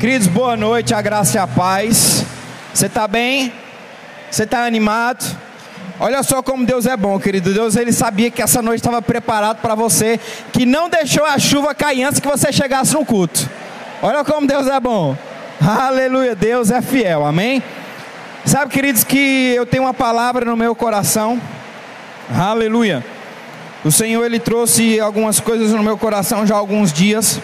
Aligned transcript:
Queridos, 0.00 0.28
boa 0.28 0.56
noite, 0.56 0.94
a 0.94 1.02
graça 1.02 1.36
e 1.36 1.38
a 1.38 1.46
paz. 1.46 2.24
Você 2.72 2.86
está 2.86 3.06
bem? 3.06 3.52
Você 4.30 4.44
está 4.44 4.64
animado? 4.64 5.22
Olha 6.00 6.22
só 6.22 6.42
como 6.42 6.64
Deus 6.64 6.86
é 6.86 6.96
bom, 6.96 7.20
querido. 7.20 7.52
Deus 7.52 7.76
ele 7.76 7.92
sabia 7.92 8.30
que 8.30 8.40
essa 8.40 8.62
noite 8.62 8.80
estava 8.80 9.02
preparado 9.02 9.58
para 9.58 9.74
você, 9.74 10.18
que 10.54 10.64
não 10.64 10.88
deixou 10.88 11.26
a 11.26 11.38
chuva 11.38 11.74
cair 11.74 12.04
antes 12.04 12.18
que 12.18 12.26
você 12.26 12.50
chegasse 12.50 12.94
no 12.94 13.04
culto. 13.04 13.46
Olha 14.00 14.24
como 14.24 14.46
Deus 14.46 14.66
é 14.68 14.80
bom. 14.80 15.14
Aleluia, 15.60 16.34
Deus 16.34 16.70
é 16.70 16.80
fiel. 16.80 17.26
Amém. 17.26 17.62
Sabe, 18.46 18.72
queridos, 18.72 19.04
que 19.04 19.52
eu 19.54 19.66
tenho 19.66 19.82
uma 19.82 19.92
palavra 19.92 20.46
no 20.46 20.56
meu 20.56 20.74
coração. 20.74 21.38
Aleluia. 22.34 23.04
O 23.84 23.92
Senhor 23.92 24.24
ele 24.24 24.40
trouxe 24.40 24.98
algumas 24.98 25.40
coisas 25.40 25.72
no 25.72 25.82
meu 25.82 25.98
coração 25.98 26.46
já 26.46 26.54
há 26.54 26.58
alguns 26.58 26.90
dias. 26.90 27.38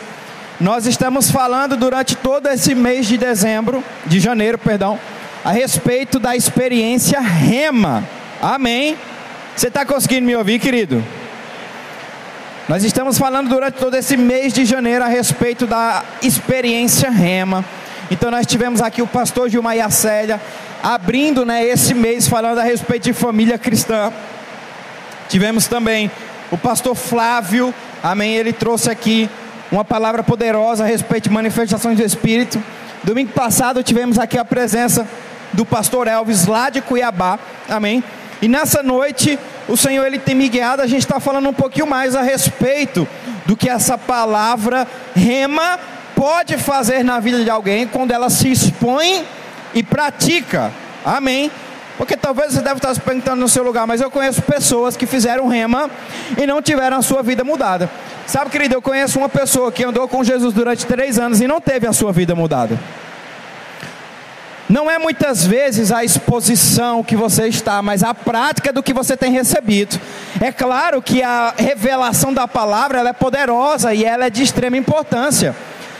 Nós 0.58 0.86
estamos 0.86 1.30
falando 1.30 1.76
durante 1.76 2.16
todo 2.16 2.48
esse 2.48 2.74
mês 2.74 3.06
de 3.06 3.18
dezembro, 3.18 3.84
de 4.06 4.18
janeiro, 4.18 4.56
perdão, 4.56 4.98
a 5.44 5.50
respeito 5.50 6.18
da 6.18 6.34
experiência 6.34 7.20
Rema. 7.20 8.02
Amém. 8.40 8.96
Você 9.54 9.68
está 9.68 9.84
conseguindo 9.84 10.26
me 10.26 10.34
ouvir, 10.34 10.58
querido? 10.58 11.04
Nós 12.70 12.84
estamos 12.84 13.18
falando 13.18 13.50
durante 13.50 13.74
todo 13.74 13.96
esse 13.96 14.16
mês 14.16 14.50
de 14.54 14.64
janeiro 14.64 15.04
a 15.04 15.08
respeito 15.08 15.66
da 15.66 16.02
experiência 16.22 17.10
Rema. 17.10 17.62
Então 18.10 18.30
nós 18.30 18.46
tivemos 18.46 18.80
aqui 18.80 19.02
o 19.02 19.06
pastor 19.06 19.50
Gilmar 19.50 19.90
Célia 19.90 20.40
abrindo 20.82 21.44
né, 21.44 21.66
esse 21.66 21.92
mês 21.92 22.26
falando 22.26 22.60
a 22.60 22.62
respeito 22.62 23.04
de 23.04 23.12
família 23.12 23.58
cristã. 23.58 24.10
Tivemos 25.28 25.66
também 25.66 26.10
o 26.50 26.56
pastor 26.56 26.94
Flávio, 26.94 27.74
amém, 28.02 28.36
ele 28.36 28.54
trouxe 28.54 28.90
aqui 28.90 29.28
uma 29.70 29.84
palavra 29.84 30.22
poderosa 30.22 30.84
a 30.84 30.86
respeito 30.86 31.24
de 31.24 31.34
manifestações 31.34 31.96
do 31.96 32.04
Espírito. 32.04 32.62
Domingo 33.02 33.32
passado 33.32 33.82
tivemos 33.82 34.18
aqui 34.18 34.38
a 34.38 34.44
presença 34.44 35.06
do 35.52 35.64
pastor 35.64 36.06
Elvis 36.06 36.46
lá 36.46 36.70
de 36.70 36.80
Cuiabá, 36.80 37.38
amém. 37.68 38.02
E 38.40 38.48
nessa 38.48 38.82
noite 38.82 39.38
o 39.68 39.76
Senhor 39.76 40.06
ele 40.06 40.18
tem 40.18 40.34
me 40.34 40.48
guiado, 40.48 40.82
a 40.82 40.86
gente 40.86 41.02
está 41.02 41.18
falando 41.18 41.48
um 41.48 41.52
pouquinho 41.52 41.86
mais 41.86 42.14
a 42.14 42.22
respeito 42.22 43.06
do 43.44 43.56
que 43.56 43.68
essa 43.68 43.96
palavra 43.96 44.86
rema 45.14 45.78
pode 46.14 46.56
fazer 46.56 47.02
na 47.02 47.20
vida 47.20 47.42
de 47.42 47.50
alguém 47.50 47.86
quando 47.86 48.10
ela 48.10 48.30
se 48.30 48.50
expõe 48.50 49.24
e 49.74 49.82
pratica, 49.82 50.72
amém. 51.04 51.50
Porque 51.96 52.16
talvez 52.16 52.52
você 52.52 52.60
deve 52.60 52.76
estar 52.76 52.94
se 52.94 53.00
perguntando 53.00 53.40
no 53.40 53.48
seu 53.48 53.62
lugar, 53.62 53.86
mas 53.86 54.00
eu 54.00 54.10
conheço 54.10 54.42
pessoas 54.42 54.96
que 54.96 55.06
fizeram 55.06 55.48
rema 55.48 55.90
e 56.36 56.46
não 56.46 56.60
tiveram 56.60 56.98
a 56.98 57.02
sua 57.02 57.22
vida 57.22 57.42
mudada. 57.42 57.90
Sabe, 58.26 58.50
querido, 58.50 58.74
eu 58.74 58.82
conheço 58.82 59.18
uma 59.18 59.28
pessoa 59.28 59.70
que 59.70 59.84
andou 59.84 60.08
com 60.08 60.24
Jesus 60.24 60.52
durante 60.52 60.84
três 60.84 61.16
anos 61.16 61.40
e 61.40 61.46
não 61.46 61.60
teve 61.60 61.86
a 61.86 61.92
sua 61.92 62.12
vida 62.12 62.34
mudada. 62.34 62.78
Não 64.68 64.90
é 64.90 64.98
muitas 64.98 65.46
vezes 65.46 65.92
a 65.92 66.02
exposição 66.04 67.04
que 67.04 67.14
você 67.14 67.46
está, 67.46 67.80
mas 67.82 68.02
a 68.02 68.12
prática 68.12 68.72
do 68.72 68.82
que 68.82 68.92
você 68.92 69.16
tem 69.16 69.30
recebido. 69.30 70.00
É 70.40 70.50
claro 70.50 71.00
que 71.00 71.22
a 71.22 71.54
revelação 71.56 72.34
da 72.34 72.48
palavra 72.48 72.98
é 73.08 73.12
poderosa 73.12 73.94
e 73.94 74.04
ela 74.04 74.26
é 74.26 74.30
de 74.30 74.42
extrema 74.42 74.76
importância. 74.76 75.54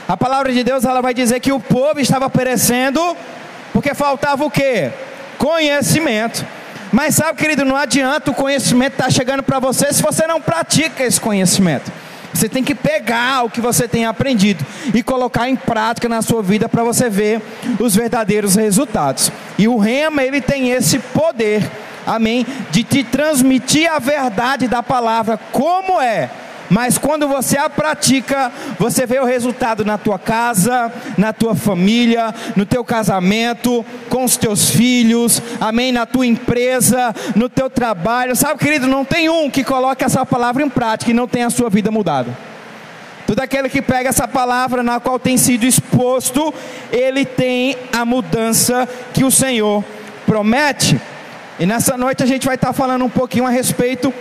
A 0.08 0.16
palavra 0.16 0.52
de 0.52 0.64
Deus 0.64 0.84
ela 0.84 1.00
vai 1.00 1.14
dizer 1.14 1.38
que 1.38 1.52
o 1.52 1.60
povo 1.60 2.00
estava 2.00 2.28
perecendo 2.28 3.16
porque 3.72 3.94
faltava 3.94 4.44
o 4.44 4.50
quê? 4.50 4.90
Conhecimento. 5.38 6.44
Mas 6.92 7.14
sabe, 7.14 7.38
querido, 7.38 7.64
não 7.64 7.76
adianta 7.76 8.32
o 8.32 8.34
conhecimento 8.34 8.94
estar 8.94 9.04
tá 9.04 9.10
chegando 9.10 9.44
para 9.44 9.60
você 9.60 9.92
se 9.92 10.02
você 10.02 10.26
não 10.26 10.40
pratica 10.40 11.04
esse 11.04 11.20
conhecimento. 11.20 11.92
Você 12.36 12.50
tem 12.50 12.62
que 12.62 12.74
pegar 12.74 13.44
o 13.44 13.50
que 13.50 13.62
você 13.62 13.88
tem 13.88 14.04
aprendido 14.04 14.64
e 14.92 15.02
colocar 15.02 15.48
em 15.48 15.56
prática 15.56 16.06
na 16.06 16.20
sua 16.20 16.42
vida 16.42 16.68
para 16.68 16.84
você 16.84 17.08
ver 17.08 17.40
os 17.80 17.96
verdadeiros 17.96 18.54
resultados. 18.54 19.32
E 19.56 19.66
o 19.66 19.78
rema, 19.78 20.22
ele 20.22 20.42
tem 20.42 20.70
esse 20.70 20.98
poder, 20.98 21.66
amém, 22.06 22.46
de 22.70 22.84
te 22.84 23.02
transmitir 23.02 23.90
a 23.90 23.98
verdade 23.98 24.68
da 24.68 24.82
palavra 24.82 25.40
como 25.50 25.98
é 25.98 26.28
mas 26.70 26.98
quando 26.98 27.28
você 27.28 27.56
a 27.56 27.70
pratica, 27.70 28.50
você 28.78 29.06
vê 29.06 29.18
o 29.18 29.24
resultado 29.24 29.84
na 29.84 29.96
tua 29.96 30.18
casa, 30.18 30.92
na 31.16 31.32
tua 31.32 31.54
família, 31.54 32.34
no 32.54 32.66
teu 32.66 32.84
casamento, 32.84 33.84
com 34.08 34.24
os 34.24 34.36
teus 34.36 34.70
filhos, 34.70 35.40
amém, 35.60 35.92
na 35.92 36.06
tua 36.06 36.26
empresa, 36.26 37.14
no 37.34 37.48
teu 37.48 37.70
trabalho. 37.70 38.34
Sabe, 38.34 38.58
querido, 38.58 38.86
não 38.86 39.04
tem 39.04 39.28
um 39.28 39.50
que 39.50 39.62
coloque 39.62 40.04
essa 40.04 40.24
palavra 40.26 40.62
em 40.62 40.68
prática 40.68 41.10
e 41.10 41.14
não 41.14 41.28
tem 41.28 41.44
a 41.44 41.50
sua 41.50 41.70
vida 41.70 41.90
mudada. 41.90 42.36
Todo 43.26 43.40
aquele 43.40 43.68
que 43.68 43.82
pega 43.82 44.08
essa 44.08 44.28
palavra 44.28 44.82
na 44.84 45.00
qual 45.00 45.18
tem 45.18 45.36
sido 45.36 45.64
exposto, 45.64 46.54
ele 46.92 47.24
tem 47.24 47.76
a 47.92 48.04
mudança 48.04 48.88
que 49.12 49.24
o 49.24 49.30
Senhor 49.30 49.84
promete. 50.24 51.00
E 51.58 51.66
nessa 51.66 51.96
noite 51.96 52.22
a 52.22 52.26
gente 52.26 52.46
vai 52.46 52.54
estar 52.54 52.72
falando 52.72 53.04
um 53.04 53.08
pouquinho 53.08 53.46
a 53.46 53.50
respeito 53.50 54.12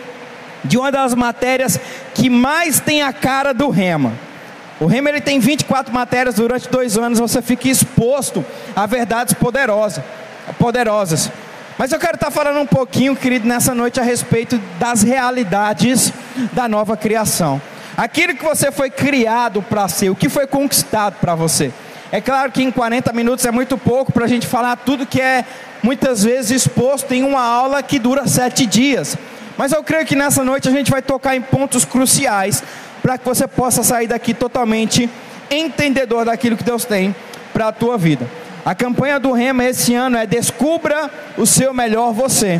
de 0.66 0.78
uma 0.78 0.92
das 0.92 1.14
matérias 1.14 1.80
que 2.14 2.30
mais 2.30 2.80
tem 2.80 3.02
a 3.02 3.14
cara 3.14 3.54
do 3.54 3.70
rema. 3.70 4.14
O 4.80 4.86
rema 4.86 5.10
ele 5.10 5.22
tem 5.22 5.40
24 5.40 5.94
matérias 5.94 6.36
durante 6.36 6.68
dois 6.68 6.98
anos, 6.98 7.20
você 7.20 7.42
fica 7.42 7.70
exposto 7.70 8.44
a 8.76 8.86
verdades 8.86 9.34
poderosas, 9.34 10.04
poderosas. 10.60 11.32
Mas 11.78 11.92
eu 11.92 12.00
quero 12.00 12.16
estar 12.16 12.32
falando 12.32 12.60
um 12.60 12.66
pouquinho, 12.66 13.16
querido, 13.16 13.48
nessa 13.48 13.74
noite 13.74 14.00
a 14.00 14.04
respeito 14.04 14.58
das 14.80 15.02
realidades 15.02 16.12
da 16.54 16.68
nova 16.68 16.98
criação. 16.98 17.62
Aquilo 17.98 18.36
que 18.36 18.44
você 18.44 18.72
foi 18.72 18.90
criado 18.90 19.62
para 19.62 19.88
ser, 19.88 20.10
o 20.10 20.16
que 20.16 20.28
foi 20.28 20.48
conquistado 20.48 21.16
para 21.20 21.36
você. 21.36 21.72
É 22.12 22.22
claro 22.22 22.52
que 22.52 22.62
em 22.62 22.72
40 22.72 23.12
minutos 23.14 23.46
é 23.46 23.52
muito 23.52 23.78
pouco 23.78 24.12
para 24.12 24.26
a 24.26 24.28
gente 24.28 24.48
falar 24.48 24.76
tudo 24.78 25.06
que 25.06 25.20
é 25.20 25.44
muitas 25.82 26.24
vezes 26.24 26.64
exposto 26.64 27.14
em 27.14 27.24
uma 27.24 27.42
aula 27.42 27.82
que 27.84 28.00
dura 28.00 28.28
sete 28.28 28.66
dias. 28.66 29.18
Mas 29.58 29.72
eu 29.72 29.84
creio 29.84 30.06
que 30.06 30.16
nessa 30.16 30.44
noite 30.44 30.68
a 30.68 30.72
gente 30.72 30.92
vai 30.92 31.02
tocar 31.02 31.36
em 31.36 31.42
pontos 31.42 31.86
cruciais 31.86 32.64
para 33.02 33.18
que 33.18 33.26
você 33.26 33.48
possa 33.48 33.84
sair 33.84 34.08
daqui 34.08 34.34
totalmente 34.34 35.10
entendedor 35.50 36.26
daquilo 36.26 36.58
que 36.58 36.64
Deus 36.64 36.86
tem 36.86 37.16
para 37.54 37.68
a 37.68 37.72
tua 37.72 37.98
vida. 37.98 38.28
A 38.66 38.74
campanha 38.74 39.20
do 39.20 39.32
Rema 39.32 39.64
esse 39.64 39.94
ano 39.94 40.18
é 40.18 40.26
Descubra 40.26 41.10
o 41.38 41.46
seu 41.46 41.74
melhor 41.74 42.12
você. 42.14 42.60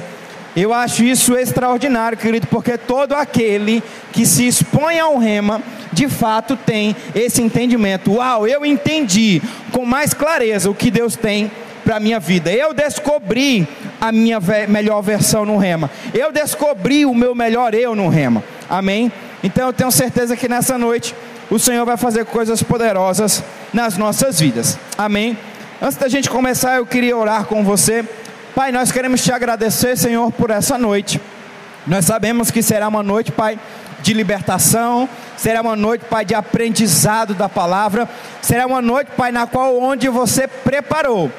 Eu 0.56 0.72
acho 0.72 1.04
isso 1.04 1.36
extraordinário, 1.36 2.18
querido, 2.18 2.48
porque 2.48 2.78
todo 2.78 3.14
aquele 3.14 3.84
que 4.14 4.26
se 4.26 4.48
expõe 4.48 4.98
ao 5.00 5.18
Rema, 5.18 5.62
de 5.92 6.08
fato 6.08 6.56
tem 6.56 6.96
esse 7.14 7.42
entendimento. 7.42 8.14
Uau, 8.14 8.48
eu 8.48 8.66
entendi 8.66 9.42
com 9.72 9.86
mais 9.86 10.14
clareza 10.14 10.70
o 10.70 10.76
que 10.76 10.90
Deus 10.90 11.18
tem 11.18 11.52
para 11.86 11.98
a 11.98 12.00
minha 12.00 12.20
vida. 12.20 12.52
Eu 12.52 12.74
descobri 12.74 13.68
a 14.02 14.12
minha 14.12 14.40
melhor 14.68 15.02
versão 15.02 15.46
no 15.46 15.58
rema. 15.58 15.90
Eu 16.14 16.32
descobri 16.32 17.06
o 17.06 17.14
meu 17.14 17.36
melhor 17.36 17.76
eu 17.76 17.96
no 17.96 18.10
rema. 18.10 18.44
Amém? 18.68 19.12
Então 19.44 19.68
eu 19.68 19.74
tenho 19.74 19.92
certeza 19.92 20.36
que 20.36 20.50
nessa 20.50 20.80
noite 20.80 21.16
o 21.50 21.60
Senhor 21.60 21.86
vai 21.86 21.96
fazer 21.96 22.26
coisas 22.26 22.64
poderosas 22.64 23.44
nas 23.72 23.96
nossas 23.98 24.40
vidas. 24.40 24.80
Amém? 24.98 25.38
Antes 25.80 25.98
da 25.98 26.08
gente 26.08 26.28
começar, 26.28 26.78
eu 26.78 26.86
queria 26.88 27.16
orar 27.16 27.46
com 27.46 27.64
você. 27.64 28.04
Pai, 28.56 28.72
nós 28.72 28.92
queremos 28.92 29.24
te 29.24 29.32
agradecer, 29.32 29.96
Senhor, 29.96 30.32
por 30.32 30.50
essa 30.50 30.78
noite. 30.80 31.22
Nós 31.86 32.06
sabemos 32.06 32.50
que 32.50 32.64
será 32.64 32.88
uma 32.88 33.04
noite, 33.04 33.32
Pai, 33.32 33.60
de 34.02 34.14
libertação, 34.14 35.08
será 35.38 35.62
uma 35.62 35.76
noite, 35.76 36.06
Pai, 36.06 36.26
de 36.26 36.34
aprendizado 36.34 37.36
da 37.36 37.48
palavra, 37.48 38.10
será 38.42 38.66
uma 38.66 38.82
noite, 38.82 39.12
Pai, 39.16 39.32
na 39.32 39.46
qual 39.46 39.78
onde 39.78 40.10
você 40.10 40.48
preparou 40.48 41.30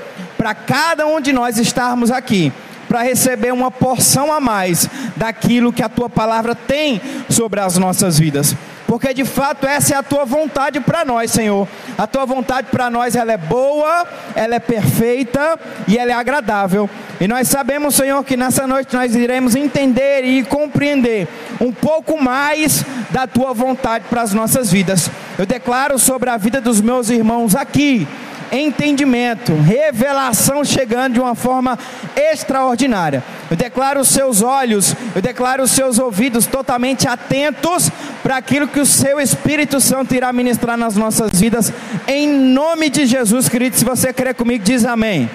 para 0.47 0.55
cada 0.55 1.09
um 1.09 1.21
de 1.21 1.33
nós 1.33 1.59
estarmos 1.59 2.09
aqui, 2.09 2.53
para 2.89 3.03
receber 3.03 3.53
uma 3.53 3.69
porção 3.69 4.33
a 4.33 4.39
mais 4.39 4.89
daquilo 5.17 5.73
que 5.73 5.83
a 5.83 5.89
tua 5.89 6.09
palavra 6.09 6.55
tem 6.55 7.01
sobre 7.29 7.59
as 7.59 7.77
nossas 7.79 8.17
vidas. 8.17 8.55
Porque 8.87 9.13
de 9.13 9.25
fato 9.25 9.67
essa 9.67 9.95
é 9.95 9.97
a 9.97 10.05
tua 10.05 10.25
vontade 10.25 10.79
para 10.79 11.05
nós, 11.05 11.33
Senhor. 11.33 11.67
A 11.99 12.07
tua 12.07 12.25
vontade 12.25 12.69
para 12.71 12.89
nós 12.89 13.17
ela 13.17 13.33
é 13.33 13.37
boa, 13.37 14.07
ela 14.37 14.55
é 14.55 14.61
perfeita 14.61 15.59
e 15.89 15.99
ela 15.99 16.13
é 16.13 16.15
agradável. 16.15 16.89
E 17.21 17.27
nós 17.27 17.49
sabemos, 17.49 17.97
Senhor, 17.97 18.23
que 18.23 18.37
nessa 18.37 18.69
noite 18.69 18.95
nós 18.95 19.17
iremos 19.17 19.57
entender 19.57 20.23
e 20.23 20.45
compreender 20.45 21.27
um 21.61 21.73
pouco 21.73 22.23
mais 22.23 22.85
da 23.11 23.27
tua 23.27 23.53
vontade 23.53 24.05
para 24.09 24.23
as 24.23 24.33
nossas 24.33 24.71
vidas. 24.71 25.11
Eu 25.37 25.45
declaro 25.45 25.99
sobre 25.99 26.31
a 26.31 26.37
vida 26.37 26.61
dos 26.61 26.81
meus 26.81 27.11
irmãos 27.11 27.57
aqui 27.57 28.07
entendimento, 28.53 29.55
revelação 29.55 30.65
chegando 30.65 31.15
de 31.15 31.21
uma 31.21 31.35
forma 31.35 31.79
extraordinária. 32.15 33.23
Eu 33.51 33.57
declaro 33.57 34.01
os 34.01 34.09
seus 34.09 34.43
olhos, 34.43 34.95
eu 35.15 35.23
declaro 35.23 35.63
os 35.63 35.71
seus 35.71 35.99
ouvidos 35.99 36.47
totalmente 36.47 37.09
atentos 37.09 37.91
para 38.23 38.37
aquilo 38.37 38.69
que 38.69 38.81
o 38.81 38.87
seu 38.87 39.21
Espírito 39.21 39.81
Santo 39.81 40.15
irá 40.15 40.33
ministrar 40.33 40.77
nas 40.77 40.97
nossas 40.97 41.39
vidas, 41.39 41.73
em 42.07 42.29
nome 42.29 42.91
de 42.91 43.07
Jesus, 43.07 43.49
querido. 43.49 43.77
Se 43.77 43.85
você 43.85 44.13
crê 44.13 44.35
comigo, 44.35 44.65
diz 44.65 44.85
amém. 44.85 45.29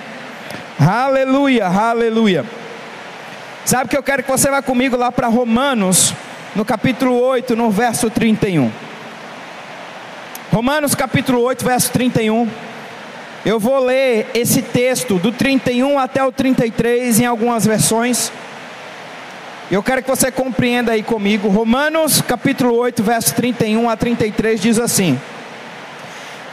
Aleluia, 0.80 1.68
aleluia. 1.68 2.46
Sabe 3.66 3.90
que 3.90 3.98
eu 3.98 4.04
quero 4.04 4.24
que 4.24 4.32
você 4.32 4.50
vá 4.50 4.62
comigo 4.62 4.98
lá 4.98 5.12
para 5.12 5.28
Romanos, 5.28 6.14
no 6.56 6.66
capítulo 6.66 7.20
8, 7.20 7.56
no 7.56 7.70
verso 7.70 8.10
31. 8.10 8.72
Romanos 10.52 10.94
capítulo 10.96 11.42
8, 11.42 11.64
verso 11.64 11.92
31. 11.92 12.50
Eu 13.44 13.60
vou 13.60 13.80
ler 13.80 14.28
esse 14.36 14.62
texto 14.62 15.18
do 15.18 15.32
31 15.32 15.98
até 15.98 16.24
o 16.24 16.32
33 16.32 17.22
em 17.22 17.26
algumas 17.26 17.66
versões. 17.66 18.32
Eu 19.72 19.82
quero 19.82 20.04
que 20.04 20.10
você 20.10 20.32
compreenda 20.32 20.92
aí 20.92 21.02
comigo. 21.02 21.50
Romanos 21.50 22.22
capítulo 22.22 22.76
8, 22.76 23.02
verso 23.02 23.34
31 23.34 23.90
a 23.90 23.98
33 23.98 24.62
diz 24.62 24.78
assim: 24.78 25.20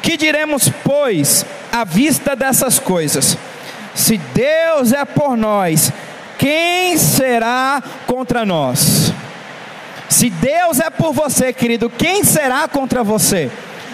Que 0.01 0.17
diremos, 0.17 0.71
pois, 0.83 1.45
à 1.71 1.85
vista 1.85 2.35
dessas 2.35 2.79
coisas? 2.79 3.37
Se 3.95 4.17
Deus 4.17 4.93
é 4.93 5.05
por 5.05 5.37
nós, 5.37 5.93
quem 6.39 6.97
será 6.97 7.83
contra 8.07 8.47
nós? 8.47 9.13
Se 10.09 10.31
Deus 10.31 10.81
é 10.81 10.89
por 10.89 11.13
você, 11.13 11.53
querido, 11.53 11.91
quem 11.91 12.25
será 12.25 12.67
contra 12.67 13.05
você? 13.05 13.51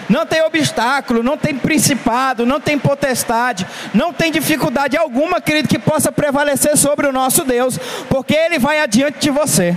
Não 0.07 0.25
tem 0.25 0.41
obstáculo, 0.43 1.23
não 1.23 1.37
tem 1.37 1.55
principado, 1.55 2.45
não 2.45 2.59
tem 2.59 2.77
potestade, 2.77 3.65
não 3.93 4.13
tem 4.13 4.31
dificuldade 4.31 4.95
alguma, 4.95 5.41
querido, 5.41 5.67
que 5.67 5.79
possa 5.79 6.11
prevalecer 6.11 6.77
sobre 6.77 7.07
o 7.07 7.11
nosso 7.11 7.43
Deus, 7.43 7.79
porque 8.09 8.35
Ele 8.35 8.59
vai 8.59 8.79
adiante 8.79 9.17
de 9.19 9.29
você. 9.31 9.75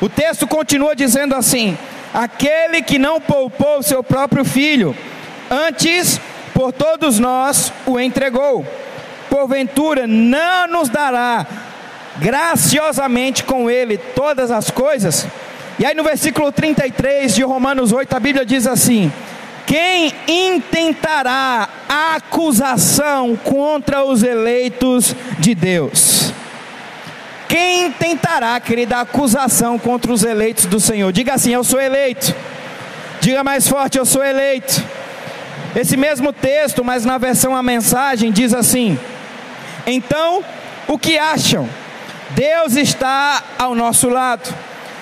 O 0.00 0.08
texto 0.08 0.46
continua 0.46 0.96
dizendo 0.96 1.34
assim: 1.34 1.76
aquele 2.12 2.82
que 2.82 2.98
não 2.98 3.20
poupou 3.20 3.78
o 3.78 3.82
seu 3.82 4.02
próprio 4.02 4.44
filho, 4.44 4.96
antes 5.50 6.20
por 6.54 6.72
todos 6.72 7.18
nós 7.18 7.72
o 7.86 8.00
entregou, 8.00 8.66
porventura 9.28 10.06
não 10.06 10.66
nos 10.66 10.88
dará 10.88 11.46
graciosamente 12.18 13.44
com 13.44 13.70
ele 13.70 13.96
todas 13.96 14.50
as 14.50 14.70
coisas? 14.70 15.26
E 15.78 15.86
aí 15.86 15.94
no 15.94 16.02
versículo 16.02 16.50
33 16.50 17.34
de 17.34 17.42
Romanos 17.42 17.92
8, 17.92 18.14
a 18.14 18.20
Bíblia 18.20 18.44
diz 18.44 18.66
assim: 18.66 19.12
quem 19.70 20.12
intentará 20.26 21.68
acusação 21.88 23.36
contra 23.36 24.04
os 24.04 24.24
eleitos 24.24 25.14
de 25.38 25.54
Deus? 25.54 26.32
Quem 27.48 27.92
tentará, 27.92 28.58
querida, 28.58 28.98
acusação 28.98 29.78
contra 29.78 30.12
os 30.12 30.24
eleitos 30.24 30.66
do 30.66 30.80
Senhor? 30.80 31.12
Diga 31.12 31.34
assim: 31.34 31.52
Eu 31.52 31.62
sou 31.62 31.80
eleito. 31.80 32.34
Diga 33.20 33.44
mais 33.44 33.68
forte: 33.68 33.96
Eu 33.96 34.04
sou 34.04 34.24
eleito. 34.24 34.82
Esse 35.76 35.96
mesmo 35.96 36.32
texto, 36.32 36.84
mas 36.84 37.04
na 37.04 37.16
versão 37.16 37.54
a 37.54 37.62
mensagem, 37.62 38.32
diz 38.32 38.52
assim: 38.52 38.98
Então, 39.86 40.42
o 40.88 40.98
que 40.98 41.16
acham? 41.16 41.70
Deus 42.30 42.74
está 42.74 43.40
ao 43.56 43.76
nosso 43.76 44.08
lado, 44.08 44.52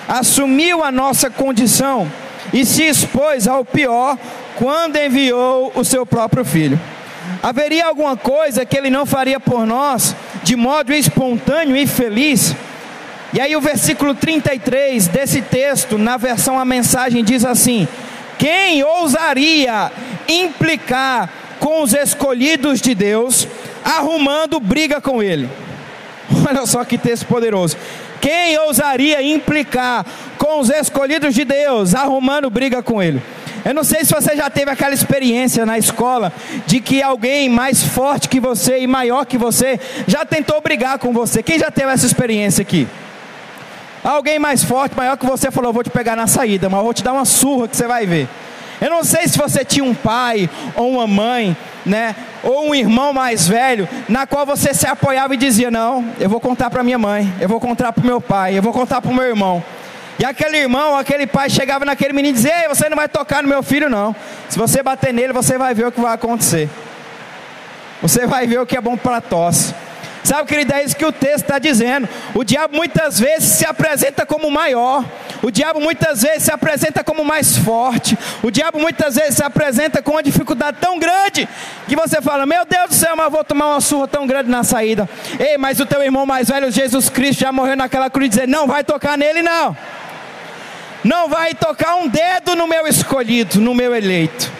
assumiu 0.07 0.83
a 0.83 0.91
nossa 0.91 1.27
condição 1.27 2.07
e 2.53 2.65
se 2.65 2.83
expôs 2.83 3.47
ao 3.47 3.63
pior 3.63 4.17
quando 4.55 4.97
enviou 4.97 5.71
o 5.75 5.83
seu 5.83 6.05
próprio 6.05 6.43
filho. 6.43 6.79
Haveria 7.41 7.85
alguma 7.85 8.17
coisa 8.17 8.65
que 8.65 8.77
ele 8.77 8.89
não 8.89 9.05
faria 9.05 9.39
por 9.39 9.65
nós 9.65 10.15
de 10.43 10.55
modo 10.55 10.93
espontâneo 10.93 11.75
e 11.75 11.87
feliz? 11.87 12.55
E 13.31 13.39
aí 13.39 13.55
o 13.55 13.61
versículo 13.61 14.15
33 14.15 15.07
desse 15.07 15.41
texto, 15.41 15.97
na 15.97 16.17
versão 16.17 16.59
a 16.59 16.65
mensagem 16.65 17.23
diz 17.23 17.45
assim: 17.45 17.87
Quem 18.37 18.83
ousaria 18.83 19.91
implicar 20.27 21.29
com 21.59 21.83
os 21.83 21.93
escolhidos 21.93 22.81
de 22.81 22.95
Deus, 22.95 23.47
arrumando 23.85 24.59
briga 24.59 24.99
com 24.99 25.21
ele? 25.21 25.47
Olha 26.49 26.65
só 26.65 26.83
que 26.83 26.97
texto 26.97 27.25
poderoso. 27.27 27.77
Quem 28.21 28.57
ousaria 28.59 29.21
implicar 29.21 30.05
com 30.37 30.59
os 30.59 30.69
escolhidos 30.69 31.33
de 31.33 31.45
Deus, 31.45 31.95
arrumando 31.95 32.49
briga 32.49 32.81
com 32.83 33.01
ele? 33.01 33.21
Eu 33.65 33.73
não 33.73 33.83
sei 33.83 34.05
se 34.05 34.13
você 34.13 34.35
já 34.35 34.49
teve 34.49 34.71
aquela 34.71 34.93
experiência 34.93 35.65
na 35.65 35.77
escola 35.77 36.31
de 36.65 36.79
que 36.79 37.01
alguém 37.01 37.49
mais 37.49 37.83
forte 37.83 38.29
que 38.29 38.39
você 38.39 38.79
e 38.79 38.87
maior 38.87 39.25
que 39.25 39.37
você 39.37 39.79
já 40.07 40.25
tentou 40.25 40.61
brigar 40.61 40.97
com 40.97 41.11
você. 41.11 41.43
Quem 41.43 41.59
já 41.59 41.69
teve 41.69 41.91
essa 41.91 42.05
experiência 42.05 42.61
aqui? 42.61 42.87
Alguém 44.03 44.39
mais 44.39 44.63
forte, 44.63 44.95
maior 44.95 45.17
que 45.17 45.25
você 45.25 45.51
falou: 45.51 45.73
Vou 45.73 45.83
te 45.83 45.89
pegar 45.89 46.15
na 46.15 46.25
saída, 46.25 46.69
mas 46.69 46.81
vou 46.81 46.93
te 46.93 47.03
dar 47.03 47.13
uma 47.13 47.25
surra 47.25 47.67
que 47.67 47.75
você 47.75 47.85
vai 47.85 48.05
ver. 48.05 48.29
Eu 48.81 48.89
não 48.89 49.03
sei 49.03 49.27
se 49.27 49.37
você 49.37 49.65
tinha 49.65 49.83
um 49.83 49.93
pai 49.93 50.49
ou 50.75 50.91
uma 50.91 51.07
mãe, 51.07 51.55
né, 51.85 52.15
ou 52.43 52.69
um 52.69 52.75
irmão 52.75 53.11
mais 53.13 53.47
velho, 53.47 53.87
na 54.07 54.25
qual 54.25 54.45
você 54.45 54.73
se 54.73 54.87
apoiava 54.87 55.33
e 55.33 55.37
dizia: 55.37 55.69
Não, 55.69 56.05
eu 56.19 56.29
vou 56.29 56.39
contar 56.39 56.69
para 56.69 56.83
minha 56.83 56.97
mãe, 56.97 57.31
eu 57.39 57.49
vou 57.49 57.59
contar 57.59 57.91
para 57.91 58.03
o 58.03 58.05
meu 58.05 58.21
pai, 58.21 58.57
eu 58.57 58.61
vou 58.61 58.71
contar 58.71 59.01
para 59.01 59.11
o 59.11 59.13
meu 59.13 59.25
irmão. 59.25 59.63
E 60.17 60.25
aquele 60.25 60.57
irmão, 60.57 60.97
aquele 60.97 61.25
pai 61.25 61.49
chegava 61.49 61.85
naquele 61.85 62.13
menino 62.13 62.33
e 62.33 62.35
dizia: 62.35 62.63
Ei, 62.63 62.67
você 62.67 62.89
não 62.89 62.97
vai 62.97 63.07
tocar 63.07 63.41
no 63.41 63.49
meu 63.49 63.63
filho, 63.63 63.89
não. 63.89 64.15
Se 64.49 64.57
você 64.57 64.83
bater 64.83 65.13
nele, 65.13 65.33
você 65.33 65.57
vai 65.57 65.73
ver 65.73 65.87
o 65.87 65.91
que 65.91 66.01
vai 66.01 66.13
acontecer. 66.13 66.69
Você 68.01 68.25
vai 68.25 68.47
ver 68.47 68.59
o 68.59 68.65
que 68.65 68.77
é 68.77 68.81
bom 68.81 68.95
para 68.95 69.19
tosse. 69.19 69.73
Sabe, 70.23 70.47
querido, 70.47 70.73
é 70.73 70.83
isso 70.83 70.95
que 70.95 71.05
o 71.05 71.11
texto 71.11 71.43
está 71.43 71.59
dizendo. 71.59 72.07
O 72.33 72.43
diabo 72.43 72.75
muitas 72.75 73.19
vezes 73.19 73.49
se 73.49 73.65
apresenta 73.65 74.25
como 74.25 74.51
maior. 74.51 75.05
O 75.41 75.49
diabo 75.49 75.79
muitas 75.79 76.21
vezes 76.21 76.43
se 76.43 76.51
apresenta 76.51 77.03
como 77.03 77.23
mais 77.23 77.57
forte. 77.57 78.17
O 78.43 78.51
diabo 78.51 78.79
muitas 78.79 79.15
vezes 79.15 79.35
se 79.35 79.43
apresenta 79.43 80.01
com 80.01 80.11
uma 80.11 80.23
dificuldade 80.23 80.77
tão 80.79 80.99
grande 80.99 81.47
que 81.87 81.95
você 81.95 82.21
fala: 82.21 82.45
Meu 82.45 82.65
Deus 82.65 82.89
do 82.89 82.95
céu, 82.95 83.15
mas 83.15 83.31
vou 83.31 83.43
tomar 83.43 83.67
uma 83.67 83.81
surra 83.81 84.07
tão 84.07 84.27
grande 84.27 84.49
na 84.49 84.63
saída. 84.63 85.09
Ei, 85.39 85.57
mas 85.57 85.79
o 85.79 85.85
teu 85.85 86.03
irmão 86.03 86.25
mais 86.25 86.49
velho, 86.49 86.69
Jesus 86.71 87.09
Cristo, 87.09 87.39
já 87.41 87.51
morreu 87.51 87.75
naquela 87.75 88.09
cruz, 88.09 88.29
dizer: 88.29 88.47
Não 88.47 88.67
vai 88.67 88.83
tocar 88.83 89.17
nele, 89.17 89.41
não 89.41 89.75
não 91.03 91.29
vai 91.29 91.53
tocar 91.53 91.95
um 91.95 92.07
dedo 92.07 92.55
no 92.55 92.67
meu 92.67 92.87
escolhido, 92.87 93.59
no 93.59 93.73
meu 93.73 93.95
eleito. 93.95 94.51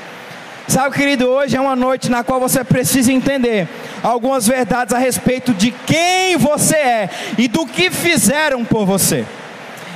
Sabe, 0.69 0.95
querido, 0.95 1.25
hoje 1.25 1.57
é 1.57 1.59
uma 1.59 1.75
noite 1.75 2.11
na 2.11 2.23
qual 2.23 2.39
você 2.39 2.63
precisa 2.63 3.11
entender 3.11 3.67
algumas 4.03 4.45
verdades 4.45 4.93
a 4.93 4.99
respeito 4.99 5.51
de 5.51 5.71
quem 5.71 6.37
você 6.37 6.75
é 6.75 7.09
e 7.39 7.47
do 7.47 7.65
que 7.65 7.89
fizeram 7.89 8.63
por 8.63 8.85
você. 8.85 9.25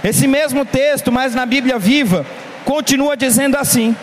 Esse 0.03 0.27
mesmo 0.27 0.65
texto, 0.65 1.11
mas 1.11 1.35
na 1.35 1.45
Bíblia 1.45 1.77
viva, 1.77 2.25
continua 2.65 3.15
dizendo 3.15 3.55
assim: 3.55 3.95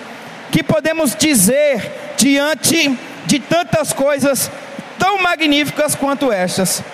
que 0.52 0.62
podemos 0.62 1.16
dizer 1.16 2.14
diante 2.16 2.96
de 3.26 3.40
tantas 3.40 3.92
coisas 3.92 4.48
tão 4.96 5.20
magníficas 5.20 5.96
quanto 5.96 6.30
estas? 6.30 6.84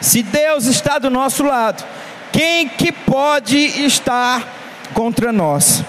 Se 0.00 0.24
Deus 0.24 0.66
está 0.66 0.98
do 0.98 1.08
nosso 1.08 1.44
lado, 1.44 1.84
quem 2.32 2.66
que 2.66 2.90
pode 2.90 3.58
estar 3.86 4.42
contra 4.92 5.30
nós, 5.30 5.84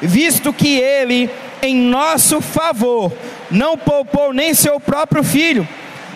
visto 0.00 0.50
que 0.50 0.78
ele, 0.78 1.28
em 1.62 1.76
nosso 1.76 2.40
favor, 2.40 3.12
não 3.50 3.76
poupou 3.76 4.32
nem 4.32 4.54
seu 4.54 4.78
próprio 4.78 5.22
filho, 5.22 5.66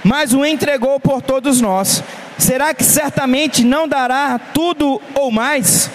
mas 0.02 0.32
o 0.32 0.44
entregou 0.44 0.98
por 1.00 1.22
todos 1.22 1.60
nós. 1.60 2.02
Será 2.38 2.74
que 2.74 2.84
certamente 2.84 3.64
não 3.64 3.86
dará 3.86 4.38
tudo 4.52 5.00
ou 5.14 5.30
mais? 5.30 5.90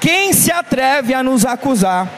Quem 0.00 0.32
se 0.32 0.52
atreve 0.52 1.14
a 1.14 1.22
nos 1.22 1.44
acusar? 1.44 2.08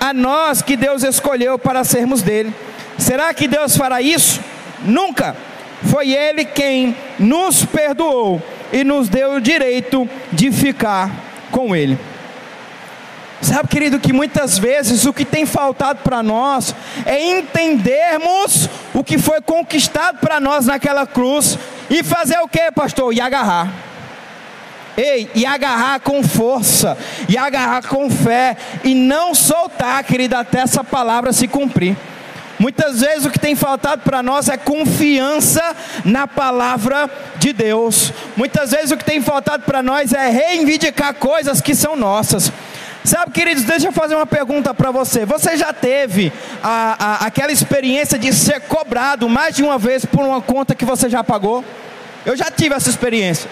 A 0.00 0.12
nós 0.12 0.62
que 0.62 0.76
Deus 0.76 1.02
escolheu 1.02 1.58
para 1.58 1.84
sermos 1.84 2.22
dele. 2.22 2.52
Será 2.98 3.32
que 3.34 3.46
Deus 3.46 3.76
fará 3.76 4.00
isso? 4.00 4.40
Nunca. 4.84 5.36
Foi 5.84 6.12
Ele 6.12 6.44
quem 6.44 6.96
nos 7.18 7.64
perdoou 7.64 8.40
e 8.72 8.84
nos 8.84 9.08
deu 9.08 9.34
o 9.34 9.40
direito 9.40 10.08
de 10.32 10.50
ficar 10.50 11.10
com 11.50 11.74
Ele. 11.74 11.98
Sabe, 13.42 13.68
querido, 13.68 13.98
que 13.98 14.12
muitas 14.12 14.56
vezes 14.56 15.04
o 15.04 15.12
que 15.12 15.24
tem 15.24 15.44
faltado 15.44 15.98
para 16.04 16.22
nós 16.22 16.72
é 17.04 17.38
entendermos 17.38 18.68
o 18.94 19.02
que 19.02 19.18
foi 19.18 19.40
conquistado 19.40 20.18
para 20.18 20.38
nós 20.38 20.66
naquela 20.66 21.04
cruz 21.04 21.58
e 21.90 22.04
fazer 22.04 22.38
o 22.38 22.46
que, 22.46 22.70
pastor? 22.70 23.12
E 23.12 23.20
agarrar. 23.20 23.68
Ei, 24.96 25.28
e 25.34 25.44
agarrar 25.44 25.98
com 26.00 26.22
força, 26.22 26.96
e 27.28 27.36
agarrar 27.36 27.82
com 27.88 28.08
fé, 28.08 28.56
e 28.84 28.94
não 28.94 29.34
soltar, 29.34 30.04
querido, 30.04 30.36
até 30.36 30.60
essa 30.60 30.84
palavra 30.84 31.32
se 31.32 31.48
cumprir. 31.48 31.96
Muitas 32.60 33.00
vezes 33.00 33.24
o 33.24 33.30
que 33.30 33.40
tem 33.40 33.56
faltado 33.56 34.02
para 34.02 34.22
nós 34.22 34.48
é 34.48 34.56
confiança 34.56 35.74
na 36.04 36.28
palavra 36.28 37.10
de 37.38 37.52
Deus. 37.52 38.12
Muitas 38.36 38.70
vezes 38.70 38.92
o 38.92 38.96
que 38.96 39.04
tem 39.04 39.20
faltado 39.20 39.64
para 39.64 39.82
nós 39.82 40.12
é 40.12 40.28
reivindicar 40.28 41.14
coisas 41.14 41.60
que 41.60 41.74
são 41.74 41.96
nossas. 41.96 42.52
Sabe, 43.04 43.32
queridos, 43.32 43.64
deixa 43.64 43.88
eu 43.88 43.92
fazer 43.92 44.14
uma 44.14 44.26
pergunta 44.26 44.72
para 44.72 44.90
você. 44.92 45.24
Você 45.26 45.56
já 45.56 45.72
teve 45.72 46.32
a, 46.62 46.96
a, 46.98 47.26
aquela 47.26 47.50
experiência 47.50 48.16
de 48.18 48.32
ser 48.32 48.60
cobrado 48.60 49.28
mais 49.28 49.56
de 49.56 49.62
uma 49.62 49.76
vez 49.76 50.04
por 50.04 50.20
uma 50.20 50.40
conta 50.40 50.74
que 50.74 50.84
você 50.84 51.08
já 51.08 51.24
pagou? 51.24 51.64
Eu 52.24 52.36
já 52.36 52.50
tive 52.50 52.74
essa 52.74 52.88
experiência. 52.88 53.50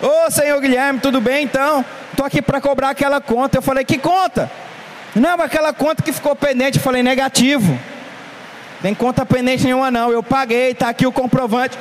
Ô 0.00 0.30
senhor 0.30 0.58
Guilherme, 0.60 0.98
tudo 0.98 1.20
bem 1.20 1.44
então? 1.44 1.84
Estou 2.10 2.24
aqui 2.24 2.40
para 2.40 2.60
cobrar 2.60 2.90
aquela 2.90 3.20
conta. 3.20 3.58
Eu 3.58 3.62
falei, 3.62 3.84
que 3.84 3.98
conta? 3.98 4.50
Não, 5.14 5.40
aquela 5.40 5.72
conta 5.72 6.02
que 6.02 6.12
ficou 6.12 6.34
pendente. 6.34 6.78
Eu 6.78 6.82
falei, 6.82 7.02
negativo. 7.02 7.78
Tem 8.80 8.94
conta 8.94 9.26
pendente 9.26 9.64
nenhuma 9.64 9.90
não. 9.90 10.10
Eu 10.10 10.22
paguei, 10.22 10.70
está 10.70 10.88
aqui 10.88 11.06
o 11.06 11.12
comprovante. 11.12 11.78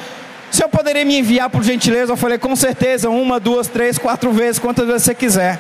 Se 0.52 0.64
eu 0.64 0.70
poderia 0.70 1.04
me 1.06 1.18
enviar 1.18 1.50
por 1.50 1.64
gentileza, 1.64 2.12
eu 2.12 2.18
falei, 2.18 2.38
com 2.38 2.56
certeza, 2.56 3.10
uma, 3.10 3.40
duas, 3.40 3.68
três, 3.68 3.98
quatro 3.98 4.32
vezes, 4.32 4.60
quantas 4.60 4.86
vezes 4.86 5.04
você 5.04 5.16
quiser. 5.16 5.60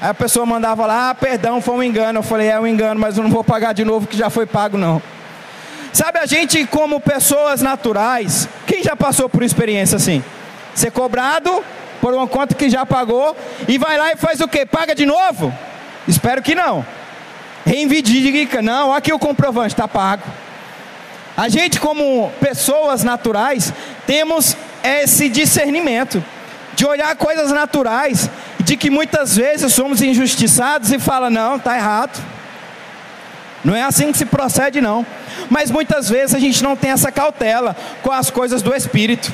Aí 0.00 0.08
a 0.08 0.14
pessoa 0.14 0.46
mandava 0.46 0.86
lá, 0.86 1.10
ah, 1.10 1.14
perdão, 1.14 1.60
foi 1.60 1.74
um 1.74 1.82
engano. 1.82 2.20
Eu 2.20 2.22
falei, 2.22 2.48
é 2.48 2.58
um 2.58 2.66
engano, 2.66 2.98
mas 2.98 3.16
eu 3.16 3.22
não 3.22 3.30
vou 3.30 3.44
pagar 3.44 3.72
de 3.72 3.84
novo 3.84 4.06
que 4.06 4.16
já 4.16 4.30
foi 4.30 4.46
pago 4.46 4.78
não. 4.78 5.02
Sabe, 5.92 6.18
a 6.18 6.26
gente, 6.26 6.64
como 6.66 7.00
pessoas 7.00 7.60
naturais, 7.60 8.48
quem 8.66 8.82
já 8.82 8.94
passou 8.94 9.28
por 9.28 9.42
experiência 9.42 9.96
assim? 9.96 10.22
Ser 10.74 10.92
cobrado 10.92 11.64
por 12.00 12.14
uma 12.14 12.26
conta 12.26 12.54
que 12.54 12.70
já 12.70 12.86
pagou 12.86 13.36
e 13.68 13.76
vai 13.76 13.98
lá 13.98 14.12
e 14.12 14.16
faz 14.16 14.40
o 14.40 14.48
que? 14.48 14.64
Paga 14.64 14.94
de 14.94 15.04
novo? 15.04 15.52
Espero 16.08 16.40
que 16.40 16.54
não. 16.54 16.86
Reivindica, 17.66 18.62
não, 18.62 18.94
aqui 18.94 19.12
o 19.12 19.18
comprovante 19.18 19.74
está 19.74 19.86
pago. 19.86 20.22
A 21.36 21.48
gente, 21.48 21.78
como 21.78 22.30
pessoas 22.40 23.04
naturais, 23.04 23.72
temos 24.06 24.56
esse 24.82 25.28
discernimento 25.28 26.22
de 26.74 26.86
olhar 26.86 27.14
coisas 27.16 27.50
naturais, 27.50 28.30
de 28.70 28.76
que 28.76 28.88
muitas 28.88 29.34
vezes 29.34 29.74
somos 29.74 30.00
injustiçados 30.00 30.92
e 30.92 30.98
fala 31.00 31.28
não, 31.28 31.56
está 31.56 31.76
errado. 31.76 32.22
Não 33.64 33.74
é 33.74 33.82
assim 33.82 34.12
que 34.12 34.18
se 34.18 34.24
procede, 34.24 34.80
não. 34.80 35.04
Mas 35.50 35.72
muitas 35.72 36.08
vezes 36.08 36.36
a 36.36 36.38
gente 36.38 36.62
não 36.62 36.76
tem 36.76 36.92
essa 36.92 37.10
cautela 37.10 37.76
com 38.00 38.12
as 38.12 38.30
coisas 38.30 38.62
do 38.62 38.72
Espírito. 38.72 39.32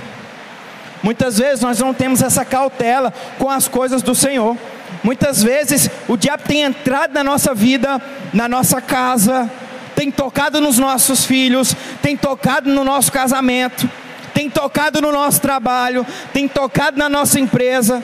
Muitas 1.03 1.37
vezes 1.37 1.61
nós 1.61 1.79
não 1.79 1.93
temos 1.93 2.23
essa 2.23 2.47
cautela 2.47 3.13
com 3.39 3.51
as 3.51 3.69
coisas 3.69 4.01
do 4.01 4.15
Senhor. 4.15 4.57
Muitas 5.05 5.43
vezes 5.43 5.91
o 6.09 6.17
diabo 6.17 6.45
tem 6.45 6.63
entrado 6.63 7.13
na 7.13 7.23
nossa 7.23 7.53
vida, 7.55 8.01
na 8.33 8.49
nossa 8.49 8.81
casa, 8.81 9.51
tem 9.95 10.11
tocado 10.11 10.63
nos 10.63 10.79
nossos 10.79 11.27
filhos, 11.27 11.77
tem 12.01 12.17
tocado 12.17 12.71
no 12.71 12.83
nosso 12.83 13.13
casamento, 13.13 13.87
tem 14.33 14.49
tocado 14.49 15.03
no 15.03 15.13
nosso 15.13 15.43
trabalho, 15.43 16.07
tem 16.33 16.49
tocado 16.49 16.97
na 16.97 17.11
nossa 17.11 17.39
empresa. 17.39 18.03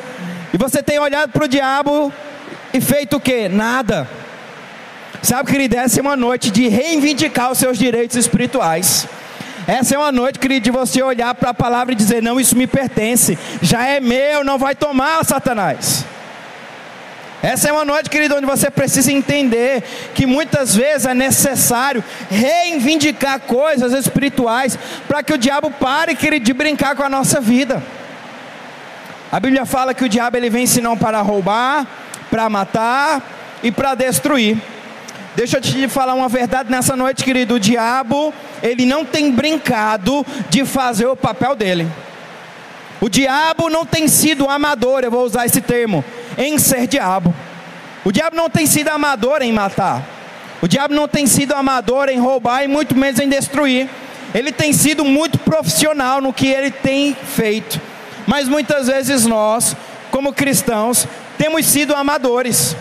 E 0.52 0.58
você 0.58 0.82
tem 0.82 0.98
olhado 0.98 1.30
para 1.30 1.44
o 1.44 1.48
diabo 1.48 2.12
e 2.74 2.80
feito 2.80 3.16
o 3.16 3.20
que? 3.20 3.48
Nada. 3.48 4.06
Sabe, 5.22 5.50
querido, 5.50 5.76
essa 5.76 5.98
é 5.98 6.02
uma 6.02 6.16
noite 6.16 6.50
de 6.50 6.68
reivindicar 6.68 7.50
os 7.50 7.58
seus 7.58 7.78
direitos 7.78 8.16
espirituais. 8.16 9.08
Essa 9.66 9.94
é 9.94 9.98
uma 9.98 10.10
noite, 10.12 10.38
querido, 10.38 10.64
de 10.64 10.70
você 10.70 11.02
olhar 11.02 11.34
para 11.34 11.50
a 11.50 11.54
palavra 11.54 11.92
e 11.92 11.96
dizer: 11.96 12.22
Não, 12.22 12.40
isso 12.40 12.56
me 12.56 12.66
pertence, 12.66 13.38
já 13.62 13.86
é 13.86 14.00
meu, 14.00 14.44
não 14.44 14.58
vai 14.58 14.74
tomar, 14.74 15.24
Satanás. 15.24 16.04
Essa 17.42 17.68
é 17.68 17.72
uma 17.72 17.84
noite, 17.84 18.10
querido, 18.10 18.36
onde 18.36 18.46
você 18.46 18.70
precisa 18.70 19.10
entender 19.10 19.82
que 20.14 20.26
muitas 20.26 20.76
vezes 20.76 21.06
é 21.06 21.14
necessário 21.14 22.04
reivindicar 22.30 23.40
coisas 23.40 23.92
espirituais 23.92 24.78
para 25.08 25.22
que 25.22 25.32
o 25.32 25.38
diabo 25.38 25.70
pare, 25.70 26.14
querido, 26.14 26.44
de 26.44 26.52
brincar 26.52 26.94
com 26.94 27.02
a 27.02 27.08
nossa 27.08 27.40
vida. 27.40 27.82
A 29.32 29.40
Bíblia 29.40 29.64
fala 29.64 29.94
que 29.94 30.04
o 30.04 30.08
diabo 30.10 30.36
ele 30.36 30.50
vem 30.50 30.66
senão 30.66 30.94
para 30.94 31.22
roubar, 31.22 31.86
para 32.30 32.50
matar 32.50 33.22
e 33.62 33.72
para 33.72 33.94
destruir. 33.94 34.58
Deixa 35.34 35.56
eu 35.56 35.60
te 35.62 35.88
falar 35.88 36.12
uma 36.12 36.28
verdade 36.28 36.70
nessa 36.70 36.94
noite, 36.94 37.24
querido. 37.24 37.54
O 37.54 37.58
diabo, 37.58 38.34
ele 38.62 38.84
não 38.84 39.06
tem 39.06 39.32
brincado 39.32 40.26
de 40.50 40.66
fazer 40.66 41.06
o 41.06 41.16
papel 41.16 41.56
dele. 41.56 41.88
O 43.00 43.08
diabo 43.08 43.70
não 43.70 43.86
tem 43.86 44.06
sido 44.06 44.50
amador, 44.50 45.02
eu 45.02 45.10
vou 45.10 45.24
usar 45.24 45.46
esse 45.46 45.62
termo, 45.62 46.04
em 46.36 46.58
ser 46.58 46.86
diabo. 46.86 47.34
O 48.04 48.12
diabo 48.12 48.36
não 48.36 48.50
tem 48.50 48.66
sido 48.66 48.88
amador 48.90 49.40
em 49.40 49.50
matar. 49.50 50.02
O 50.60 50.68
diabo 50.68 50.92
não 50.92 51.08
tem 51.08 51.26
sido 51.26 51.54
amador 51.54 52.10
em 52.10 52.20
roubar 52.20 52.64
e 52.64 52.68
muito 52.68 52.94
menos 52.94 53.18
em 53.18 53.30
destruir. 53.30 53.88
Ele 54.34 54.52
tem 54.52 54.74
sido 54.74 55.06
muito 55.06 55.38
profissional 55.38 56.20
no 56.20 56.34
que 56.34 56.48
ele 56.48 56.70
tem 56.70 57.14
feito. 57.14 57.80
Mas 58.26 58.48
muitas 58.48 58.86
vezes 58.86 59.26
nós, 59.26 59.76
como 60.10 60.32
cristãos, 60.32 61.06
temos 61.36 61.66
sido 61.66 61.94
amadores. 61.94 62.76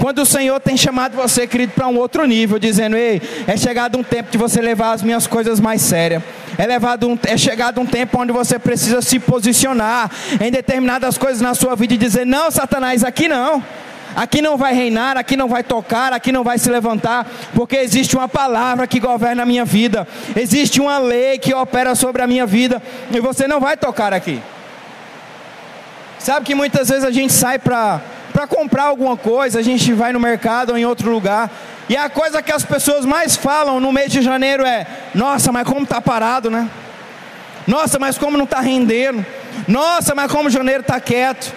Quando 0.00 0.20
o 0.22 0.26
Senhor 0.26 0.58
tem 0.58 0.76
chamado 0.76 1.14
você, 1.14 1.46
querido, 1.46 1.72
para 1.74 1.86
um 1.86 1.96
outro 1.96 2.24
nível, 2.26 2.58
dizendo: 2.58 2.96
Ei, 2.96 3.20
é 3.46 3.56
chegado 3.56 3.98
um 3.98 4.02
tempo 4.02 4.30
de 4.30 4.38
você 4.38 4.60
levar 4.60 4.92
as 4.92 5.02
minhas 5.02 5.26
coisas 5.26 5.60
mais 5.60 5.82
sérias. 5.82 6.22
É, 6.58 6.66
levado 6.66 7.08
um, 7.08 7.18
é 7.24 7.36
chegado 7.36 7.80
um 7.80 7.86
tempo 7.86 8.20
onde 8.20 8.32
você 8.32 8.58
precisa 8.58 9.00
se 9.00 9.18
posicionar 9.18 10.10
em 10.40 10.50
determinadas 10.50 11.16
coisas 11.16 11.40
na 11.40 11.54
sua 11.54 11.76
vida 11.76 11.94
e 11.94 11.96
dizer: 11.96 12.26
Não, 12.26 12.50
Satanás, 12.50 13.04
aqui 13.04 13.28
não. 13.28 13.62
Aqui 14.14 14.42
não 14.42 14.56
vai 14.56 14.74
reinar, 14.74 15.16
aqui 15.16 15.36
não 15.36 15.48
vai 15.48 15.62
tocar, 15.62 16.12
aqui 16.12 16.30
não 16.30 16.44
vai 16.44 16.58
se 16.58 16.68
levantar, 16.70 17.26
porque 17.54 17.76
existe 17.76 18.14
uma 18.16 18.28
palavra 18.28 18.86
que 18.86 19.00
governa 19.00 19.42
a 19.42 19.46
minha 19.46 19.64
vida, 19.64 20.06
existe 20.36 20.80
uma 20.80 20.98
lei 20.98 21.38
que 21.38 21.54
opera 21.54 21.94
sobre 21.94 22.22
a 22.22 22.26
minha 22.26 22.44
vida, 22.44 22.82
e 23.10 23.20
você 23.20 23.48
não 23.48 23.58
vai 23.58 23.76
tocar 23.76 24.12
aqui. 24.12 24.40
Sabe 26.18 26.46
que 26.46 26.54
muitas 26.54 26.88
vezes 26.88 27.04
a 27.04 27.10
gente 27.10 27.32
sai 27.32 27.58
para 27.58 28.00
comprar 28.48 28.84
alguma 28.84 29.16
coisa, 29.16 29.58
a 29.58 29.62
gente 29.62 29.92
vai 29.92 30.12
no 30.12 30.20
mercado 30.20 30.70
ou 30.70 30.78
em 30.78 30.84
outro 30.84 31.10
lugar, 31.10 31.50
e 31.88 31.96
a 31.96 32.08
coisa 32.08 32.42
que 32.42 32.52
as 32.52 32.64
pessoas 32.64 33.04
mais 33.04 33.36
falam 33.36 33.80
no 33.80 33.92
mês 33.92 34.12
de 34.12 34.22
janeiro 34.22 34.64
é: 34.64 34.86
nossa, 35.14 35.50
mas 35.50 35.66
como 35.66 35.82
está 35.82 36.00
parado, 36.00 36.50
né? 36.50 36.70
Nossa, 37.66 37.98
mas 37.98 38.18
como 38.18 38.36
não 38.36 38.44
está 38.44 38.60
rendendo? 38.60 39.24
Nossa, 39.66 40.14
mas 40.14 40.30
como 40.30 40.50
janeiro 40.50 40.80
está 40.80 41.00
quieto? 41.00 41.52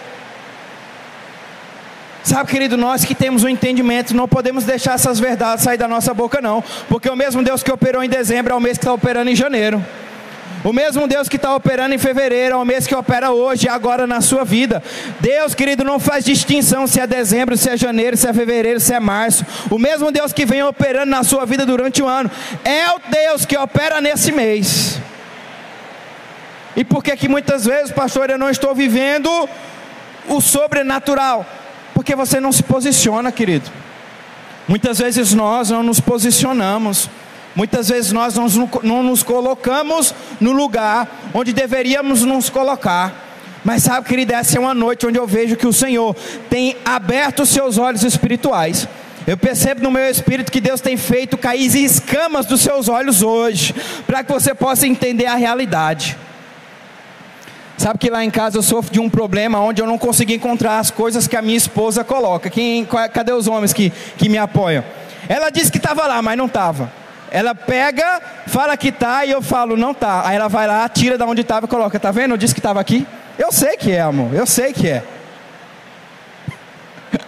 Sabe, 2.25 2.49
querido, 2.49 2.75
nós 2.75 3.05
que 3.05 3.13
temos 3.13 3.43
o 3.43 3.45
um 3.45 3.49
entendimento, 3.49 4.15
não 4.15 4.27
podemos 4.27 4.63
deixar 4.63 4.95
essas 4.95 5.19
verdades 5.19 5.63
sair 5.63 5.77
da 5.77 5.87
nossa 5.87 6.11
boca, 6.11 6.41
não, 6.41 6.63
porque 6.89 7.07
o 7.07 7.15
mesmo 7.15 7.43
Deus 7.43 7.61
que 7.61 7.71
operou 7.71 8.03
em 8.03 8.09
dezembro 8.09 8.51
é 8.51 8.55
o 8.55 8.59
mês 8.59 8.79
que 8.79 8.83
está 8.83 8.91
operando 8.91 9.29
em 9.29 9.35
janeiro. 9.35 9.85
O 10.63 10.73
mesmo 10.73 11.07
Deus 11.07 11.29
que 11.29 11.35
está 11.35 11.55
operando 11.55 11.93
em 11.93 11.99
fevereiro 11.99 12.55
é 12.55 12.57
o 12.57 12.65
mês 12.65 12.87
que 12.87 12.95
opera 12.95 13.29
hoje 13.29 13.67
e 13.67 13.69
agora 13.69 14.07
na 14.07 14.21
sua 14.21 14.43
vida. 14.43 14.81
Deus, 15.19 15.53
querido, 15.53 15.83
não 15.83 15.99
faz 15.99 16.25
distinção 16.25 16.87
se 16.87 16.99
é 16.99 17.05
dezembro, 17.05 17.55
se 17.55 17.69
é 17.69 17.77
janeiro, 17.77 18.17
se 18.17 18.27
é 18.27 18.33
fevereiro, 18.33 18.79
se 18.79 18.91
é 18.91 18.99
março. 18.99 19.45
O 19.69 19.77
mesmo 19.77 20.11
Deus 20.11 20.33
que 20.33 20.47
vem 20.47 20.63
operando 20.63 21.11
na 21.11 21.23
sua 21.23 21.45
vida 21.45 21.63
durante 21.63 22.01
o 22.01 22.07
ano 22.07 22.31
é 22.63 22.89
o 22.89 22.99
Deus 23.07 23.45
que 23.45 23.55
opera 23.55 24.01
nesse 24.01 24.31
mês. 24.31 24.99
E 26.75 26.83
por 26.83 27.03
que 27.03 27.15
que 27.15 27.27
muitas 27.27 27.65
vezes, 27.65 27.91
pastor, 27.91 28.31
eu 28.31 28.37
não 28.39 28.49
estou 28.49 28.73
vivendo 28.73 29.29
o 30.27 30.41
sobrenatural? 30.41 31.45
Porque 31.95 32.15
você 32.15 32.39
não 32.39 32.51
se 32.51 32.61
posiciona, 32.61 33.31
querido. 33.31 33.71
Muitas 34.67 34.99
vezes 34.99 35.33
nós 35.33 35.69
não 35.69 35.81
nos 35.81 36.01
posicionamos. 36.01 37.09
Muitas 37.55 37.87
vezes 37.87 38.11
nós 38.11 38.35
não 38.83 39.01
nos 39.01 39.23
colocamos 39.23 40.13
no 40.41 40.51
lugar 40.51 41.07
onde 41.33 41.53
deveríamos 41.53 42.21
nos 42.21 42.49
colocar. 42.49 43.23
Mas 43.63 43.83
sabe, 43.83 44.09
querido, 44.09 44.33
essa 44.33 44.57
é 44.57 44.59
uma 44.59 44.73
noite 44.73 45.07
onde 45.07 45.17
eu 45.17 45.25
vejo 45.25 45.55
que 45.55 45.65
o 45.65 45.71
Senhor 45.71 46.13
tem 46.49 46.75
aberto 46.83 47.43
os 47.43 47.49
seus 47.49 47.77
olhos 47.77 48.03
espirituais. 48.03 48.87
Eu 49.25 49.37
percebo 49.37 49.81
no 49.81 49.89
meu 49.89 50.07
espírito 50.07 50.51
que 50.51 50.59
Deus 50.59 50.81
tem 50.81 50.97
feito 50.97 51.37
cair 51.37 51.73
escamas 51.75 52.45
dos 52.45 52.59
seus 52.59 52.89
olhos 52.89 53.23
hoje, 53.23 53.73
para 54.05 54.21
que 54.21 54.31
você 54.31 54.53
possa 54.53 54.85
entender 54.85 55.25
a 55.25 55.35
realidade. 55.35 56.17
Sabe 57.77 57.99
que 57.99 58.09
lá 58.09 58.23
em 58.23 58.29
casa 58.31 58.57
eu 58.57 58.61
sofro 58.63 58.91
de 58.91 58.99
um 58.99 59.09
problema 59.09 59.59
onde 59.59 59.81
eu 59.81 59.87
não 59.87 59.97
consigo 59.97 60.31
encontrar 60.31 60.79
as 60.79 60.89
coisas 60.89 61.27
que 61.27 61.35
a 61.35 61.41
minha 61.41 61.57
esposa 61.57 62.03
coloca. 62.03 62.49
Quem, 62.49 62.85
cadê 63.13 63.33
os 63.33 63.47
homens 63.47 63.73
que, 63.73 63.91
que 64.17 64.29
me 64.29 64.37
apoiam? 64.37 64.83
Ela 65.27 65.49
disse 65.49 65.71
que 65.71 65.77
estava 65.77 66.07
lá, 66.07 66.21
mas 66.21 66.37
não 66.37 66.45
estava. 66.45 66.91
Ela 67.29 67.53
pega, 67.53 68.21
fala 68.47 68.77
que 68.77 68.91
tá 68.91 69.25
e 69.25 69.31
eu 69.31 69.41
falo, 69.41 69.75
não 69.75 69.93
tá. 69.93 70.21
Aí 70.25 70.37
ela 70.37 70.47
vai 70.47 70.67
lá, 70.67 70.87
tira 70.87 71.17
da 71.17 71.25
onde 71.25 71.41
estava 71.41 71.65
e 71.65 71.69
coloca. 71.69 71.99
Tá 71.99 72.11
vendo? 72.11 72.31
Eu 72.31 72.37
disse 72.37 72.53
que 72.53 72.59
estava 72.59 72.79
aqui. 72.79 73.05
Eu 73.37 73.51
sei 73.51 73.75
que 73.75 73.91
é, 73.91 73.99
amor. 74.01 74.33
Eu 74.33 74.45
sei 74.45 74.71
que 74.71 74.87
é. 74.87 75.03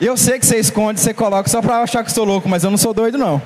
Eu 0.00 0.16
sei 0.16 0.38
que 0.38 0.46
você 0.46 0.58
esconde, 0.58 0.98
você 0.98 1.12
coloca 1.12 1.48
só 1.48 1.60
para 1.60 1.82
achar 1.82 2.02
que 2.02 2.10
sou 2.10 2.24
louco, 2.24 2.48
mas 2.48 2.64
eu 2.64 2.70
não 2.70 2.78
sou 2.78 2.92
doido 2.92 3.16
não. 3.18 3.40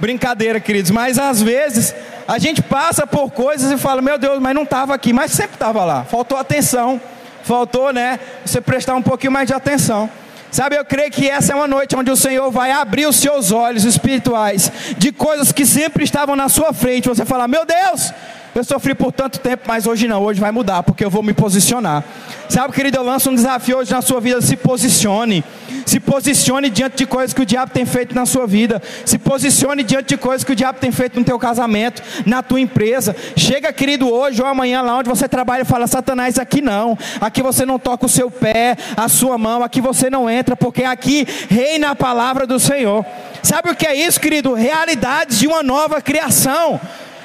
Brincadeira, 0.00 0.58
queridos, 0.58 0.90
mas 0.90 1.18
às 1.18 1.40
vezes 1.42 1.94
a 2.28 2.38
gente 2.38 2.60
passa 2.60 3.06
por 3.06 3.30
coisas 3.30 3.72
e 3.72 3.78
fala, 3.78 4.02
meu 4.02 4.18
Deus, 4.18 4.38
mas 4.38 4.54
não 4.54 4.64
estava 4.64 4.94
aqui, 4.94 5.14
mas 5.14 5.32
sempre 5.32 5.54
estava 5.54 5.82
lá. 5.82 6.04
Faltou 6.04 6.36
atenção, 6.36 7.00
faltou, 7.42 7.90
né? 7.90 8.20
Você 8.44 8.60
prestar 8.60 8.94
um 8.96 9.02
pouquinho 9.02 9.32
mais 9.32 9.46
de 9.46 9.54
atenção. 9.54 10.10
Sabe, 10.50 10.76
eu 10.76 10.84
creio 10.84 11.10
que 11.10 11.26
essa 11.26 11.52
é 11.52 11.56
uma 11.56 11.66
noite 11.66 11.96
onde 11.96 12.10
o 12.10 12.16
Senhor 12.16 12.50
vai 12.50 12.70
abrir 12.70 13.06
os 13.06 13.16
seus 13.16 13.50
olhos 13.50 13.84
espirituais 13.84 14.70
de 14.98 15.10
coisas 15.10 15.52
que 15.52 15.64
sempre 15.64 16.04
estavam 16.04 16.36
na 16.36 16.50
sua 16.50 16.70
frente. 16.74 17.08
Você 17.08 17.24
fala, 17.24 17.48
meu 17.48 17.64
Deus, 17.64 18.12
eu 18.54 18.64
sofri 18.64 18.94
por 18.94 19.12
tanto 19.12 19.38
tempo, 19.38 19.64
mas 19.66 19.86
hoje 19.86 20.08
não, 20.08 20.22
hoje 20.22 20.40
vai 20.40 20.50
mudar, 20.50 20.82
porque 20.82 21.04
eu 21.04 21.10
vou 21.10 21.22
me 21.22 21.32
posicionar. 21.32 22.04
Sabe, 22.48 22.72
querido, 22.72 22.96
eu 22.96 23.02
lanço 23.02 23.30
um 23.30 23.34
desafio 23.34 23.78
hoje 23.78 23.90
na 23.90 24.02
sua 24.02 24.20
vida: 24.20 24.40
se 24.40 24.56
posicione. 24.56 25.44
Se 25.84 26.00
posicione 26.00 26.68
diante 26.68 26.96
de 26.96 27.06
coisas 27.06 27.32
que 27.32 27.42
o 27.42 27.46
diabo 27.46 27.72
tem 27.72 27.86
feito 27.86 28.14
na 28.14 28.26
sua 28.26 28.46
vida. 28.46 28.82
Se 29.04 29.18
posicione 29.18 29.82
diante 29.82 30.08
de 30.08 30.16
coisas 30.16 30.44
que 30.44 30.52
o 30.52 30.56
diabo 30.56 30.78
tem 30.78 30.90
feito 30.90 31.18
no 31.18 31.24
teu 31.24 31.38
casamento, 31.38 32.02
na 32.26 32.42
tua 32.42 32.60
empresa. 32.60 33.14
Chega, 33.36 33.72
querido, 33.72 34.12
hoje 34.12 34.42
ou 34.42 34.48
amanhã 34.48 34.82
lá 34.82 34.96
onde 34.96 35.08
você 35.08 35.28
trabalha 35.28 35.62
e 35.62 35.64
fala: 35.64 35.86
Satanás, 35.86 36.38
aqui 36.38 36.60
não. 36.60 36.98
Aqui 37.20 37.42
você 37.42 37.64
não 37.64 37.78
toca 37.78 38.06
o 38.06 38.08
seu 38.08 38.30
pé, 38.30 38.76
a 38.96 39.08
sua 39.08 39.38
mão. 39.38 39.62
Aqui 39.62 39.80
você 39.80 40.10
não 40.10 40.28
entra, 40.28 40.56
porque 40.56 40.84
aqui 40.84 41.26
reina 41.48 41.90
a 41.90 41.96
palavra 41.96 42.46
do 42.46 42.58
Senhor. 42.58 43.04
Sabe 43.42 43.70
o 43.70 43.76
que 43.76 43.86
é 43.86 43.94
isso, 43.94 44.20
querido? 44.20 44.54
Realidades 44.54 45.38
de 45.38 45.46
uma 45.46 45.62
nova 45.62 46.00
criação 46.00 46.80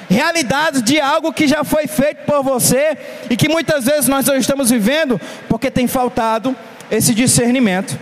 realidades 0.08 0.82
de 0.82 1.00
algo 1.00 1.32
que 1.32 1.46
já 1.46 1.64
foi 1.64 1.86
feito 1.86 2.24
por 2.24 2.42
você 2.42 2.96
e 3.30 3.36
que 3.36 3.48
muitas 3.48 3.84
vezes 3.84 4.08
nós 4.08 4.26
não 4.26 4.36
estamos 4.36 4.70
vivendo 4.70 5.20
porque 5.48 5.70
tem 5.70 5.86
faltado 5.86 6.54
esse 6.90 7.14
discernimento, 7.14 7.98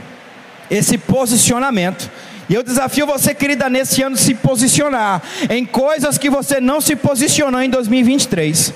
esse 0.70 0.98
posicionamento. 0.98 2.10
E 2.48 2.54
eu 2.54 2.62
desafio 2.62 3.06
você, 3.06 3.34
querida, 3.34 3.68
nesse 3.68 4.02
ano 4.02 4.16
se 4.16 4.34
posicionar 4.34 5.22
em 5.48 5.64
coisas 5.64 6.18
que 6.18 6.28
você 6.28 6.60
não 6.60 6.80
se 6.80 6.96
posicionou 6.96 7.62
em 7.62 7.70
2023. 7.70 8.74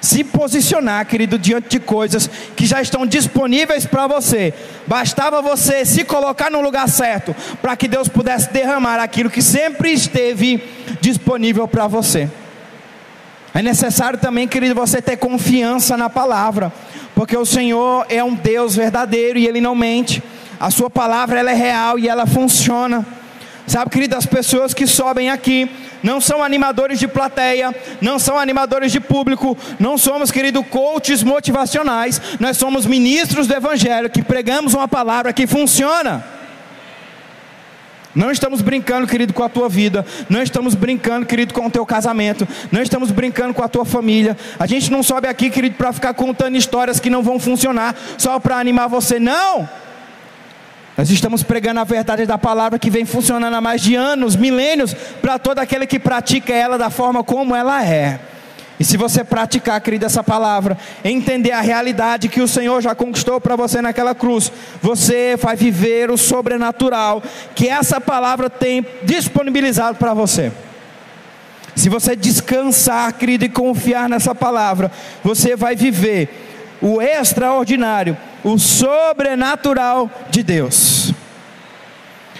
Se 0.00 0.22
posicionar, 0.22 1.04
querido, 1.06 1.36
diante 1.38 1.70
de 1.70 1.80
coisas 1.80 2.30
que 2.56 2.64
já 2.64 2.80
estão 2.80 3.04
disponíveis 3.04 3.84
para 3.84 4.06
você. 4.06 4.54
Bastava 4.86 5.42
você 5.42 5.84
se 5.84 6.04
colocar 6.04 6.50
no 6.50 6.60
lugar 6.60 6.88
certo 6.88 7.34
para 7.60 7.76
que 7.76 7.88
Deus 7.88 8.08
pudesse 8.08 8.52
derramar 8.52 9.00
aquilo 9.00 9.28
que 9.28 9.42
sempre 9.42 9.92
esteve 9.92 10.62
disponível 11.08 11.66
para 11.66 11.86
você. 11.86 12.28
É 13.54 13.62
necessário 13.62 14.18
também, 14.18 14.46
querido, 14.46 14.74
você 14.74 15.00
ter 15.00 15.16
confiança 15.16 15.96
na 15.96 16.10
palavra, 16.10 16.72
porque 17.14 17.36
o 17.36 17.46
Senhor 17.46 18.06
é 18.08 18.22
um 18.22 18.34
Deus 18.34 18.76
verdadeiro 18.76 19.38
e 19.38 19.46
Ele 19.46 19.60
não 19.60 19.74
mente. 19.74 20.22
A 20.60 20.70
Sua 20.70 20.90
palavra 20.90 21.40
ela 21.40 21.50
é 21.50 21.54
real 21.54 21.98
e 21.98 22.08
ela 22.08 22.26
funciona. 22.26 23.06
Sabe, 23.66 23.90
querido, 23.90 24.16
as 24.16 24.24
pessoas 24.24 24.72
que 24.72 24.86
sobem 24.86 25.28
aqui 25.28 25.70
não 26.02 26.20
são 26.20 26.42
animadores 26.42 26.98
de 26.98 27.08
plateia, 27.08 27.74
não 28.00 28.18
são 28.18 28.38
animadores 28.38 28.92
de 28.92 29.00
público, 29.00 29.58
não 29.78 29.98
somos, 29.98 30.30
querido, 30.30 30.62
coaches 30.64 31.22
motivacionais, 31.22 32.20
nós 32.40 32.56
somos 32.56 32.86
ministros 32.86 33.46
do 33.46 33.54
Evangelho 33.54 34.08
que 34.08 34.22
pregamos 34.22 34.72
uma 34.72 34.88
palavra 34.88 35.32
que 35.32 35.46
funciona. 35.46 36.37
Não 38.18 38.32
estamos 38.32 38.60
brincando, 38.60 39.06
querido, 39.06 39.32
com 39.32 39.44
a 39.44 39.48
tua 39.48 39.68
vida. 39.68 40.04
Não 40.28 40.42
estamos 40.42 40.74
brincando, 40.74 41.24
querido, 41.24 41.54
com 41.54 41.64
o 41.64 41.70
teu 41.70 41.86
casamento. 41.86 42.48
Não 42.72 42.82
estamos 42.82 43.12
brincando 43.12 43.54
com 43.54 43.62
a 43.62 43.68
tua 43.68 43.84
família. 43.84 44.36
A 44.58 44.66
gente 44.66 44.90
não 44.90 45.04
sobe 45.04 45.28
aqui, 45.28 45.48
querido, 45.48 45.76
para 45.76 45.92
ficar 45.92 46.12
contando 46.14 46.56
histórias 46.56 46.98
que 46.98 47.08
não 47.08 47.22
vão 47.22 47.38
funcionar 47.38 47.94
só 48.18 48.40
para 48.40 48.56
animar 48.56 48.88
você. 48.88 49.20
Não! 49.20 49.68
Nós 50.96 51.08
estamos 51.10 51.44
pregando 51.44 51.78
a 51.78 51.84
verdade 51.84 52.26
da 52.26 52.36
palavra 52.36 52.76
que 52.76 52.90
vem 52.90 53.04
funcionando 53.04 53.54
há 53.54 53.60
mais 53.60 53.80
de 53.82 53.94
anos, 53.94 54.34
milênios, 54.34 54.92
para 55.22 55.38
todo 55.38 55.60
aquele 55.60 55.86
que 55.86 56.00
pratica 56.00 56.52
ela 56.52 56.76
da 56.76 56.90
forma 56.90 57.22
como 57.22 57.54
ela 57.54 57.86
é. 57.86 58.18
E 58.78 58.84
se 58.84 58.96
você 58.96 59.24
praticar, 59.24 59.80
querido, 59.80 60.06
essa 60.06 60.22
palavra, 60.22 60.78
entender 61.04 61.50
a 61.50 61.60
realidade 61.60 62.28
que 62.28 62.40
o 62.40 62.46
Senhor 62.46 62.80
já 62.80 62.94
conquistou 62.94 63.40
para 63.40 63.56
você 63.56 63.82
naquela 63.82 64.14
cruz, 64.14 64.52
você 64.80 65.36
vai 65.36 65.56
viver 65.56 66.10
o 66.10 66.16
sobrenatural 66.16 67.22
que 67.54 67.68
essa 67.68 68.00
palavra 68.00 68.48
tem 68.48 68.86
disponibilizado 69.02 69.98
para 69.98 70.14
você. 70.14 70.52
Se 71.74 71.88
você 71.88 72.14
descansar, 72.14 73.12
querido, 73.12 73.44
e 73.44 73.48
confiar 73.48 74.08
nessa 74.08 74.34
palavra, 74.34 74.90
você 75.24 75.56
vai 75.56 75.74
viver 75.74 76.28
o 76.80 77.02
extraordinário, 77.02 78.16
o 78.44 78.58
sobrenatural 78.58 80.10
de 80.30 80.42
Deus. 80.42 81.12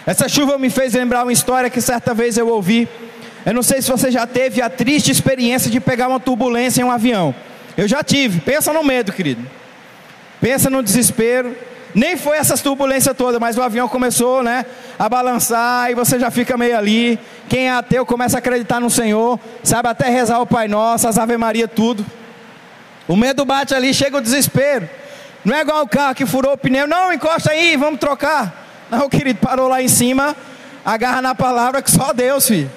Essa 0.06 0.28
chuva 0.28 0.56
me 0.56 0.70
fez 0.70 0.94
lembrar 0.94 1.24
uma 1.24 1.32
história 1.32 1.68
que 1.68 1.80
certa 1.80 2.14
vez 2.14 2.38
eu 2.38 2.48
ouvi 2.48 2.88
eu 3.46 3.54
não 3.54 3.62
sei 3.62 3.80
se 3.80 3.90
você 3.90 4.10
já 4.10 4.26
teve 4.26 4.60
a 4.60 4.68
triste 4.68 5.10
experiência 5.10 5.70
de 5.70 5.80
pegar 5.80 6.08
uma 6.08 6.20
turbulência 6.20 6.80
em 6.80 6.84
um 6.84 6.90
avião. 6.90 7.34
Eu 7.76 7.86
já 7.86 8.02
tive. 8.02 8.40
Pensa 8.40 8.72
no 8.72 8.82
medo, 8.82 9.12
querido. 9.12 9.48
Pensa 10.40 10.68
no 10.68 10.82
desespero. 10.82 11.56
Nem 11.94 12.16
foi 12.16 12.36
essas 12.36 12.60
turbulências 12.60 13.16
todas, 13.16 13.40
mas 13.40 13.56
o 13.56 13.62
avião 13.62 13.88
começou, 13.88 14.42
né, 14.42 14.66
a 14.98 15.08
balançar 15.08 15.90
e 15.90 15.94
você 15.94 16.18
já 16.18 16.30
fica 16.30 16.56
meio 16.56 16.76
ali. 16.76 17.18
Quem 17.48 17.68
é 17.68 17.72
ateu 17.72 18.04
começa 18.04 18.36
a 18.36 18.40
acreditar 18.40 18.78
no 18.78 18.90
Senhor, 18.90 19.40
sabe 19.62 19.88
até 19.88 20.08
rezar 20.10 20.38
o 20.40 20.46
Pai 20.46 20.68
Nosso, 20.68 21.08
as 21.08 21.18
Ave 21.18 21.36
Maria, 21.38 21.66
tudo. 21.66 22.04
O 23.06 23.16
medo 23.16 23.44
bate 23.44 23.74
ali, 23.74 23.94
chega 23.94 24.18
o 24.18 24.20
desespero. 24.20 24.88
Não 25.44 25.54
é 25.56 25.62
igual 25.62 25.82
o 25.82 25.88
carro 25.88 26.14
que 26.14 26.26
furou 26.26 26.52
o 26.52 26.58
pneu, 26.58 26.86
não, 26.86 27.12
encosta 27.12 27.52
aí, 27.52 27.74
vamos 27.76 27.98
trocar. 27.98 28.86
Não, 28.90 29.08
querido, 29.08 29.38
parou 29.40 29.66
lá 29.66 29.82
em 29.82 29.88
cima, 29.88 30.36
agarra 30.84 31.22
na 31.22 31.34
palavra 31.34 31.80
que 31.80 31.90
só 31.90 32.12
Deus, 32.12 32.46
filho. 32.46 32.70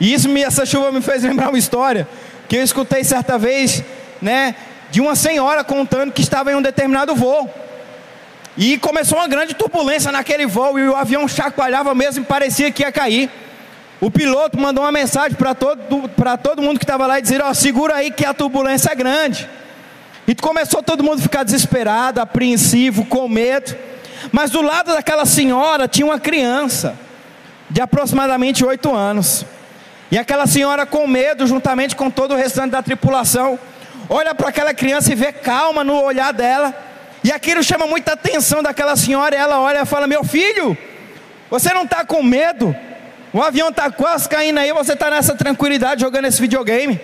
E 0.00 0.12
isso 0.12 0.28
me, 0.28 0.42
essa 0.42 0.64
chuva 0.64 0.92
me 0.92 1.00
fez 1.00 1.22
lembrar 1.22 1.48
uma 1.48 1.58
história 1.58 2.08
que 2.48 2.56
eu 2.56 2.62
escutei 2.62 3.04
certa 3.04 3.36
vez, 3.36 3.82
né, 4.22 4.54
de 4.90 5.00
uma 5.00 5.14
senhora 5.14 5.62
contando 5.62 6.12
que 6.12 6.22
estava 6.22 6.50
em 6.52 6.54
um 6.54 6.62
determinado 6.62 7.14
voo. 7.14 7.48
E 8.56 8.78
começou 8.78 9.18
uma 9.18 9.28
grande 9.28 9.54
turbulência 9.54 10.10
naquele 10.10 10.46
voo 10.46 10.78
e 10.78 10.88
o 10.88 10.96
avião 10.96 11.28
chacoalhava 11.28 11.94
mesmo 11.94 12.22
e 12.22 12.26
parecia 12.26 12.70
que 12.72 12.82
ia 12.82 12.90
cair. 12.90 13.30
O 14.00 14.10
piloto 14.10 14.58
mandou 14.58 14.84
uma 14.84 14.92
mensagem 14.92 15.36
para 15.36 15.54
todo, 15.54 15.80
todo 16.42 16.62
mundo 16.62 16.78
que 16.78 16.84
estava 16.84 17.06
lá 17.06 17.18
e 17.18 17.22
dizer: 17.22 17.42
Ó, 17.42 17.50
oh, 17.50 17.54
segura 17.54 17.96
aí 17.96 18.10
que 18.10 18.24
a 18.24 18.32
turbulência 18.32 18.90
é 18.90 18.94
grande. 18.94 19.48
E 20.26 20.34
começou 20.34 20.82
todo 20.82 21.02
mundo 21.02 21.20
a 21.20 21.22
ficar 21.22 21.42
desesperado, 21.42 22.20
apreensivo, 22.20 23.04
com 23.04 23.28
medo. 23.28 23.76
Mas 24.32 24.50
do 24.50 24.60
lado 24.60 24.92
daquela 24.92 25.24
senhora 25.24 25.88
tinha 25.88 26.06
uma 26.06 26.18
criança 26.18 26.96
de 27.70 27.80
aproximadamente 27.80 28.64
oito 28.64 28.94
anos. 28.94 29.44
E 30.10 30.18
aquela 30.18 30.46
senhora, 30.46 30.86
com 30.86 31.06
medo, 31.06 31.46
juntamente 31.46 31.94
com 31.94 32.10
todo 32.10 32.32
o 32.32 32.36
restante 32.36 32.70
da 32.70 32.82
tripulação, 32.82 33.58
olha 34.08 34.34
para 34.34 34.48
aquela 34.48 34.72
criança 34.72 35.12
e 35.12 35.14
vê 35.14 35.32
calma 35.32 35.84
no 35.84 36.02
olhar 36.02 36.32
dela. 36.32 36.74
E 37.22 37.30
aquilo 37.30 37.62
chama 37.62 37.86
muita 37.86 38.12
atenção 38.12 38.62
daquela 38.62 38.96
senhora. 38.96 39.34
E 39.34 39.38
ela 39.38 39.60
olha 39.60 39.82
e 39.82 39.86
fala: 39.86 40.06
Meu 40.06 40.24
filho, 40.24 40.76
você 41.50 41.74
não 41.74 41.84
está 41.84 42.04
com 42.04 42.22
medo? 42.22 42.74
O 43.32 43.42
avião 43.42 43.68
está 43.68 43.90
quase 43.90 44.28
caindo 44.28 44.58
aí, 44.58 44.72
você 44.72 44.94
está 44.94 45.10
nessa 45.10 45.34
tranquilidade 45.34 46.00
jogando 46.00 46.24
esse 46.24 46.40
videogame. 46.40 46.98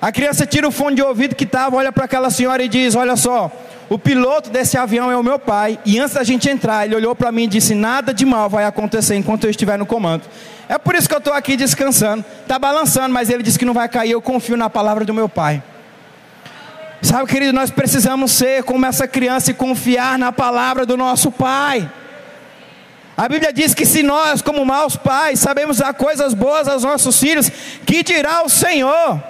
A 0.00 0.12
criança 0.12 0.46
tira 0.46 0.66
o 0.66 0.70
fone 0.70 0.96
de 0.96 1.02
ouvido 1.02 1.34
que 1.34 1.44
estava, 1.44 1.76
olha 1.76 1.92
para 1.92 2.04
aquela 2.04 2.30
senhora 2.30 2.62
e 2.62 2.68
diz: 2.68 2.94
Olha 2.94 3.16
só, 3.16 3.50
o 3.88 3.98
piloto 3.98 4.50
desse 4.50 4.78
avião 4.78 5.10
é 5.10 5.16
o 5.16 5.22
meu 5.22 5.38
pai. 5.38 5.78
E 5.84 5.98
antes 5.98 6.14
da 6.14 6.22
gente 6.22 6.48
entrar, 6.48 6.86
ele 6.86 6.94
olhou 6.94 7.14
para 7.14 7.32
mim 7.32 7.44
e 7.44 7.48
disse: 7.48 7.74
Nada 7.74 8.14
de 8.14 8.24
mal 8.24 8.48
vai 8.48 8.64
acontecer 8.64 9.16
enquanto 9.16 9.44
eu 9.44 9.50
estiver 9.50 9.76
no 9.76 9.84
comando. 9.84 10.22
É 10.70 10.78
por 10.78 10.94
isso 10.94 11.08
que 11.08 11.14
eu 11.16 11.18
estou 11.18 11.32
aqui 11.32 11.56
descansando. 11.56 12.24
Está 12.42 12.56
balançando, 12.56 13.12
mas 13.12 13.28
ele 13.28 13.42
disse 13.42 13.58
que 13.58 13.64
não 13.64 13.74
vai 13.74 13.88
cair. 13.88 14.12
Eu 14.12 14.22
confio 14.22 14.56
na 14.56 14.70
palavra 14.70 15.04
do 15.04 15.12
meu 15.12 15.28
pai. 15.28 15.60
Sabe, 17.02 17.28
querido, 17.28 17.52
nós 17.52 17.72
precisamos 17.72 18.30
ser 18.30 18.62
como 18.62 18.86
essa 18.86 19.08
criança 19.08 19.50
e 19.50 19.54
confiar 19.54 20.16
na 20.16 20.30
palavra 20.30 20.86
do 20.86 20.96
nosso 20.96 21.32
pai. 21.32 21.90
A 23.16 23.28
Bíblia 23.28 23.52
diz 23.52 23.74
que 23.74 23.84
se 23.84 24.04
nós, 24.04 24.42
como 24.42 24.64
maus 24.64 24.94
pais, 24.94 25.40
sabemos 25.40 25.78
dar 25.78 25.92
coisas 25.92 26.34
boas 26.34 26.68
aos 26.68 26.84
nossos 26.84 27.18
filhos, 27.18 27.50
que 27.84 28.04
dirá 28.04 28.44
o 28.44 28.48
Senhor? 28.48 29.20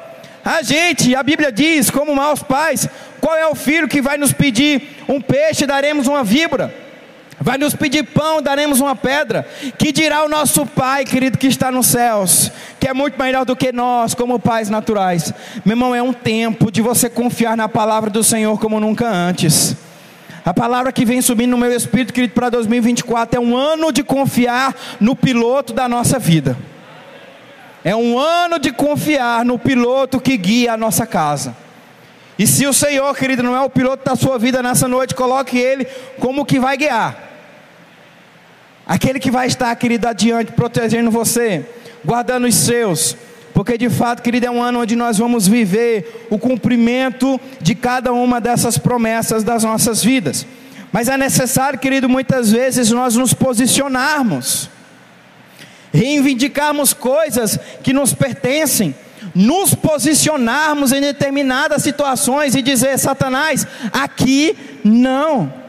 A 0.44 0.60
gente, 0.60 1.14
a 1.14 1.22
Bíblia 1.22 1.50
diz, 1.50 1.88
como 1.88 2.14
maus 2.14 2.42
pais, 2.42 2.86
qual 3.18 3.34
é 3.34 3.46
o 3.46 3.54
filho 3.54 3.88
que 3.88 4.02
vai 4.02 4.18
nos 4.18 4.34
pedir 4.34 5.02
um 5.08 5.22
peixe, 5.22 5.64
daremos 5.64 6.06
uma 6.06 6.22
víbora? 6.22 6.89
Vai 7.42 7.56
nos 7.56 7.74
pedir 7.74 8.02
pão, 8.02 8.42
daremos 8.42 8.80
uma 8.80 8.94
pedra. 8.94 9.48
Que 9.78 9.90
dirá 9.90 10.22
o 10.24 10.28
nosso 10.28 10.66
Pai, 10.66 11.06
querido, 11.06 11.38
que 11.38 11.46
está 11.46 11.72
nos 11.72 11.86
céus, 11.86 12.52
que 12.78 12.86
é 12.86 12.92
muito 12.92 13.18
melhor 13.18 13.46
do 13.46 13.56
que 13.56 13.72
nós, 13.72 14.14
como 14.14 14.38
pais 14.38 14.68
naturais. 14.68 15.32
Meu 15.64 15.72
irmão, 15.72 15.94
é 15.94 16.02
um 16.02 16.12
tempo 16.12 16.70
de 16.70 16.82
você 16.82 17.08
confiar 17.08 17.56
na 17.56 17.66
palavra 17.66 18.10
do 18.10 18.22
Senhor 18.22 18.60
como 18.60 18.78
nunca 18.78 19.08
antes. 19.08 19.74
A 20.44 20.52
palavra 20.52 20.92
que 20.92 21.04
vem 21.04 21.22
subindo 21.22 21.52
no 21.52 21.58
meu 21.58 21.72
espírito, 21.74 22.12
querido, 22.12 22.34
para 22.34 22.50
2024 22.50 23.38
é 23.38 23.40
um 23.40 23.56
ano 23.56 23.90
de 23.90 24.02
confiar 24.02 24.74
no 25.00 25.16
piloto 25.16 25.72
da 25.72 25.88
nossa 25.88 26.18
vida. 26.18 26.56
É 27.82 27.96
um 27.96 28.18
ano 28.18 28.58
de 28.58 28.70
confiar 28.70 29.46
no 29.46 29.58
piloto 29.58 30.20
que 30.20 30.36
guia 30.36 30.74
a 30.74 30.76
nossa 30.76 31.06
casa. 31.06 31.56
E 32.38 32.46
se 32.46 32.66
o 32.66 32.72
Senhor, 32.72 33.14
querido, 33.16 33.42
não 33.42 33.56
é 33.56 33.60
o 33.60 33.70
piloto 33.70 34.04
da 34.04 34.14
sua 34.14 34.38
vida 34.38 34.62
nessa 34.62 34.86
noite, 34.86 35.14
coloque 35.14 35.58
ele 35.58 35.86
como 36.18 36.44
que 36.44 36.58
vai 36.58 36.76
guiar. 36.76 37.29
Aquele 38.90 39.20
que 39.20 39.30
vai 39.30 39.46
estar, 39.46 39.72
querido, 39.76 40.08
adiante, 40.08 40.50
protegendo 40.50 41.12
você, 41.12 41.64
guardando 42.04 42.48
os 42.48 42.56
seus. 42.56 43.16
Porque 43.54 43.78
de 43.78 43.88
fato, 43.88 44.20
querido, 44.20 44.46
é 44.46 44.50
um 44.50 44.60
ano 44.60 44.80
onde 44.80 44.96
nós 44.96 45.16
vamos 45.16 45.46
viver 45.46 46.26
o 46.28 46.36
cumprimento 46.36 47.40
de 47.60 47.76
cada 47.76 48.12
uma 48.12 48.40
dessas 48.40 48.76
promessas 48.76 49.44
das 49.44 49.62
nossas 49.62 50.02
vidas. 50.02 50.44
Mas 50.90 51.08
é 51.08 51.16
necessário, 51.16 51.78
querido, 51.78 52.08
muitas 52.08 52.50
vezes 52.50 52.90
nós 52.90 53.14
nos 53.14 53.32
posicionarmos, 53.32 54.68
reivindicarmos 55.94 56.92
coisas 56.92 57.60
que 57.84 57.92
nos 57.92 58.12
pertencem, 58.12 58.92
nos 59.32 59.72
posicionarmos 59.72 60.90
em 60.90 61.00
determinadas 61.00 61.84
situações 61.84 62.56
e 62.56 62.60
dizer: 62.60 62.98
Satanás, 62.98 63.64
aqui 63.92 64.58
não. 64.82 65.59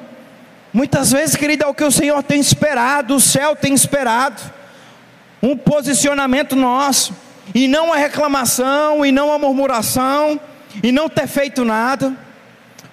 Muitas 0.73 1.11
vezes, 1.11 1.35
querido, 1.35 1.65
é 1.65 1.67
o 1.67 1.73
que 1.73 1.83
o 1.83 1.91
Senhor 1.91 2.23
tem 2.23 2.39
esperado, 2.39 3.15
o 3.15 3.19
céu 3.19 3.55
tem 3.55 3.73
esperado. 3.73 4.41
Um 5.43 5.57
posicionamento 5.57 6.55
nosso, 6.55 7.13
e 7.53 7.67
não 7.67 7.91
a 7.91 7.97
reclamação, 7.97 9.05
e 9.05 9.11
não 9.11 9.33
a 9.33 9.37
murmuração, 9.37 10.39
e 10.81 10.91
não 10.91 11.09
ter 11.09 11.27
feito 11.27 11.65
nada. 11.65 12.13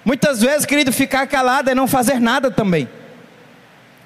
Muitas 0.03 0.41
vezes, 0.41 0.65
querido, 0.65 0.91
ficar 0.91 1.27
calado 1.27 1.69
é 1.69 1.75
não 1.75 1.87
fazer 1.87 2.19
nada 2.19 2.51
também. 2.51 2.89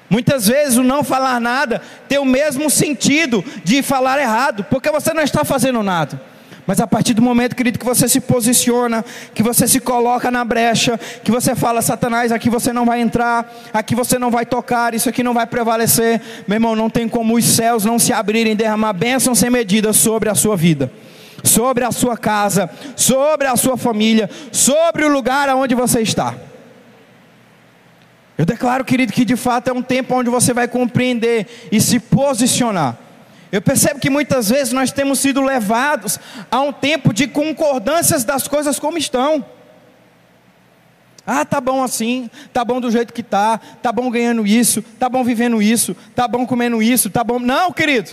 Muitas 0.10 0.46
vezes 0.46 0.78
o 0.78 0.84
não 0.84 1.04
falar 1.04 1.40
nada 1.40 1.82
tem 2.08 2.20
o 2.20 2.26
mesmo 2.26 2.70
sentido 2.70 3.44
de 3.64 3.82
falar 3.82 4.20
errado, 4.20 4.64
porque 4.70 4.92
você 4.92 5.14
não 5.14 5.24
está 5.24 5.44
fazendo 5.44 5.82
nada. 5.82 6.22
Mas 6.66 6.80
a 6.80 6.88
partir 6.88 7.14
do 7.14 7.22
momento, 7.22 7.56
querido, 7.56 7.78
que 7.78 7.86
você 7.86 8.08
se 8.08 8.22
posiciona, 8.22 9.04
que 9.34 9.44
você 9.44 9.68
se 9.68 9.82
coloca 9.82 10.32
na 10.32 10.46
brecha, 10.46 10.98
que 11.24 11.30
você 11.30 11.56
fala, 11.56 11.82
Satanás, 11.82 12.32
aqui 12.32 12.50
você 12.50 12.72
não 12.72 12.86
vai 12.86 13.02
entrar, 13.02 13.52
aqui 13.74 13.94
você 13.94 14.18
não 14.18 14.32
vai 14.32 14.46
tocar, 14.46 14.94
isso 14.94 15.10
aqui 15.10 15.22
não 15.22 15.34
vai 15.34 15.46
prevalecer, 15.46 16.22
meu 16.48 16.56
irmão, 16.56 16.76
não 16.76 16.90
tem 16.90 17.08
como 17.10 17.36
os 17.36 17.44
céus 17.44 17.84
não 17.84 18.00
se 18.00 18.14
abrirem, 18.14 18.56
derramar 18.56 18.94
bênção 18.94 19.36
sem 19.36 19.50
medida 19.50 19.92
sobre 19.92 20.30
a 20.30 20.36
sua 20.36 20.56
vida, 20.56 20.90
sobre 21.44 21.84
a 21.84 21.92
sua 21.92 22.16
casa, 22.16 22.70
sobre 22.96 23.48
a 23.48 23.58
sua 23.58 23.76
família, 23.76 24.30
sobre 24.50 25.04
o 25.04 25.10
lugar 25.10 25.50
aonde 25.50 25.76
você 25.76 26.00
está. 26.00 26.34
Eu 28.38 28.46
declaro, 28.46 28.86
querido, 28.86 29.12
que 29.12 29.26
de 29.26 29.36
fato 29.36 29.68
é 29.68 29.74
um 29.74 29.82
tempo 29.82 30.16
onde 30.16 30.30
você 30.30 30.54
vai 30.54 30.68
compreender 30.68 31.46
e 31.72 31.82
se 31.82 32.00
posicionar. 32.00 33.03
Eu 33.54 33.62
percebo 33.62 34.00
que 34.00 34.10
muitas 34.10 34.50
vezes 34.50 34.74
nós 34.74 34.92
temos 34.92 35.20
sido 35.20 35.40
levados 35.40 36.20
a 36.50 36.60
um 36.60 36.74
tempo 36.74 37.14
de 37.14 37.28
concordâncias 37.28 38.24
das 38.24 38.48
coisas 38.48 38.80
como 38.80 38.98
estão. 38.98 39.46
Ah, 41.24 41.46
tá 41.46 41.62
bom 41.62 41.84
assim, 41.84 42.32
tá 42.52 42.66
bom 42.66 42.82
do 42.82 42.90
jeito 42.90 43.14
que 43.14 43.22
tá, 43.22 43.60
tá 43.80 43.92
bom 43.92 44.10
ganhando 44.10 44.48
isso, 44.48 44.82
tá 44.82 45.08
bom 45.08 45.24
vivendo 45.24 45.62
isso, 45.62 45.96
tá 46.16 46.28
bom 46.28 46.48
comendo 46.48 46.82
isso, 46.82 47.12
tá 47.12 47.24
bom. 47.24 47.38
Não, 47.38 47.72
querido. 47.72 48.10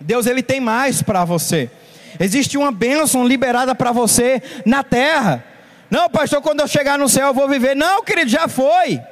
Deus 0.00 0.24
ele 0.24 0.42
tem 0.42 0.58
mais 0.58 1.02
para 1.02 1.22
você. 1.22 1.70
Existe 2.18 2.56
uma 2.56 2.72
bênção 2.72 3.28
liberada 3.28 3.74
para 3.74 3.92
você 3.92 4.42
na 4.64 4.82
terra. 4.82 5.44
Não, 5.90 6.08
pastor, 6.08 6.40
quando 6.40 6.60
eu 6.60 6.66
chegar 6.66 6.98
no 6.98 7.10
céu 7.10 7.26
eu 7.26 7.34
vou 7.34 7.46
viver. 7.46 7.76
Não, 7.76 8.02
querido, 8.02 8.30
já 8.30 8.48
foi. 8.48 9.02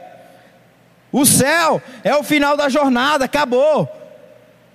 O 1.12 1.26
céu 1.26 1.82
é 2.02 2.16
o 2.16 2.22
final 2.22 2.56
da 2.56 2.70
jornada, 2.70 3.26
acabou. 3.26 4.03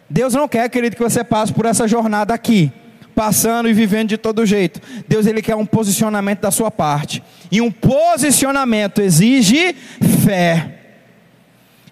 Deus 0.09 0.33
não 0.33 0.47
quer, 0.47 0.69
querido, 0.69 0.95
que 0.95 1.03
você 1.03 1.23
passe 1.23 1.53
por 1.53 1.65
essa 1.65 1.87
jornada 1.87 2.33
aqui, 2.33 2.71
passando 3.13 3.69
e 3.69 3.73
vivendo 3.73 4.09
de 4.09 4.17
todo 4.17 4.45
jeito. 4.45 4.81
Deus 5.07 5.27
ele 5.27 5.41
quer 5.41 5.55
um 5.55 5.65
posicionamento 5.65 6.41
da 6.41 6.51
sua 6.51 6.71
parte. 6.71 7.23
E 7.51 7.61
um 7.61 7.69
posicionamento 7.69 9.01
exige 9.01 9.75
fé. 10.25 10.75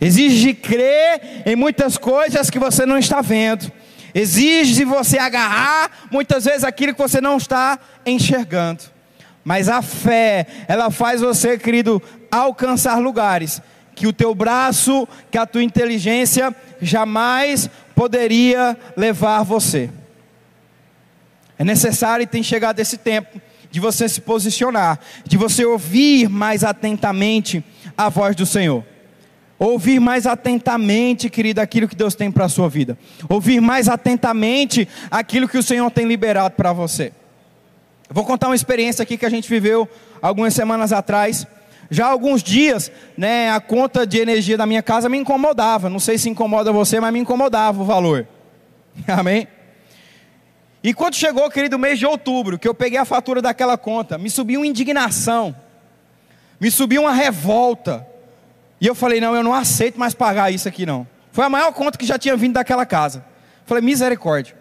Exige 0.01 0.53
crer 0.53 1.43
em 1.45 1.55
muitas 1.55 1.97
coisas 1.97 2.49
que 2.49 2.59
você 2.59 2.85
não 2.85 2.97
está 2.97 3.21
vendo. 3.21 3.71
Exige 4.13 4.83
você 4.83 5.19
agarrar 5.19 5.91
muitas 6.11 6.45
vezes 6.45 6.63
aquilo 6.63 6.93
que 6.93 7.01
você 7.01 7.21
não 7.21 7.37
está 7.37 7.77
enxergando. 8.05 8.83
Mas 9.43 9.69
a 9.69 9.81
fé, 9.81 10.45
ela 10.67 10.89
faz 10.89 11.21
você, 11.21 11.57
querido, 11.57 12.01
alcançar 12.31 12.97
lugares 12.97 13.61
que 13.97 14.05
o 14.05 14.13
teu 14.13 14.35
braço, 14.35 15.07
que 15.31 15.39
a 15.39 15.45
tua 15.47 15.63
inteligência 15.63 16.55
jamais 16.79 17.67
poderia 17.95 18.77
levar 18.95 19.41
você. 19.41 19.89
É 21.57 21.63
necessário 21.63 22.23
e 22.23 22.27
tem 22.27 22.43
chegado 22.43 22.79
esse 22.79 22.95
tempo 22.95 23.41
de 23.71 23.79
você 23.79 24.07
se 24.07 24.21
posicionar, 24.21 24.99
de 25.25 25.35
você 25.35 25.65
ouvir 25.65 26.29
mais 26.29 26.63
atentamente 26.63 27.63
a 27.97 28.07
voz 28.07 28.35
do 28.35 28.45
Senhor. 28.45 28.85
Ouvir 29.57 29.99
mais 29.99 30.27
atentamente, 30.27 31.27
querido, 31.27 31.59
aquilo 31.59 31.87
que 31.87 31.95
Deus 31.95 32.13
tem 32.13 32.31
para 32.31 32.45
a 32.45 32.49
sua 32.49 32.69
vida. 32.69 32.95
Ouvir 33.27 33.59
mais 33.59 33.89
atentamente 33.89 34.87
aquilo 35.09 35.49
que 35.49 35.57
o 35.57 35.63
Senhor 35.63 35.89
tem 35.89 36.05
liberado 36.05 36.53
para 36.53 36.71
você. 36.71 37.11
vou 38.11 38.23
contar 38.23 38.47
uma 38.47 38.55
experiência 38.55 39.01
aqui 39.01 39.17
que 39.17 39.25
a 39.25 39.29
gente 39.31 39.49
viveu 39.49 39.89
algumas 40.21 40.53
semanas 40.53 40.93
atrás. 40.93 41.47
Já 41.89 42.07
há 42.07 42.09
alguns 42.09 42.43
dias, 42.43 42.91
né, 43.17 43.51
a 43.51 43.59
conta 43.59 44.05
de 44.05 44.17
energia 44.17 44.57
da 44.57 44.65
minha 44.65 44.83
casa 44.83 45.07
me 45.07 45.17
incomodava. 45.17 45.89
Não 45.89 45.99
sei 45.99 46.17
se 46.17 46.29
incomoda 46.29 46.71
você, 46.71 46.99
mas 46.99 47.13
me 47.13 47.19
incomodava 47.19 47.81
o 47.81 47.85
valor. 47.85 48.27
Amém? 49.07 49.47
E 50.83 50.93
quando 50.93 51.15
chegou, 51.15 51.49
querido, 51.49 51.79
mês 51.79 51.99
de 51.99 52.05
outubro, 52.05 52.57
que 52.59 52.67
eu 52.67 52.73
peguei 52.73 52.97
a 52.97 53.05
fatura 53.05 53.41
daquela 53.41 53.77
conta, 53.77 54.17
me 54.17 54.29
subiu 54.29 54.59
uma 54.61 54.67
indignação, 54.67 55.55
me 56.59 56.69
subiu 56.69 57.01
uma 57.01 57.13
revolta. 57.13 58.07
E 58.79 58.87
eu 58.87 58.93
falei: 58.95 59.19
não, 59.19 59.35
eu 59.35 59.43
não 59.43 59.53
aceito 59.53 59.99
mais 59.99 60.13
pagar 60.13 60.51
isso 60.51 60.67
aqui, 60.67 60.85
não. 60.85 61.07
Foi 61.31 61.45
a 61.45 61.49
maior 61.49 61.71
conta 61.73 61.97
que 61.97 62.05
já 62.05 62.17
tinha 62.17 62.35
vindo 62.35 62.53
daquela 62.53 62.85
casa. 62.85 63.25
Falei: 63.65 63.83
misericórdia. 63.83 64.55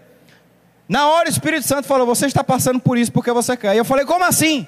Na 0.89 1.09
hora 1.09 1.29
o 1.29 1.33
Espírito 1.33 1.67
Santo 1.67 1.87
falou: 1.87 2.07
você 2.07 2.27
está 2.27 2.43
passando 2.43 2.81
por 2.81 2.97
isso 2.97 3.12
porque 3.12 3.31
você 3.33 3.57
quer. 3.57 3.75
E 3.75 3.79
eu 3.79 3.85
falei: 3.85 4.05
como 4.05 4.25
assim? 4.25 4.67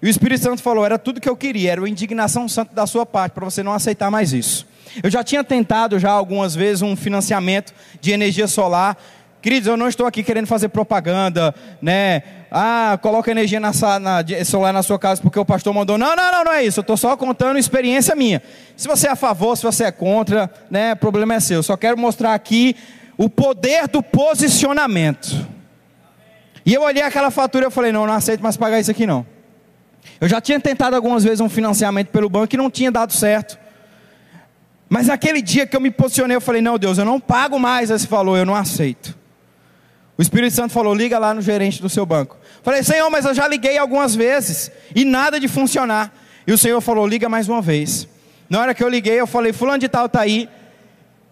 E 0.00 0.06
o 0.06 0.08
Espírito 0.08 0.42
Santo 0.42 0.62
falou: 0.62 0.84
era 0.84 0.98
tudo 0.98 1.20
que 1.20 1.28
eu 1.28 1.36
queria, 1.36 1.72
era 1.72 1.80
uma 1.80 1.88
indignação 1.88 2.48
santa 2.48 2.74
da 2.74 2.86
sua 2.86 3.06
parte, 3.06 3.32
para 3.32 3.44
você 3.44 3.62
não 3.62 3.72
aceitar 3.72 4.10
mais 4.10 4.32
isso. 4.32 4.66
Eu 5.02 5.10
já 5.10 5.22
tinha 5.22 5.44
tentado 5.44 5.98
já 5.98 6.10
algumas 6.10 6.54
vezes 6.54 6.82
um 6.82 6.96
financiamento 6.96 7.74
de 8.00 8.12
energia 8.12 8.46
solar. 8.46 8.96
Queridos, 9.42 9.68
eu 9.68 9.76
não 9.76 9.86
estou 9.86 10.06
aqui 10.06 10.22
querendo 10.22 10.46
fazer 10.46 10.68
propaganda, 10.68 11.54
né? 11.80 12.22
Ah, 12.50 12.98
coloca 13.00 13.30
energia 13.30 13.60
na, 13.60 13.70
na, 14.00 14.24
solar 14.44 14.72
na 14.72 14.82
sua 14.82 14.98
casa 14.98 15.20
porque 15.20 15.38
o 15.38 15.44
pastor 15.44 15.72
mandou. 15.74 15.98
Não, 15.98 16.16
não, 16.16 16.32
não, 16.32 16.44
não 16.44 16.52
é 16.52 16.64
isso. 16.64 16.80
Eu 16.80 16.82
estou 16.82 16.96
só 16.96 17.16
contando 17.16 17.58
experiência 17.58 18.14
minha. 18.16 18.42
Se 18.76 18.88
você 18.88 19.08
é 19.08 19.10
a 19.10 19.16
favor, 19.16 19.56
se 19.56 19.62
você 19.62 19.84
é 19.84 19.92
contra, 19.92 20.50
né? 20.70 20.94
O 20.94 20.96
problema 20.96 21.34
é 21.34 21.40
seu. 21.40 21.58
Eu 21.58 21.62
só 21.62 21.76
quero 21.76 21.98
mostrar 21.98 22.34
aqui 22.34 22.74
o 23.16 23.28
poder 23.28 23.86
do 23.88 24.02
posicionamento. 24.02 25.46
E 26.64 26.74
eu 26.74 26.82
olhei 26.82 27.02
aquela 27.02 27.30
fatura 27.30 27.66
e 27.68 27.70
falei: 27.70 27.92
não, 27.92 28.06
não 28.06 28.14
aceito 28.14 28.42
mais 28.42 28.56
pagar 28.56 28.80
isso 28.80 28.90
aqui 28.90 29.06
não. 29.06 29.24
Eu 30.20 30.28
já 30.28 30.40
tinha 30.40 30.58
tentado 30.58 30.96
algumas 30.96 31.24
vezes 31.24 31.40
um 31.40 31.48
financiamento 31.48 32.08
pelo 32.08 32.28
banco 32.28 32.54
e 32.54 32.58
não 32.58 32.70
tinha 32.70 32.90
dado 32.90 33.12
certo. 33.12 33.58
Mas 34.88 35.08
naquele 35.08 35.42
dia 35.42 35.66
que 35.66 35.76
eu 35.76 35.80
me 35.80 35.90
posicionei, 35.90 36.36
eu 36.36 36.40
falei: 36.40 36.62
Não, 36.62 36.78
Deus, 36.78 36.98
eu 36.98 37.04
não 37.04 37.20
pago 37.20 37.58
mais 37.58 37.90
esse 37.90 38.06
valor, 38.06 38.36
eu 38.36 38.46
não 38.46 38.54
aceito. 38.54 39.16
O 40.16 40.22
Espírito 40.22 40.54
Santo 40.54 40.72
falou: 40.72 40.94
Liga 40.94 41.18
lá 41.18 41.34
no 41.34 41.42
gerente 41.42 41.82
do 41.82 41.88
seu 41.88 42.06
banco. 42.06 42.36
Falei: 42.62 42.82
Senhor, 42.82 43.10
mas 43.10 43.24
eu 43.24 43.34
já 43.34 43.46
liguei 43.46 43.76
algumas 43.76 44.14
vezes 44.14 44.70
e 44.94 45.04
nada 45.04 45.38
de 45.38 45.48
funcionar. 45.48 46.12
E 46.46 46.52
o 46.52 46.58
Senhor 46.58 46.80
falou: 46.80 47.06
Liga 47.06 47.28
mais 47.28 47.48
uma 47.48 47.60
vez. 47.60 48.08
Na 48.48 48.60
hora 48.60 48.74
que 48.74 48.82
eu 48.82 48.88
liguei, 48.88 49.20
eu 49.20 49.26
falei: 49.26 49.52
Fulano 49.52 49.78
de 49.78 49.88
Tal 49.88 50.06
está 50.06 50.20
aí. 50.20 50.48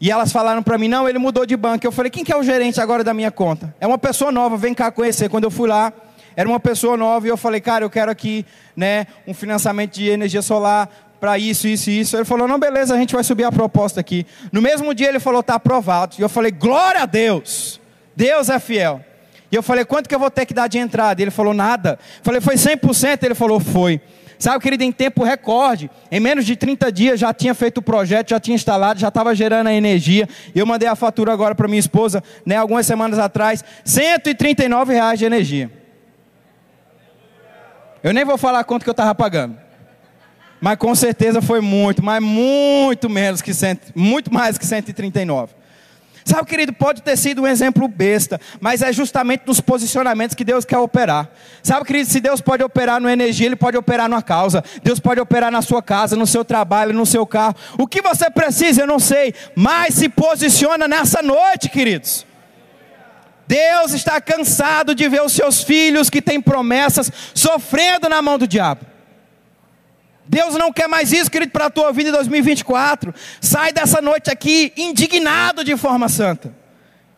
E 0.00 0.10
elas 0.10 0.32
falaram 0.32 0.62
para 0.62 0.76
mim: 0.76 0.88
Não, 0.88 1.08
ele 1.08 1.18
mudou 1.18 1.46
de 1.46 1.56
banco. 1.56 1.86
Eu 1.86 1.92
falei: 1.92 2.10
Quem 2.10 2.24
que 2.24 2.32
é 2.32 2.36
o 2.36 2.42
gerente 2.42 2.80
agora 2.80 3.04
da 3.04 3.14
minha 3.14 3.30
conta? 3.30 3.74
É 3.80 3.86
uma 3.86 3.98
pessoa 3.98 4.32
nova, 4.32 4.56
vem 4.56 4.74
cá 4.74 4.90
conhecer. 4.90 5.30
Quando 5.30 5.44
eu 5.44 5.50
fui 5.50 5.68
lá, 5.68 5.92
era 6.36 6.48
uma 6.48 6.60
pessoa 6.60 6.96
nova 6.96 7.26
e 7.26 7.30
eu 7.30 7.36
falei, 7.36 7.60
cara, 7.60 7.84
eu 7.84 7.90
quero 7.90 8.10
aqui, 8.10 8.44
né, 8.76 9.06
um 9.26 9.34
financiamento 9.34 9.94
de 9.94 10.08
energia 10.08 10.42
solar 10.42 10.88
para 11.20 11.38
isso, 11.38 11.66
isso 11.66 11.90
e 11.90 12.00
isso. 12.00 12.16
Ele 12.16 12.24
falou, 12.24 12.46
não, 12.46 12.58
beleza, 12.58 12.94
a 12.94 12.98
gente 12.98 13.14
vai 13.14 13.24
subir 13.24 13.44
a 13.44 13.52
proposta 13.52 14.00
aqui. 14.00 14.26
No 14.52 14.60
mesmo 14.60 14.94
dia 14.94 15.08
ele 15.08 15.20
falou, 15.20 15.40
está 15.40 15.54
aprovado. 15.54 16.16
E 16.18 16.22
eu 16.22 16.28
falei, 16.28 16.50
glória 16.50 17.02
a 17.02 17.06
Deus, 17.06 17.80
Deus 18.14 18.48
é 18.48 18.58
fiel. 18.58 19.00
E 19.50 19.56
eu 19.56 19.62
falei, 19.62 19.84
quanto 19.84 20.08
que 20.08 20.14
eu 20.14 20.18
vou 20.18 20.30
ter 20.30 20.46
que 20.46 20.52
dar 20.52 20.68
de 20.68 20.78
entrada? 20.78 21.22
Ele 21.22 21.30
falou, 21.30 21.54
nada. 21.54 21.98
Eu 22.18 22.24
falei, 22.24 22.40
foi 22.40 22.56
100%? 22.56 23.22
Ele 23.22 23.34
falou, 23.34 23.60
foi. 23.60 24.00
Sabe, 24.38 24.62
querido, 24.62 24.82
em 24.82 24.92
tempo 24.92 25.22
recorde, 25.22 25.90
em 26.10 26.20
menos 26.20 26.44
de 26.44 26.56
30 26.56 26.90
dias 26.90 27.20
já 27.20 27.32
tinha 27.32 27.54
feito 27.54 27.78
o 27.78 27.82
projeto, 27.82 28.30
já 28.30 28.40
tinha 28.40 28.54
instalado, 28.54 29.00
já 29.00 29.08
estava 29.08 29.34
gerando 29.34 29.68
a 29.68 29.72
energia. 29.72 30.28
Eu 30.54 30.66
mandei 30.66 30.88
a 30.88 30.96
fatura 30.96 31.32
agora 31.32 31.54
para 31.54 31.68
minha 31.68 31.80
esposa, 31.80 32.22
né, 32.44 32.56
algumas 32.56 32.84
semanas 32.84 33.18
atrás, 33.18 33.64
139 33.84 34.92
reais 34.92 35.18
de 35.18 35.24
energia. 35.24 35.70
Eu 38.04 38.12
nem 38.12 38.22
vou 38.22 38.36
falar 38.36 38.62
quanto 38.64 38.82
que 38.84 38.90
eu 38.90 38.92
estava 38.92 39.14
pagando. 39.14 39.56
Mas 40.60 40.76
com 40.76 40.94
certeza 40.94 41.40
foi 41.40 41.62
muito, 41.62 42.04
mas 42.04 42.22
muito 42.22 43.08
menos 43.08 43.40
que 43.40 43.54
cento, 43.54 43.92
muito 43.94 44.32
mais 44.32 44.58
que 44.58 44.66
139. 44.66 45.54
Sabe, 46.22 46.46
querido, 46.46 46.72
pode 46.74 47.02
ter 47.02 47.16
sido 47.16 47.42
um 47.42 47.46
exemplo 47.46 47.88
besta, 47.88 48.38
mas 48.60 48.82
é 48.82 48.92
justamente 48.92 49.44
nos 49.46 49.58
posicionamentos 49.58 50.34
que 50.34 50.44
Deus 50.44 50.66
quer 50.66 50.76
operar. 50.76 51.30
Sabe, 51.62 51.86
querido, 51.86 52.10
se 52.10 52.20
Deus 52.20 52.42
pode 52.42 52.62
operar 52.62 53.00
no 53.00 53.08
energia, 53.08 53.46
Ele 53.46 53.56
pode 53.56 53.76
operar 53.78 54.06
numa 54.06 54.22
causa. 54.22 54.62
Deus 54.82 55.00
pode 55.00 55.18
operar 55.18 55.50
na 55.50 55.62
sua 55.62 55.82
casa, 55.82 56.14
no 56.14 56.26
seu 56.26 56.44
trabalho, 56.44 56.92
no 56.92 57.06
seu 57.06 57.26
carro. 57.26 57.56
O 57.78 57.86
que 57.86 58.02
você 58.02 58.28
precisa, 58.30 58.82
eu 58.82 58.86
não 58.86 58.98
sei, 58.98 59.34
mas 59.54 59.94
se 59.94 60.10
posiciona 60.10 60.86
nessa 60.86 61.22
noite, 61.22 61.70
queridos. 61.70 62.26
Deus 63.46 63.92
está 63.92 64.20
cansado 64.20 64.94
de 64.94 65.08
ver 65.08 65.22
os 65.22 65.32
seus 65.32 65.62
filhos 65.62 66.08
que 66.08 66.22
têm 66.22 66.40
promessas 66.40 67.10
sofrendo 67.34 68.08
na 68.08 68.22
mão 68.22 68.38
do 68.38 68.46
diabo. 68.46 68.86
Deus 70.26 70.54
não 70.54 70.72
quer 70.72 70.88
mais 70.88 71.12
isso, 71.12 71.30
querido, 71.30 71.52
para 71.52 71.66
a 71.66 71.70
tua 71.70 71.92
vida 71.92 72.08
em 72.08 72.12
2024. 72.12 73.14
Sai 73.40 73.72
dessa 73.72 74.00
noite 74.00 74.30
aqui 74.30 74.72
indignado 74.76 75.62
de 75.62 75.76
forma 75.76 76.08
santa. 76.08 76.54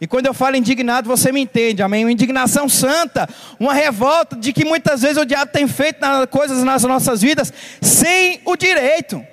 E 0.00 0.06
quando 0.06 0.26
eu 0.26 0.34
falo 0.34 0.56
indignado, 0.56 1.08
você 1.08 1.32
me 1.32 1.40
entende, 1.40 1.82
amém? 1.82 2.04
Uma 2.04 2.12
indignação 2.12 2.68
santa, 2.68 3.28
uma 3.58 3.72
revolta 3.72 4.36
de 4.36 4.52
que 4.52 4.64
muitas 4.64 5.02
vezes 5.02 5.16
o 5.16 5.24
diabo 5.24 5.50
tem 5.50 5.66
feito 5.66 6.00
coisas 6.30 6.62
nas 6.62 6.82
nossas 6.82 7.22
vidas 7.22 7.52
sem 7.80 8.40
o 8.44 8.56
direito. 8.56 9.24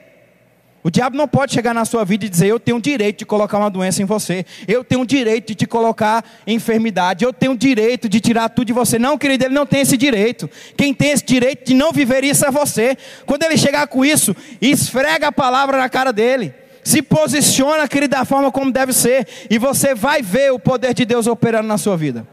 O 0.84 0.92
diabo 0.92 1.16
não 1.16 1.28
pode 1.30 1.54
chegar 1.54 1.74
na 1.74 1.86
sua 1.86 2.04
vida 2.04 2.26
e 2.26 2.30
dizer: 2.30 2.48
Eu 2.48 2.60
tenho 2.60 2.78
o 2.78 2.82
direito 2.82 3.20
de 3.20 3.26
colocar 3.26 3.58
uma 3.58 3.70
doença 3.70 4.02
em 4.02 4.06
você, 4.06 4.46
eu 4.68 4.84
tenho 4.84 5.02
o 5.02 5.06
direito 5.06 5.48
de 5.48 5.56
te 5.56 5.66
colocar 5.66 6.26
enfermidade, 6.46 7.24
eu 7.24 7.32
tenho 7.32 7.54
o 7.54 7.58
direito 7.58 8.10
de 8.10 8.20
tirar 8.20 8.50
tudo 8.50 8.68
de 8.68 8.74
você. 8.74 9.00
Não, 9.00 9.18
querido, 9.18 9.46
ele 9.46 9.54
não 9.54 9.66
tem 9.66 9.80
esse 9.82 9.96
direito. 9.96 10.50
Quem 10.76 10.94
tem 10.94 11.12
esse 11.12 11.24
direito 11.24 11.66
de 11.66 11.74
não 11.74 11.94
viver 11.94 12.26
isso 12.26 12.46
é 12.46 12.52
você. 12.52 12.98
Quando 13.26 13.44
ele 13.44 13.58
chegar 13.58 13.88
com 13.88 14.04
isso, 14.04 14.36
esfrega 14.62 15.28
a 15.28 15.32
palavra 15.32 15.78
na 15.78 15.88
cara 15.88 16.12
dele. 16.12 16.54
Se 16.84 17.02
posiciona, 17.02 17.88
querido, 17.88 18.12
da 18.16 18.26
forma 18.26 18.52
como 18.52 18.70
deve 18.70 18.92
ser, 18.92 19.26
e 19.50 19.58
você 19.58 19.96
vai 19.96 20.22
ver 20.22 20.52
o 20.52 20.60
poder 20.60 20.94
de 20.94 21.06
Deus 21.06 21.28
operando 21.28 21.68
na 21.68 21.78
sua 21.78 21.96
vida. 21.96 22.28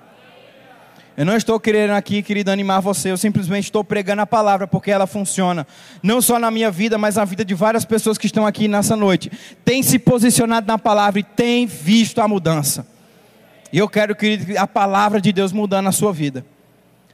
Eu 1.20 1.26
não 1.26 1.36
estou 1.36 1.60
querendo 1.60 1.90
aqui, 1.90 2.22
querido, 2.22 2.50
animar 2.50 2.80
você. 2.80 3.10
Eu 3.10 3.16
simplesmente 3.18 3.64
estou 3.64 3.84
pregando 3.84 4.22
a 4.22 4.26
palavra 4.26 4.66
porque 4.66 4.90
ela 4.90 5.06
funciona. 5.06 5.66
Não 6.02 6.22
só 6.22 6.38
na 6.38 6.50
minha 6.50 6.70
vida, 6.70 6.96
mas 6.96 7.16
na 7.16 7.26
vida 7.26 7.44
de 7.44 7.52
várias 7.52 7.84
pessoas 7.84 8.16
que 8.16 8.24
estão 8.24 8.46
aqui 8.46 8.66
nessa 8.66 8.96
noite. 8.96 9.30
Tem 9.62 9.82
se 9.82 9.98
posicionado 9.98 10.66
na 10.66 10.78
palavra 10.78 11.20
e 11.20 11.22
tem 11.22 11.66
visto 11.66 12.22
a 12.22 12.26
mudança. 12.26 12.86
E 13.70 13.76
eu 13.76 13.86
quero, 13.86 14.16
querido, 14.16 14.58
a 14.58 14.66
palavra 14.66 15.20
de 15.20 15.30
Deus 15.30 15.52
mudando 15.52 15.88
a 15.88 15.92
sua 15.92 16.10
vida. 16.10 16.42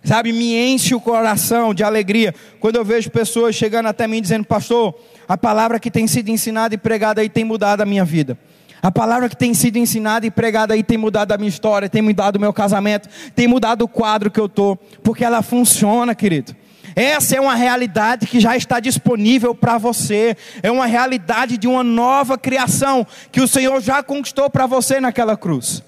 Sabe, 0.04 0.32
me 0.32 0.54
enche 0.54 0.94
o 0.94 1.00
coração 1.00 1.74
de 1.74 1.82
alegria 1.82 2.32
quando 2.60 2.76
eu 2.76 2.84
vejo 2.84 3.10
pessoas 3.10 3.56
chegando 3.56 3.86
até 3.86 4.06
mim 4.06 4.22
dizendo: 4.22 4.44
Pastor, 4.44 4.94
a 5.28 5.36
palavra 5.36 5.80
que 5.80 5.90
tem 5.90 6.06
sido 6.06 6.28
ensinada 6.28 6.76
e 6.76 6.78
pregada 6.78 7.22
aí 7.22 7.28
tem 7.28 7.42
mudado 7.42 7.80
a 7.80 7.84
minha 7.84 8.04
vida. 8.04 8.38
A 8.82 8.90
palavra 8.90 9.28
que 9.28 9.36
tem 9.36 9.54
sido 9.54 9.78
ensinada 9.78 10.26
e 10.26 10.30
pregada 10.30 10.74
aí 10.74 10.82
tem 10.82 10.98
mudado 10.98 11.32
a 11.32 11.36
minha 11.36 11.48
história, 11.48 11.88
tem 11.88 12.02
mudado 12.02 12.36
o 12.36 12.40
meu 12.40 12.52
casamento, 12.52 13.08
tem 13.34 13.48
mudado 13.48 13.82
o 13.82 13.88
quadro 13.88 14.30
que 14.30 14.38
eu 14.38 14.46
estou, 14.46 14.76
porque 15.02 15.24
ela 15.24 15.42
funciona, 15.42 16.14
querido. 16.14 16.54
Essa 16.94 17.36
é 17.36 17.40
uma 17.40 17.54
realidade 17.54 18.26
que 18.26 18.40
já 18.40 18.56
está 18.56 18.80
disponível 18.80 19.54
para 19.54 19.76
você, 19.76 20.36
é 20.62 20.70
uma 20.70 20.86
realidade 20.86 21.58
de 21.58 21.68
uma 21.68 21.84
nova 21.84 22.38
criação 22.38 23.06
que 23.30 23.40
o 23.40 23.48
Senhor 23.48 23.80
já 23.82 24.02
conquistou 24.02 24.48
para 24.48 24.66
você 24.66 25.00
naquela 25.00 25.36
cruz. 25.36 25.82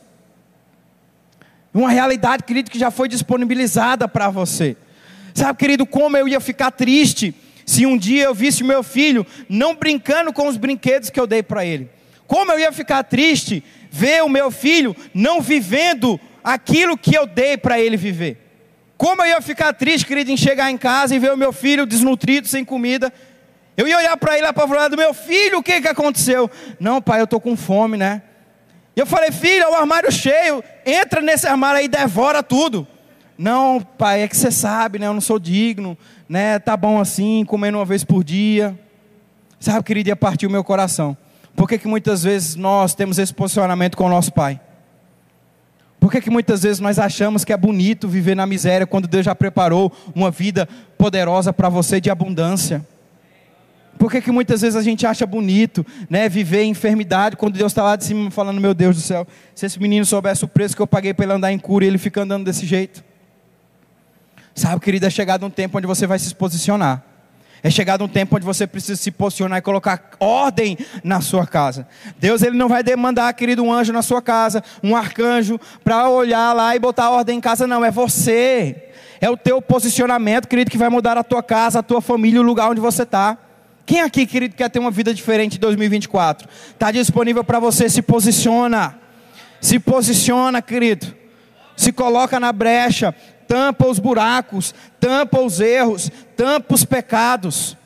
Uma 1.72 1.90
realidade, 1.90 2.42
querido, 2.42 2.70
que 2.70 2.78
já 2.78 2.90
foi 2.90 3.08
disponibilizada 3.08 4.08
para 4.08 4.28
você. 4.28 4.76
Sabe, 5.34 5.58
querido, 5.58 5.86
como 5.86 6.16
eu 6.16 6.26
ia 6.26 6.40
ficar 6.40 6.70
triste 6.72 7.34
se 7.64 7.86
um 7.86 7.96
dia 7.96 8.24
eu 8.24 8.34
visse 8.34 8.64
meu 8.64 8.82
filho 8.82 9.26
não 9.48 9.74
brincando 9.74 10.32
com 10.32 10.48
os 10.48 10.56
brinquedos 10.56 11.10
que 11.10 11.20
eu 11.20 11.26
dei 11.26 11.42
para 11.42 11.64
ele. 11.64 11.88
Como 12.28 12.52
eu 12.52 12.60
ia 12.60 12.70
ficar 12.70 13.02
triste 13.02 13.64
ver 13.90 14.22
o 14.22 14.28
meu 14.28 14.50
filho 14.50 14.94
não 15.14 15.40
vivendo 15.40 16.20
aquilo 16.44 16.96
que 16.96 17.16
eu 17.16 17.26
dei 17.26 17.56
para 17.56 17.80
ele 17.80 17.96
viver. 17.96 18.44
Como 18.98 19.22
eu 19.22 19.26
ia 19.26 19.40
ficar 19.40 19.72
triste, 19.72 20.06
querido, 20.06 20.30
em 20.30 20.36
chegar 20.36 20.70
em 20.70 20.76
casa 20.76 21.16
e 21.16 21.18
ver 21.18 21.32
o 21.32 21.36
meu 21.38 21.52
filho 21.52 21.86
desnutrido, 21.86 22.46
sem 22.46 22.64
comida. 22.66 23.10
Eu 23.76 23.88
ia 23.88 23.96
olhar 23.96 24.16
para 24.18 24.36
ele 24.36 24.46
apavorado, 24.46 24.96
meu 24.96 25.14
filho, 25.14 25.58
o 25.58 25.62
que, 25.62 25.80
que 25.80 25.88
aconteceu? 25.88 26.50
Não, 26.78 27.00
pai, 27.00 27.20
eu 27.20 27.24
estou 27.24 27.40
com 27.40 27.56
fome, 27.56 27.96
né? 27.96 28.22
E 28.94 29.00
eu 29.00 29.06
falei, 29.06 29.30
filho, 29.30 29.62
é 29.62 29.68
o 29.70 29.74
armário 29.74 30.12
cheio, 30.12 30.62
entra 30.84 31.22
nesse 31.22 31.46
armário 31.46 31.78
aí 31.78 31.86
e 31.86 31.88
devora 31.88 32.42
tudo. 32.42 32.86
Não, 33.38 33.80
pai, 33.80 34.22
é 34.22 34.28
que 34.28 34.36
você 34.36 34.50
sabe, 34.50 34.98
né? 34.98 35.06
Eu 35.06 35.14
não 35.14 35.20
sou 35.20 35.38
digno, 35.38 35.96
né? 36.28 36.58
Tá 36.58 36.76
bom 36.76 37.00
assim, 37.00 37.42
comendo 37.46 37.78
uma 37.78 37.86
vez 37.86 38.04
por 38.04 38.22
dia. 38.22 38.78
Sabe, 39.58 39.82
querido, 39.84 40.10
ia 40.10 40.16
partir 40.16 40.46
o 40.46 40.50
meu 40.50 40.62
coração. 40.62 41.16
Por 41.58 41.68
que, 41.68 41.76
que 41.76 41.88
muitas 41.88 42.22
vezes 42.22 42.54
nós 42.54 42.94
temos 42.94 43.18
esse 43.18 43.34
posicionamento 43.34 43.96
com 43.96 44.04
o 44.04 44.08
nosso 44.08 44.32
pai? 44.32 44.60
Por 45.98 46.12
que, 46.12 46.20
que 46.20 46.30
muitas 46.30 46.62
vezes 46.62 46.78
nós 46.78 47.00
achamos 47.00 47.44
que 47.44 47.52
é 47.52 47.56
bonito 47.56 48.06
viver 48.06 48.36
na 48.36 48.46
miséria 48.46 48.86
quando 48.86 49.08
Deus 49.08 49.24
já 49.24 49.34
preparou 49.34 49.92
uma 50.14 50.30
vida 50.30 50.68
poderosa 50.96 51.52
para 51.52 51.68
você 51.68 52.00
de 52.00 52.10
abundância? 52.10 52.86
Por 53.98 54.08
que, 54.08 54.20
que 54.20 54.30
muitas 54.30 54.60
vezes 54.60 54.76
a 54.76 54.82
gente 54.82 55.04
acha 55.04 55.26
bonito 55.26 55.84
né, 56.08 56.28
viver 56.28 56.62
em 56.62 56.70
enfermidade 56.70 57.34
quando 57.36 57.54
Deus 57.54 57.72
está 57.72 57.82
lá 57.82 57.96
de 57.96 58.04
cima 58.04 58.30
falando, 58.30 58.60
meu 58.60 58.72
Deus 58.72 58.94
do 58.94 59.02
céu, 59.02 59.26
se 59.52 59.66
esse 59.66 59.82
menino 59.82 60.06
soubesse 60.06 60.44
o 60.44 60.48
preço 60.48 60.76
que 60.76 60.82
eu 60.82 60.86
paguei 60.86 61.12
para 61.12 61.24
ele 61.24 61.32
andar 61.32 61.50
em 61.50 61.58
cura 61.58 61.84
e 61.84 61.88
ele 61.88 61.98
fica 61.98 62.22
andando 62.22 62.44
desse 62.44 62.66
jeito? 62.66 63.02
Sabe, 64.54 64.80
querido, 64.80 65.06
é 65.06 65.10
chegado 65.10 65.44
um 65.44 65.50
tempo 65.50 65.76
onde 65.76 65.88
você 65.88 66.06
vai 66.06 66.20
se 66.20 66.32
posicionar. 66.36 67.07
É 67.62 67.70
chegado 67.70 68.04
um 68.04 68.08
tempo 68.08 68.36
onde 68.36 68.44
você 68.44 68.66
precisa 68.66 68.96
se 68.96 69.10
posicionar 69.10 69.58
e 69.58 69.62
colocar 69.62 70.10
ordem 70.20 70.78
na 71.02 71.20
sua 71.20 71.46
casa. 71.46 71.88
Deus 72.18 72.42
ele 72.42 72.56
não 72.56 72.68
vai 72.68 72.82
demandar, 72.82 73.32
querido, 73.34 73.64
um 73.64 73.72
anjo 73.72 73.92
na 73.92 74.02
sua 74.02 74.22
casa, 74.22 74.62
um 74.82 74.94
arcanjo, 74.94 75.58
para 75.82 76.08
olhar 76.08 76.52
lá 76.52 76.76
e 76.76 76.78
botar 76.78 77.10
ordem 77.10 77.38
em 77.38 77.40
casa, 77.40 77.66
não. 77.66 77.84
É 77.84 77.90
você. 77.90 78.90
É 79.20 79.28
o 79.28 79.36
teu 79.36 79.60
posicionamento, 79.60 80.46
querido, 80.46 80.70
que 80.70 80.78
vai 80.78 80.88
mudar 80.88 81.18
a 81.18 81.24
tua 81.24 81.42
casa, 81.42 81.80
a 81.80 81.82
tua 81.82 82.00
família, 82.00 82.40
o 82.40 82.44
lugar 82.44 82.70
onde 82.70 82.80
você 82.80 83.02
está. 83.02 83.36
Quem 83.84 84.02
aqui, 84.02 84.26
querido, 84.26 84.54
quer 84.54 84.68
ter 84.68 84.78
uma 84.78 84.90
vida 84.90 85.12
diferente 85.12 85.56
em 85.56 85.60
2024? 85.60 86.48
Está 86.70 86.92
disponível 86.92 87.42
para 87.42 87.58
você, 87.58 87.88
se 87.88 88.02
posiciona. 88.02 88.98
Se 89.60 89.78
posiciona, 89.78 90.62
querido. 90.62 91.14
Se 91.76 91.90
coloca 91.90 92.38
na 92.38 92.52
brecha, 92.52 93.14
tampa 93.48 93.88
os 93.88 93.98
buracos, 93.98 94.74
tampa 95.00 95.40
os 95.40 95.58
erros, 95.58 96.12
tampa 96.36 96.74
os 96.74 96.84
pecados. 96.84 97.76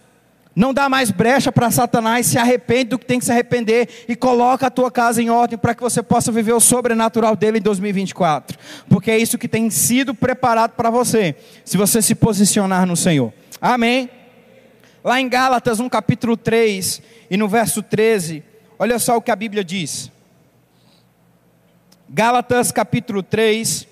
Não 0.54 0.74
dá 0.74 0.86
mais 0.86 1.10
brecha 1.10 1.50
para 1.50 1.70
Satanás, 1.70 2.26
se 2.26 2.36
arrepende 2.36 2.90
do 2.90 2.98
que 2.98 3.06
tem 3.06 3.18
que 3.18 3.24
se 3.24 3.32
arrepender 3.32 4.04
e 4.06 4.14
coloca 4.14 4.66
a 4.66 4.70
tua 4.70 4.90
casa 4.90 5.22
em 5.22 5.30
ordem 5.30 5.56
para 5.56 5.74
que 5.74 5.80
você 5.80 6.02
possa 6.02 6.30
viver 6.30 6.52
o 6.52 6.60
sobrenatural 6.60 7.34
dele 7.34 7.58
em 7.58 7.62
2024. 7.62 8.58
Porque 8.88 9.10
é 9.10 9.16
isso 9.16 9.38
que 9.38 9.48
tem 9.48 9.70
sido 9.70 10.14
preparado 10.14 10.72
para 10.72 10.90
você, 10.90 11.34
se 11.64 11.78
você 11.78 12.02
se 12.02 12.14
posicionar 12.14 12.84
no 12.84 12.96
Senhor. 12.96 13.32
Amém. 13.60 14.10
Lá 15.02 15.18
em 15.18 15.28
Gálatas, 15.28 15.78
no 15.78 15.88
capítulo 15.88 16.36
3 16.36 17.00
e 17.30 17.36
no 17.36 17.48
verso 17.48 17.82
13, 17.82 18.42
olha 18.78 18.98
só 18.98 19.16
o 19.16 19.22
que 19.22 19.30
a 19.30 19.36
Bíblia 19.36 19.64
diz. 19.64 20.12
Gálatas 22.10 22.70
capítulo 22.70 23.22
3, 23.22 23.88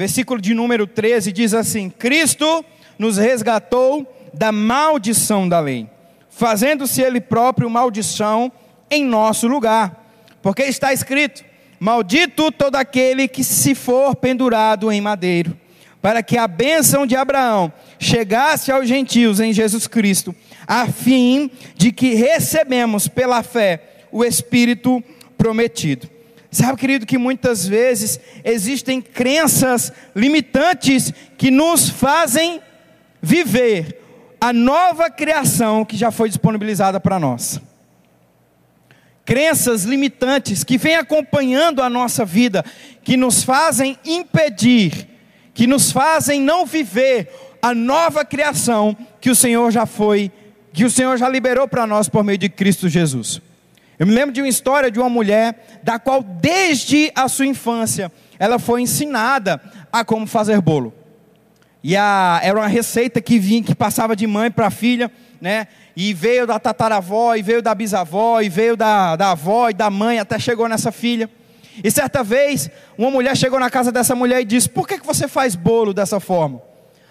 versículo 0.00 0.40
de 0.40 0.54
número 0.54 0.86
13 0.86 1.30
diz 1.30 1.52
assim: 1.52 1.90
Cristo 1.90 2.64
nos 2.98 3.18
resgatou 3.18 4.10
da 4.32 4.50
maldição 4.50 5.46
da 5.46 5.60
lei, 5.60 5.86
fazendo-se 6.30 7.02
Ele 7.02 7.20
próprio 7.20 7.68
maldição 7.68 8.50
em 8.90 9.04
nosso 9.04 9.46
lugar, 9.46 10.02
porque 10.40 10.62
está 10.62 10.90
escrito: 10.90 11.44
Maldito 11.78 12.50
todo 12.50 12.76
aquele 12.76 13.28
que 13.28 13.44
se 13.44 13.74
for 13.74 14.16
pendurado 14.16 14.90
em 14.90 15.02
madeiro, 15.02 15.54
para 16.00 16.22
que 16.22 16.38
a 16.38 16.48
bênção 16.48 17.06
de 17.06 17.14
Abraão 17.14 17.70
chegasse 17.98 18.72
aos 18.72 18.88
gentios 18.88 19.38
em 19.38 19.52
Jesus 19.52 19.86
Cristo, 19.86 20.34
a 20.66 20.86
fim 20.86 21.50
de 21.76 21.92
que 21.92 22.14
recebemos 22.14 23.06
pela 23.06 23.42
fé 23.42 23.82
o 24.10 24.24
Espírito 24.24 25.04
prometido. 25.36 26.08
Sabe, 26.50 26.78
querido, 26.78 27.06
que 27.06 27.16
muitas 27.16 27.66
vezes 27.66 28.18
existem 28.44 29.00
crenças 29.00 29.92
limitantes 30.16 31.12
que 31.38 31.50
nos 31.50 31.88
fazem 31.88 32.60
viver 33.22 34.00
a 34.40 34.52
nova 34.52 35.08
criação 35.10 35.84
que 35.84 35.96
já 35.96 36.10
foi 36.10 36.28
disponibilizada 36.28 36.98
para 36.98 37.20
nós. 37.20 37.60
Crenças 39.24 39.84
limitantes 39.84 40.64
que 40.64 40.76
vêm 40.76 40.96
acompanhando 40.96 41.82
a 41.82 41.88
nossa 41.88 42.24
vida, 42.24 42.64
que 43.04 43.16
nos 43.16 43.44
fazem 43.44 43.96
impedir, 44.04 45.06
que 45.54 45.68
nos 45.68 45.92
fazem 45.92 46.40
não 46.40 46.66
viver 46.66 47.30
a 47.62 47.72
nova 47.72 48.24
criação 48.24 48.96
que 49.20 49.30
o 49.30 49.36
Senhor 49.36 49.70
já 49.70 49.86
foi, 49.86 50.32
que 50.72 50.84
o 50.84 50.90
Senhor 50.90 51.16
já 51.16 51.28
liberou 51.28 51.68
para 51.68 51.86
nós 51.86 52.08
por 52.08 52.24
meio 52.24 52.38
de 52.38 52.48
Cristo 52.48 52.88
Jesus. 52.88 53.40
Eu 54.00 54.06
me 54.06 54.14
lembro 54.14 54.32
de 54.32 54.40
uma 54.40 54.48
história 54.48 54.90
de 54.90 54.98
uma 54.98 55.10
mulher 55.10 55.78
da 55.82 55.98
qual 55.98 56.22
desde 56.22 57.12
a 57.14 57.28
sua 57.28 57.44
infância 57.44 58.10
ela 58.38 58.58
foi 58.58 58.80
ensinada 58.80 59.60
a 59.92 60.02
como 60.02 60.26
fazer 60.26 60.58
bolo. 60.62 60.94
E 61.84 61.94
a, 61.94 62.40
era 62.42 62.58
uma 62.58 62.66
receita 62.66 63.20
que 63.20 63.38
vinha, 63.38 63.62
que 63.62 63.74
passava 63.74 64.16
de 64.16 64.26
mãe 64.26 64.50
para 64.50 64.70
filha, 64.70 65.12
né? 65.38 65.66
E 65.94 66.14
veio 66.14 66.46
da 66.46 66.58
tataravó, 66.58 67.34
e 67.34 67.42
veio 67.42 67.60
da 67.60 67.74
bisavó, 67.74 68.40
e 68.40 68.48
veio 68.48 68.74
da, 68.74 69.16
da 69.16 69.32
avó 69.32 69.68
e 69.68 69.74
da 69.74 69.90
mãe, 69.90 70.18
até 70.18 70.38
chegou 70.38 70.66
nessa 70.66 70.90
filha. 70.90 71.28
E 71.84 71.90
certa 71.90 72.24
vez, 72.24 72.70
uma 72.96 73.10
mulher 73.10 73.36
chegou 73.36 73.60
na 73.60 73.68
casa 73.68 73.92
dessa 73.92 74.14
mulher 74.14 74.40
e 74.40 74.46
disse: 74.46 74.66
Por 74.66 74.88
que, 74.88 74.98
que 74.98 75.06
você 75.06 75.28
faz 75.28 75.54
bolo 75.54 75.92
dessa 75.92 76.18
forma? 76.18 76.62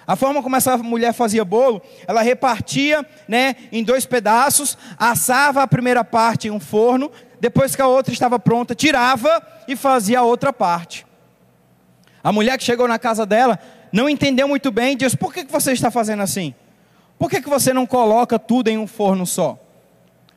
A 0.09 0.15
forma 0.15 0.41
como 0.41 0.55
essa 0.55 0.75
mulher 0.75 1.13
fazia 1.13 1.45
bolo, 1.45 1.79
ela 2.07 2.23
repartia 2.23 3.05
né, 3.27 3.55
em 3.71 3.83
dois 3.83 4.07
pedaços, 4.07 4.75
assava 4.97 5.61
a 5.61 5.67
primeira 5.67 6.03
parte 6.03 6.47
em 6.47 6.51
um 6.51 6.59
forno, 6.59 7.11
depois 7.39 7.75
que 7.75 7.81
a 7.83 7.85
outra 7.85 8.11
estava 8.11 8.39
pronta, 8.39 8.73
tirava 8.73 9.39
e 9.67 9.75
fazia 9.75 10.17
a 10.17 10.23
outra 10.23 10.51
parte. 10.51 11.05
A 12.23 12.31
mulher 12.31 12.57
que 12.57 12.63
chegou 12.63 12.87
na 12.87 12.97
casa 12.97 13.23
dela 13.23 13.59
não 13.91 14.09
entendeu 14.09 14.47
muito 14.47 14.71
bem 14.71 14.97
disse: 14.97 15.15
Por 15.15 15.31
que, 15.31 15.45
que 15.45 15.51
você 15.51 15.73
está 15.73 15.91
fazendo 15.91 16.23
assim? 16.23 16.55
Por 17.19 17.29
que, 17.29 17.39
que 17.39 17.47
você 17.47 17.71
não 17.71 17.85
coloca 17.85 18.39
tudo 18.39 18.67
em 18.67 18.79
um 18.79 18.87
forno 18.87 19.27
só? 19.27 19.59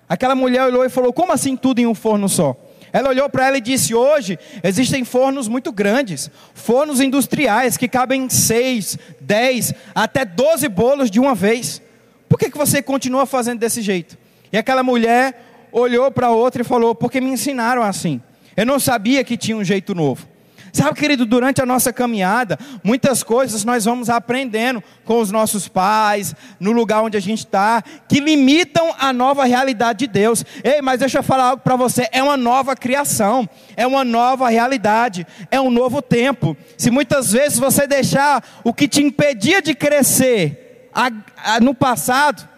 Aquela 0.07 0.35
mulher 0.35 0.65
olhou 0.67 0.85
e 0.85 0.91
falou: 0.91 1.15
Como 1.15 1.33
assim 1.33 1.57
tudo 1.57 1.79
em 1.79 1.87
um 1.87 1.95
forno 1.95 2.29
só? 2.29 2.55
Ela 2.93 3.09
olhou 3.09 3.29
para 3.29 3.47
ela 3.47 3.59
e 3.59 3.61
disse: 3.61 3.95
Hoje 3.95 4.39
existem 4.63 5.05
fornos 5.05 5.49
muito 5.49 5.73
grandes, 5.73 6.31
fornos 6.55 7.01
industriais 7.01 7.77
que 7.77 7.89
cabem 7.89 8.29
seis, 8.29 8.99
dez, 9.21 9.73
até 9.95 10.25
doze 10.25 10.69
bolos 10.69 11.11
de 11.11 11.19
uma 11.19 11.35
vez. 11.35 11.81
Por 12.29 12.39
que, 12.39 12.51
que 12.51 12.59
você 12.59 12.83
continua 12.83 13.27
fazendo 13.27 13.61
desse 13.61 13.81
jeito? 13.81 14.19
E 14.53 14.59
aquela 14.59 14.83
mulher 14.83 15.69
olhou 15.73 16.11
para 16.11 16.31
outra 16.31 16.63
e 16.63 16.65
falou: 16.65 16.95
Porque 16.95 17.21
me 17.21 17.31
ensinaram 17.31 17.83
assim. 17.83 18.21
Eu 18.57 18.67
não 18.67 18.79
sabia 18.79 19.25
que 19.25 19.37
tinha 19.37 19.57
um 19.57 19.65
jeito 19.65 19.95
novo. 19.95 20.29
Sabe, 20.73 20.99
querido, 20.99 21.27
durante 21.27 21.61
a 21.61 21.67
nossa 21.67 21.93
caminhada, 21.93 22.59
muitas 22.83 23.23
coisas 23.23 23.63
nós 23.63 23.85
vamos 23.85 24.09
aprendendo 24.09 24.83
com 25.05 25.21
os 25.21 25.31
nossos 25.31 25.69
pais, 25.69 26.35
no 26.59 26.73
lugar 26.73 27.03
onde 27.03 27.15
a 27.15 27.21
gente 27.21 27.41
está, 27.41 27.83
que 28.09 28.19
limitam 28.21 28.95
a 28.99 29.13
nova 29.13 29.45
realidade 29.45 29.99
de 29.99 30.07
Deus. 30.07 30.43
Ei, 30.65 30.81
mas 30.81 31.01
deixa 31.01 31.19
eu 31.19 31.23
falar 31.23 31.51
algo 31.51 31.63
para 31.63 31.77
você: 31.77 32.09
é 32.11 32.23
uma 32.23 32.39
nova 32.39 32.75
criação, 32.75 33.47
é 33.77 33.87
uma 33.87 34.03
nova 34.03 34.49
realidade, 34.49 35.27
é 35.51 35.61
um 35.61 35.71
novo 35.71 36.01
tempo. 36.01 36.57
Se 36.79 36.91
muitas 36.91 37.33
vezes 37.33 37.59
você 37.59 37.87
deixar 37.87 38.43
o 38.65 38.73
que 38.73 38.89
te 38.89 39.03
impedia 39.03 39.61
de 39.61 39.75
crescer 39.75 40.89
a, 40.95 41.11
a, 41.45 41.61
no 41.61 41.75
passado, 41.75 42.49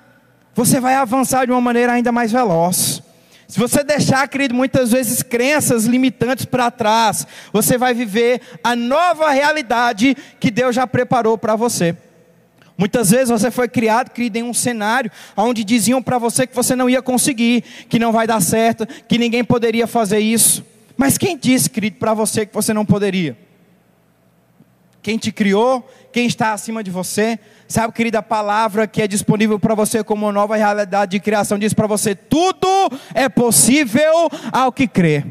você 0.55 0.79
vai 0.79 0.95
avançar 0.95 1.47
de 1.47 1.51
uma 1.51 1.61
maneira 1.61 1.93
ainda 1.93 2.13
mais 2.13 2.31
veloz. 2.31 3.03
Se 3.47 3.59
você 3.59 3.85
deixar, 3.85 4.27
querido, 4.29 4.55
muitas 4.55 4.93
vezes 4.93 5.23
crenças 5.23 5.85
limitantes 5.85 6.45
para 6.45 6.71
trás, 6.71 7.27
você 7.53 7.77
vai 7.77 7.93
viver 7.93 8.41
a 8.63 8.75
nova 8.75 9.31
realidade 9.31 10.17
que 10.41 10.51
Deus 10.51 10.75
já 10.75 10.87
preparou 10.87 11.37
para 11.37 11.55
você. 11.55 11.97
Muitas 12.77 13.11
vezes 13.11 13.29
você 13.29 13.51
foi 13.51 13.69
criado, 13.69 14.11
querido, 14.11 14.39
em 14.39 14.43
um 14.43 14.55
cenário 14.55 15.11
onde 15.37 15.63
diziam 15.63 16.03
para 16.03 16.19
você 16.19 16.47
que 16.47 16.57
você 16.57 16.75
não 16.75 16.91
ia 16.91 17.01
conseguir, 17.01 17.63
que 17.89 17.99
não 17.99 18.11
vai 18.11 18.27
dar 18.27 18.41
certo, 18.41 18.87
que 19.07 19.19
ninguém 19.19 19.45
poderia 19.45 19.87
fazer 19.87 20.19
isso. 20.19 20.65
Mas 20.97 21.17
quem 21.17 21.37
disse, 21.37 21.71
querido, 21.71 21.97
para 21.99 22.15
você 22.15 22.45
que 22.45 22.55
você 22.55 22.73
não 22.73 22.85
poderia? 22.85 23.37
Quem 25.05 25.19
te 25.19 25.31
criou, 25.31 25.89
quem 26.11 26.27
está 26.27 26.55
acima 26.55 26.83
de 26.83 26.91
você, 26.91 27.39
Sabe, 27.69 27.93
querida, 27.93 28.21
a 28.21 28.23
palavra 28.23 28.87
que 28.87 29.03
é 29.03 29.07
disponível 29.09 29.59
para 29.59 29.75
você 29.75 30.05
como 30.05 30.31
nova 30.31 30.57
realidade 30.57 31.13
de 31.13 31.21
criação 31.21 31.59
diz 31.59 31.75
para 31.75 31.87
você: 31.87 32.15
tudo 32.15 32.69
é 33.15 33.29
possível 33.29 34.31
ao 34.51 34.73
que 34.73 34.87
crê. 34.87 35.25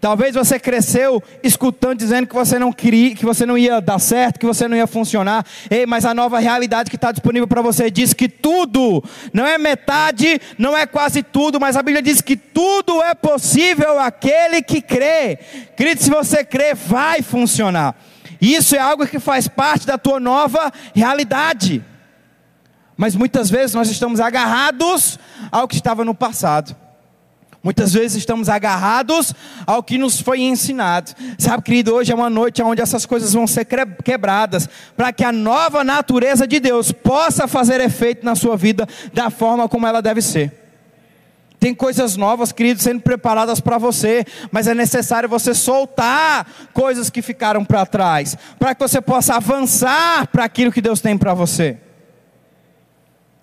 Talvez 0.00 0.34
você 0.34 0.60
cresceu 0.60 1.22
escutando 1.42 1.98
dizendo 1.98 2.26
que 2.26 2.34
você 2.34 2.58
não 2.58 2.72
queria, 2.72 3.14
que 3.14 3.24
você 3.24 3.46
não 3.46 3.56
ia 3.56 3.80
dar 3.80 3.98
certo, 3.98 4.38
que 4.38 4.44
você 4.44 4.68
não 4.68 4.76
ia 4.76 4.86
funcionar. 4.86 5.46
Ei, 5.70 5.86
mas 5.86 6.04
a 6.04 6.12
nova 6.12 6.38
realidade 6.38 6.90
que 6.90 6.96
está 6.96 7.10
disponível 7.10 7.48
para 7.48 7.62
você 7.62 7.90
diz 7.90 8.12
que 8.12 8.28
tudo, 8.28 9.02
não 9.32 9.46
é 9.46 9.56
metade, 9.56 10.38
não 10.58 10.76
é 10.76 10.86
quase 10.86 11.22
tudo, 11.22 11.58
mas 11.58 11.76
a 11.76 11.82
Bíblia 11.82 12.02
diz 12.02 12.20
que 12.20 12.36
tudo 12.36 13.02
é 13.02 13.14
possível 13.14 13.98
aquele 13.98 14.60
que 14.60 14.82
crê. 14.82 15.38
Querido, 15.74 16.02
se 16.02 16.10
você 16.10 16.44
crê, 16.44 16.74
vai 16.74 17.22
funcionar. 17.22 17.96
Isso 18.40 18.74
é 18.76 18.78
algo 18.78 19.06
que 19.06 19.18
faz 19.18 19.48
parte 19.48 19.86
da 19.86 19.98
tua 19.98 20.18
nova 20.20 20.72
realidade. 20.94 21.84
Mas 22.96 23.14
muitas 23.14 23.50
vezes 23.50 23.74
nós 23.74 23.90
estamos 23.90 24.20
agarrados 24.20 25.18
ao 25.50 25.66
que 25.66 25.74
estava 25.74 26.04
no 26.04 26.14
passado. 26.14 26.76
Muitas 27.62 27.94
vezes 27.94 28.18
estamos 28.18 28.50
agarrados 28.50 29.34
ao 29.66 29.82
que 29.82 29.96
nos 29.96 30.20
foi 30.20 30.42
ensinado. 30.42 31.12
Sabe, 31.38 31.62
querido, 31.62 31.94
hoje 31.94 32.12
é 32.12 32.14
uma 32.14 32.28
noite 32.28 32.62
onde 32.62 32.82
essas 32.82 33.06
coisas 33.06 33.32
vão 33.32 33.46
ser 33.46 33.66
quebradas, 34.04 34.68
para 34.94 35.10
que 35.14 35.24
a 35.24 35.32
nova 35.32 35.82
natureza 35.82 36.46
de 36.46 36.60
Deus 36.60 36.92
possa 36.92 37.48
fazer 37.48 37.80
efeito 37.80 38.22
na 38.22 38.34
sua 38.34 38.54
vida 38.54 38.86
da 39.14 39.30
forma 39.30 39.66
como 39.66 39.86
ela 39.86 40.02
deve 40.02 40.20
ser. 40.20 40.63
Tem 41.58 41.74
coisas 41.74 42.16
novas, 42.16 42.52
querido, 42.52 42.82
sendo 42.82 43.00
preparadas 43.00 43.60
para 43.60 43.78
você, 43.78 44.24
mas 44.50 44.66
é 44.66 44.74
necessário 44.74 45.28
você 45.28 45.54
soltar 45.54 46.46
coisas 46.72 47.08
que 47.08 47.22
ficaram 47.22 47.64
para 47.64 47.86
trás, 47.86 48.36
para 48.58 48.74
que 48.74 48.80
você 48.80 49.00
possa 49.00 49.36
avançar 49.36 50.26
para 50.26 50.44
aquilo 50.44 50.72
que 50.72 50.82
Deus 50.82 51.00
tem 51.00 51.16
para 51.16 51.32
você. 51.32 51.78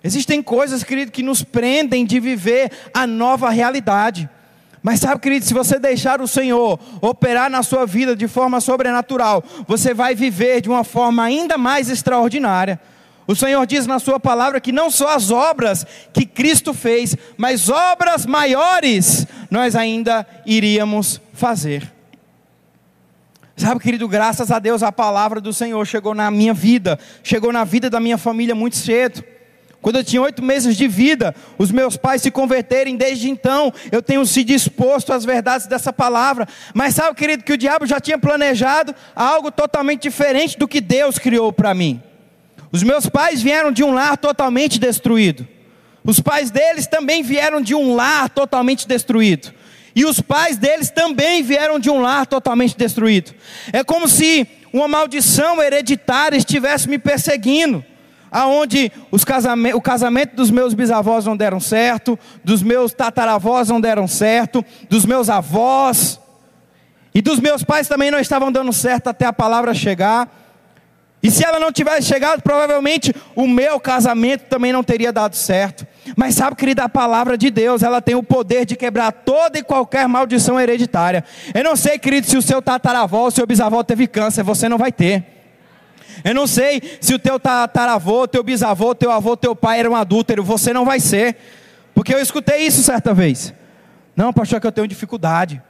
Existem 0.04 0.42
coisas, 0.42 0.82
querido, 0.82 1.12
que 1.12 1.22
nos 1.22 1.42
prendem 1.42 2.04
de 2.04 2.18
viver 2.18 2.70
a 2.92 3.06
nova 3.06 3.50
realidade. 3.50 4.28
Mas 4.82 4.98
sabe, 4.98 5.20
querido, 5.20 5.46
se 5.46 5.54
você 5.54 5.78
deixar 5.78 6.20
o 6.20 6.26
Senhor 6.26 6.78
operar 7.00 7.48
na 7.48 7.62
sua 7.62 7.86
vida 7.86 8.16
de 8.16 8.26
forma 8.26 8.60
sobrenatural, 8.60 9.44
você 9.66 9.94
vai 9.94 10.14
viver 10.14 10.60
de 10.60 10.68
uma 10.68 10.82
forma 10.82 11.22
ainda 11.22 11.56
mais 11.56 11.88
extraordinária. 11.88 12.80
O 13.26 13.36
Senhor 13.36 13.64
diz 13.66 13.86
na 13.86 13.98
Sua 13.98 14.18
palavra 14.18 14.60
que 14.60 14.72
não 14.72 14.90
só 14.90 15.14
as 15.14 15.30
obras 15.30 15.86
que 16.12 16.26
Cristo 16.26 16.74
fez, 16.74 17.16
mas 17.36 17.68
obras 17.68 18.26
maiores 18.26 19.26
nós 19.50 19.76
ainda 19.76 20.26
iríamos 20.44 21.20
fazer. 21.32 21.92
Sabe, 23.56 23.80
querido, 23.80 24.08
graças 24.08 24.50
a 24.50 24.58
Deus 24.58 24.82
a 24.82 24.90
palavra 24.90 25.40
do 25.40 25.52
Senhor 25.52 25.86
chegou 25.86 26.14
na 26.14 26.30
minha 26.30 26.54
vida, 26.54 26.98
chegou 27.22 27.52
na 27.52 27.64
vida 27.64 27.88
da 27.88 28.00
minha 28.00 28.18
família 28.18 28.54
muito 28.54 28.76
cedo. 28.76 29.22
Quando 29.80 29.96
eu 29.96 30.04
tinha 30.04 30.22
oito 30.22 30.42
meses 30.42 30.76
de 30.76 30.86
vida, 30.86 31.34
os 31.58 31.72
meus 31.72 31.96
pais 31.96 32.22
se 32.22 32.30
converterem, 32.30 32.96
desde 32.96 33.28
então 33.28 33.72
eu 33.90 34.00
tenho 34.00 34.24
se 34.24 34.44
disposto 34.44 35.12
às 35.12 35.24
verdades 35.24 35.66
dessa 35.66 35.92
palavra. 35.92 36.46
Mas 36.72 36.94
sabe, 36.94 37.16
querido, 37.16 37.42
que 37.42 37.52
o 37.52 37.58
diabo 37.58 37.84
já 37.84 38.00
tinha 38.00 38.16
planejado 38.16 38.94
algo 39.14 39.50
totalmente 39.50 40.02
diferente 40.02 40.56
do 40.56 40.68
que 40.68 40.80
Deus 40.80 41.18
criou 41.18 41.52
para 41.52 41.74
mim. 41.74 42.00
Os 42.72 42.82
meus 42.82 43.06
pais 43.06 43.42
vieram 43.42 43.70
de 43.70 43.84
um 43.84 43.92
lar 43.92 44.16
totalmente 44.16 44.80
destruído. 44.80 45.46
Os 46.02 46.18
pais 46.18 46.50
deles 46.50 46.86
também 46.86 47.22
vieram 47.22 47.60
de 47.60 47.74
um 47.74 47.94
lar 47.94 48.30
totalmente 48.30 48.88
destruído. 48.88 49.52
E 49.94 50.06
os 50.06 50.20
pais 50.20 50.56
deles 50.56 50.90
também 50.90 51.42
vieram 51.42 51.78
de 51.78 51.90
um 51.90 52.00
lar 52.00 52.26
totalmente 52.26 52.76
destruído. 52.76 53.34
É 53.72 53.84
como 53.84 54.08
se 54.08 54.48
uma 54.72 54.88
maldição 54.88 55.62
hereditária 55.62 56.36
estivesse 56.36 56.88
me 56.88 56.98
perseguindo. 56.98 57.84
Aonde 58.30 58.90
o 59.74 59.80
casamento 59.82 60.34
dos 60.34 60.50
meus 60.50 60.72
bisavós 60.72 61.26
não 61.26 61.36
deram 61.36 61.60
certo, 61.60 62.18
dos 62.42 62.62
meus 62.62 62.94
tataravós 62.94 63.68
não 63.68 63.78
deram 63.78 64.08
certo, 64.08 64.64
dos 64.88 65.04
meus 65.04 65.28
avós 65.28 66.18
e 67.14 67.20
dos 67.20 67.38
meus 67.38 67.62
pais 67.62 67.86
também 67.86 68.10
não 68.10 68.18
estavam 68.18 68.50
dando 68.50 68.72
certo 68.72 69.08
até 69.08 69.26
a 69.26 69.32
palavra 69.34 69.74
chegar. 69.74 70.41
E 71.22 71.30
se 71.30 71.44
ela 71.44 71.60
não 71.60 71.70
tivesse 71.70 72.08
chegado, 72.08 72.42
provavelmente 72.42 73.14
o 73.36 73.46
meu 73.46 73.78
casamento 73.78 74.42
também 74.48 74.72
não 74.72 74.82
teria 74.82 75.12
dado 75.12 75.36
certo. 75.36 75.86
Mas 76.16 76.34
sabe, 76.34 76.56
querida, 76.56 76.82
a 76.82 76.88
palavra 76.88 77.38
de 77.38 77.48
Deus, 77.48 77.82
ela 77.82 78.02
tem 78.02 78.16
o 78.16 78.24
poder 78.24 78.66
de 78.66 78.74
quebrar 78.74 79.12
toda 79.12 79.56
e 79.56 79.62
qualquer 79.62 80.08
maldição 80.08 80.60
hereditária. 80.60 81.24
Eu 81.54 81.62
não 81.62 81.76
sei, 81.76 81.96
querido, 81.96 82.26
se 82.26 82.36
o 82.36 82.42
seu 82.42 82.60
tataravó, 82.60 83.28
o 83.28 83.30
seu 83.30 83.46
bisavó 83.46 83.84
teve 83.84 84.08
câncer, 84.08 84.42
você 84.42 84.68
não 84.68 84.76
vai 84.76 84.90
ter. 84.90 85.24
Eu 86.24 86.34
não 86.34 86.46
sei 86.46 86.82
se 87.00 87.14
o 87.14 87.18
teu 87.20 87.38
tataravô, 87.38 88.26
teu 88.26 88.42
bisavô, 88.42 88.92
teu 88.92 89.12
avô, 89.12 89.36
teu 89.36 89.54
pai 89.54 89.78
era 89.78 89.90
um 89.90 89.94
adúltero, 89.94 90.42
você 90.42 90.72
não 90.72 90.84
vai 90.84 90.98
ser. 90.98 91.36
Porque 91.94 92.12
eu 92.12 92.20
escutei 92.20 92.66
isso 92.66 92.82
certa 92.82 93.14
vez. 93.14 93.54
Não, 94.16 94.32
pastor, 94.32 94.56
é 94.58 94.60
que 94.60 94.66
eu 94.66 94.72
tenho 94.72 94.88
dificuldade. 94.88 95.62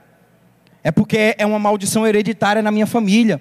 É 0.82 0.90
porque 0.90 1.34
é 1.36 1.44
uma 1.44 1.58
maldição 1.58 2.06
hereditária 2.06 2.62
na 2.62 2.70
minha 2.70 2.86
família. 2.86 3.40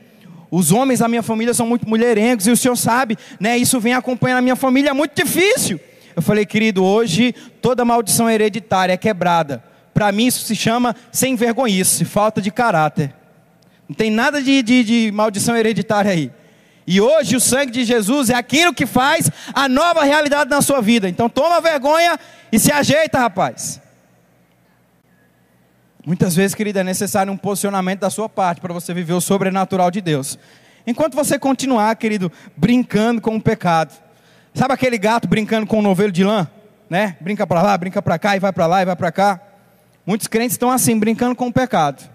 Os 0.51 0.73
homens 0.73 0.99
da 0.99 1.07
minha 1.07 1.23
família 1.23 1.53
são 1.53 1.65
muito 1.65 1.87
mulherengos 1.87 2.45
e 2.45 2.51
o 2.51 2.57
senhor 2.57 2.75
sabe, 2.75 3.17
né? 3.39 3.57
Isso 3.57 3.79
vem 3.79 3.93
acompanhando 3.93 4.39
a 4.39 4.41
minha 4.41 4.55
família, 4.57 4.89
é 4.89 4.93
muito 4.93 5.15
difícil. 5.15 5.79
Eu 6.13 6.21
falei, 6.21 6.45
querido, 6.45 6.83
hoje 6.83 7.33
toda 7.61 7.85
maldição 7.85 8.29
hereditária 8.29 8.91
é 8.91 8.97
quebrada. 8.97 9.63
Para 9.93 10.11
mim 10.11 10.27
isso 10.27 10.43
se 10.45 10.53
chama 10.53 10.93
sem 11.09 11.37
vergonhice, 11.37 12.03
falta 12.03 12.41
de 12.41 12.51
caráter. 12.51 13.13
Não 13.87 13.95
tem 13.95 14.11
nada 14.11 14.41
de, 14.41 14.61
de, 14.61 14.83
de 14.83 15.11
maldição 15.13 15.55
hereditária 15.55 16.11
aí. 16.11 16.29
E 16.85 16.99
hoje 16.99 17.37
o 17.37 17.39
sangue 17.39 17.71
de 17.71 17.85
Jesus 17.85 18.29
é 18.29 18.35
aquilo 18.35 18.73
que 18.73 18.85
faz 18.85 19.31
a 19.53 19.69
nova 19.69 20.03
realidade 20.03 20.49
na 20.49 20.61
sua 20.61 20.81
vida. 20.81 21.07
Então 21.07 21.29
toma 21.29 21.61
vergonha 21.61 22.19
e 22.51 22.59
se 22.59 22.71
ajeita, 22.73 23.19
rapaz. 23.19 23.79
Muitas 26.05 26.35
vezes, 26.35 26.55
querida, 26.55 26.79
é 26.79 26.83
necessário 26.83 27.31
um 27.31 27.37
posicionamento 27.37 27.99
da 27.99 28.09
sua 28.09 28.27
parte 28.27 28.59
para 28.59 28.73
você 28.73 28.93
viver 28.93 29.13
o 29.13 29.21
sobrenatural 29.21 29.91
de 29.91 30.01
Deus. 30.01 30.37
Enquanto 30.85 31.13
você 31.13 31.37
continuar, 31.37 31.95
querido, 31.95 32.31
brincando 32.57 33.21
com 33.21 33.35
o 33.35 33.41
pecado. 33.41 33.93
Sabe 34.53 34.73
aquele 34.73 34.97
gato 34.97 35.27
brincando 35.27 35.67
com 35.67 35.77
um 35.79 35.81
novelo 35.81 36.11
de 36.11 36.23
lã? 36.23 36.47
Né? 36.89 37.15
Brinca 37.21 37.45
para 37.45 37.61
lá, 37.61 37.77
brinca 37.77 38.01
para 38.01 38.17
cá 38.17 38.35
e 38.35 38.39
vai 38.39 38.51
para 38.51 38.65
lá 38.65 38.81
e 38.81 38.85
vai 38.85 38.95
para 38.95 39.11
cá. 39.11 39.39
Muitos 40.05 40.27
crentes 40.27 40.53
estão 40.53 40.71
assim, 40.71 40.97
brincando 40.97 41.35
com 41.35 41.47
o 41.47 41.53
pecado. 41.53 42.09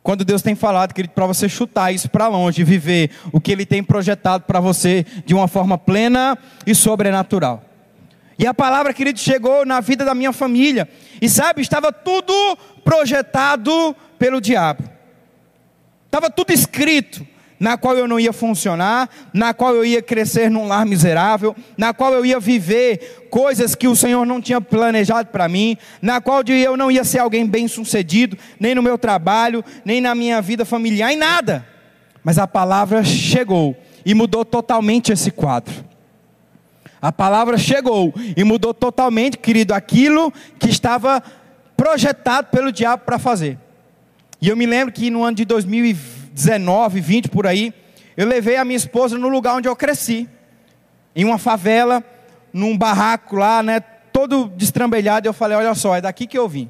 Quando 0.00 0.24
Deus 0.24 0.40
tem 0.40 0.54
falado, 0.54 0.94
querido, 0.94 1.12
para 1.12 1.26
você 1.26 1.48
chutar 1.48 1.92
isso 1.92 2.08
para 2.08 2.28
longe 2.28 2.62
viver 2.62 3.10
o 3.32 3.40
que 3.40 3.50
Ele 3.52 3.66
tem 3.66 3.82
projetado 3.82 4.44
para 4.44 4.60
você 4.60 5.04
de 5.26 5.34
uma 5.34 5.48
forma 5.48 5.76
plena 5.76 6.38
e 6.64 6.74
sobrenatural. 6.74 7.67
E 8.38 8.46
a 8.46 8.54
palavra, 8.54 8.94
querido, 8.94 9.18
chegou 9.18 9.66
na 9.66 9.80
vida 9.80 10.04
da 10.04 10.14
minha 10.14 10.32
família. 10.32 10.88
E 11.20 11.28
sabe, 11.28 11.60
estava 11.60 11.92
tudo 11.92 12.32
projetado 12.84 13.96
pelo 14.16 14.40
diabo. 14.40 14.84
Estava 16.06 16.30
tudo 16.30 16.52
escrito, 16.52 17.26
na 17.58 17.76
qual 17.76 17.96
eu 17.96 18.06
não 18.06 18.20
ia 18.20 18.32
funcionar, 18.32 19.10
na 19.34 19.52
qual 19.52 19.74
eu 19.74 19.84
ia 19.84 20.00
crescer 20.00 20.48
num 20.48 20.68
lar 20.68 20.86
miserável, 20.86 21.54
na 21.76 21.92
qual 21.92 22.14
eu 22.14 22.24
ia 22.24 22.38
viver 22.38 23.26
coisas 23.28 23.74
que 23.74 23.88
o 23.88 23.96
Senhor 23.96 24.24
não 24.24 24.40
tinha 24.40 24.60
planejado 24.60 25.30
para 25.30 25.48
mim, 25.48 25.76
na 26.00 26.20
qual 26.20 26.42
eu 26.46 26.76
não 26.76 26.90
ia 26.90 27.02
ser 27.02 27.18
alguém 27.18 27.44
bem-sucedido, 27.44 28.38
nem 28.60 28.74
no 28.74 28.82
meu 28.82 28.96
trabalho, 28.96 29.64
nem 29.84 30.00
na 30.00 30.14
minha 30.14 30.40
vida 30.40 30.64
familiar, 30.64 31.12
em 31.12 31.16
nada. 31.16 31.66
Mas 32.22 32.38
a 32.38 32.46
palavra 32.46 33.02
chegou 33.02 33.76
e 34.06 34.14
mudou 34.14 34.44
totalmente 34.44 35.12
esse 35.12 35.32
quadro. 35.32 35.87
A 37.00 37.12
palavra 37.12 37.56
chegou 37.56 38.12
e 38.36 38.42
mudou 38.42 38.74
totalmente, 38.74 39.38
querido, 39.38 39.72
aquilo 39.72 40.32
que 40.58 40.68
estava 40.68 41.22
projetado 41.76 42.48
pelo 42.48 42.72
diabo 42.72 43.04
para 43.04 43.18
fazer. 43.18 43.56
E 44.40 44.48
eu 44.48 44.56
me 44.56 44.66
lembro 44.66 44.92
que 44.92 45.10
no 45.10 45.22
ano 45.22 45.36
de 45.36 45.44
2019, 45.44 47.00
20 47.00 47.28
por 47.28 47.46
aí, 47.46 47.72
eu 48.16 48.26
levei 48.26 48.56
a 48.56 48.64
minha 48.64 48.76
esposa 48.76 49.16
no 49.16 49.28
lugar 49.28 49.54
onde 49.54 49.68
eu 49.68 49.76
cresci, 49.76 50.28
em 51.14 51.24
uma 51.24 51.38
favela, 51.38 52.02
num 52.52 52.76
barraco 52.76 53.36
lá, 53.36 53.62
né, 53.62 53.80
todo 54.12 54.48
destrambelhado. 54.56 55.28
Eu 55.28 55.32
falei: 55.32 55.56
Olha 55.56 55.74
só, 55.74 55.94
é 55.96 56.00
daqui 56.00 56.26
que 56.26 56.36
eu 56.36 56.48
vim. 56.48 56.68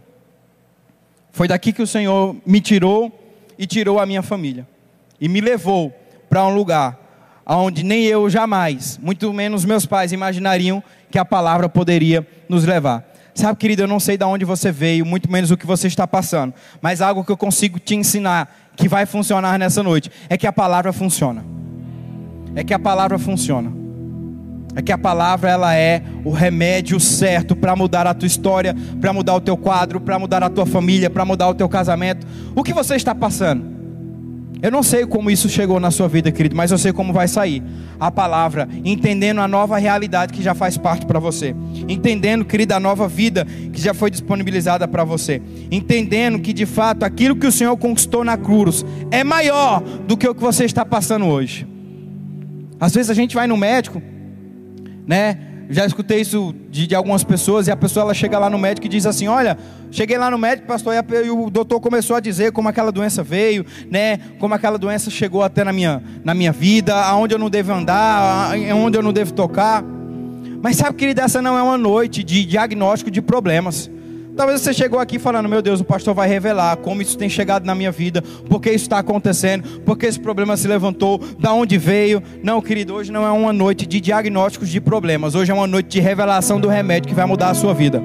Foi 1.31 1.49
daqui 1.49 1.73
que 1.73 1.83
o 1.83 1.87
Senhor 1.87 2.37
me 2.45 2.61
tirou 2.61 3.13
e 3.59 3.67
tirou 3.67 3.99
a 3.99 4.05
minha 4.05 4.23
família, 4.23 4.69
e 5.21 5.29
me 5.29 5.41
levou 5.41 5.93
para 6.29 6.45
um 6.45 6.55
lugar 6.55 6.98
onde 7.57 7.83
nem 7.83 8.05
eu 8.05 8.29
jamais, 8.29 8.99
muito 9.03 9.33
menos 9.33 9.65
meus 9.65 9.87
pais, 9.87 10.13
imaginariam 10.13 10.83
que 11.11 11.19
a 11.19 11.25
palavra 11.25 11.69
poderia 11.69 12.27
nos 12.49 12.65
levar. 12.65 13.05
Sabe, 13.35 13.57
querido, 13.57 13.83
eu 13.83 13.87
não 13.87 14.01
sei 14.01 14.19
de 14.19 14.25
onde 14.25 14.45
você 14.45 14.73
veio, 14.73 15.07
muito 15.07 15.31
menos 15.31 15.51
o 15.51 15.57
que 15.57 15.67
você 15.67 15.87
está 15.87 16.07
passando, 16.07 16.53
mas 16.83 17.01
algo 17.01 17.25
que 17.25 17.31
eu 17.31 17.37
consigo 17.37 17.79
te 17.79 17.95
ensinar 17.95 18.53
que 18.77 18.89
vai 18.89 19.07
funcionar 19.07 19.59
nessa 19.59 19.83
noite 19.83 20.11
é 20.29 20.37
que 20.37 20.47
a 20.47 20.53
palavra 20.53 20.93
funciona. 20.93 21.45
É 22.55 22.65
que 22.65 22.75
a 22.75 22.79
palavra 22.79 23.19
funciona. 23.19 23.73
É 24.75 24.83
que 24.83 24.93
a 24.93 24.99
palavra 24.99 25.51
ela 25.51 25.75
é 25.75 26.03
o 26.25 26.31
remédio 26.31 27.01
certo 27.01 27.57
para 27.57 27.75
mudar 27.75 28.07
a 28.07 28.15
tua 28.15 28.27
história, 28.27 28.75
para 29.01 29.13
mudar 29.13 29.35
o 29.35 29.41
teu 29.41 29.57
quadro, 29.57 30.01
para 30.01 30.19
mudar 30.19 30.43
a 30.43 30.51
tua 30.51 30.67
família, 30.67 31.09
para 31.09 31.25
mudar 31.25 31.49
o 31.49 31.55
teu 31.55 31.69
casamento. 31.69 32.27
O 32.55 32.63
que 32.63 32.73
você 32.73 32.97
está 32.97 33.15
passando? 33.15 33.78
Eu 34.61 34.73
não 34.73 34.83
sei 34.83 35.07
como 35.07 35.31
isso 35.31 35.49
chegou 35.49 35.79
na 35.79 35.91
sua 35.91 36.09
vida, 36.09 36.33
querido, 36.33 36.57
mas 36.57 36.73
eu 36.73 36.79
sei 36.79 36.93
como 36.93 37.13
vai 37.13 37.29
sair. 37.29 37.63
A 38.01 38.11
palavra, 38.11 38.69
entendendo 38.85 39.41
a 39.41 39.47
nova 39.47 39.79
realidade 39.79 40.33
que 40.33 40.43
já 40.43 40.55
faz 40.55 40.77
parte 40.77 41.07
para 41.07 41.21
você. 41.21 41.55
Entendendo, 41.89 42.45
querido, 42.45 42.75
a 42.75 42.81
nova 42.81 43.07
vida 43.07 43.47
que 43.73 43.81
já 43.81 43.95
foi 43.95 44.11
disponibilizada 44.11 44.89
para 44.89 45.05
você. 45.05 45.41
Entendendo 45.71 46.41
que 46.41 46.53
de 46.53 46.67
fato 46.67 47.05
aquilo 47.05 47.37
que 47.37 47.47
o 47.47 47.53
Senhor 47.53 47.77
conquistou 47.77 48.25
na 48.25 48.37
cruz 48.37 48.85
é 49.13 49.23
maior 49.23 49.81
do 49.81 50.17
que 50.17 50.29
o 50.29 50.35
que 50.35 50.43
você 50.43 50.65
está 50.65 50.85
passando 50.85 51.27
hoje. 51.27 51.67
Às 52.81 52.95
vezes 52.95 53.11
a 53.11 53.15
gente 53.15 53.35
vai 53.35 53.47
no 53.47 53.57
médico, 53.57 54.03
né? 55.07 55.48
Já 55.71 55.85
escutei 55.85 56.21
isso 56.21 56.55
de, 56.71 56.87
de, 56.87 56.95
algumas 56.95 57.23
pessoas 57.23 57.69
e 57.69 57.71
a 57.71 57.77
pessoa 57.77 58.05
ela 58.05 58.15
chega 58.15 58.39
lá 58.39 58.49
no 58.49 58.59
médico 58.59 58.87
e 58.87 58.89
diz 58.89 59.05
assim: 59.05 59.29
Olha, 59.29 59.59
cheguei 59.91 60.17
lá 60.17 60.31
no 60.31 60.39
médico, 60.39 60.67
pastor, 60.67 60.95
e, 60.95 60.99
a, 60.99 61.25
e, 61.25 61.31
o 61.31 61.51
doutor 61.51 61.79
começou 61.79 62.17
a 62.17 62.21
dizer 62.21 62.53
como 62.53 62.69
aquela 62.69 62.91
doença 62.91 63.23
veio, 63.23 63.67
né? 63.91 64.19
Como 64.39 64.55
aquela 64.55 64.79
doença 64.79 65.11
chegou 65.11 65.43
até 65.43 65.65
na 65.65 65.73
minha, 65.73 66.03
na 66.25 66.33
minha 66.33 66.53
vida, 66.53 66.95
aonde 66.95 67.35
eu 67.35 67.39
não 67.39 67.51
devo 67.51 67.73
andar, 67.73 68.55
aonde 68.71 68.97
eu 68.97 69.03
não 69.03 69.13
devo 69.13 69.33
tocar. 69.35 69.85
Mas 70.63 70.77
sabe, 70.77 70.97
querida, 70.97 71.23
essa 71.23 71.43
não 71.43 71.57
é 71.57 71.63
uma 71.63 71.79
noite 71.79 72.25
de 72.25 72.45
diagnóstico 72.47 73.11
de 73.11 73.21
problemas. 73.21 73.91
Talvez 74.39 74.61
você 74.61 74.73
chegou 74.73 75.01
aqui 75.01 75.19
falando, 75.19 75.49
meu 75.49 75.61
Deus, 75.61 75.81
o 75.81 75.85
pastor 75.85 76.15
vai 76.15 76.29
revelar 76.29 76.77
como 76.77 77.03
isso 77.03 77.19
tem 77.19 77.29
chegado 77.29 77.67
na 77.67 77.75
minha 77.75 77.91
vida, 77.91 78.23
porque 78.49 78.71
isso 78.71 78.85
está 78.85 79.01
acontecendo, 79.01 79.81
porque 79.81 80.07
esse 80.07 80.21
problema 80.21 80.57
se 80.57 80.69
levantou, 80.69 81.19
da 81.41 81.53
onde 81.53 81.77
veio. 81.77 82.23
Não, 82.41 82.63
querido, 82.63 82.95
hoje 82.95 83.11
não 83.11 83.27
é 83.27 83.33
uma 83.33 83.53
noite 83.53 83.85
de 83.85 84.01
diagnósticos 84.01 84.69
de 84.69 84.81
problemas, 84.81 85.35
hoje 85.35 85.51
é 85.51 85.55
uma 85.55 85.67
noite 85.67 85.89
de 85.89 85.99
revelação 85.99 86.61
do 86.61 86.69
remédio 86.69 87.09
que 87.09 87.17
vai 87.17 87.27
mudar 87.27 87.51
a 87.51 87.55
sua 87.55 87.75
vida. 87.75 88.01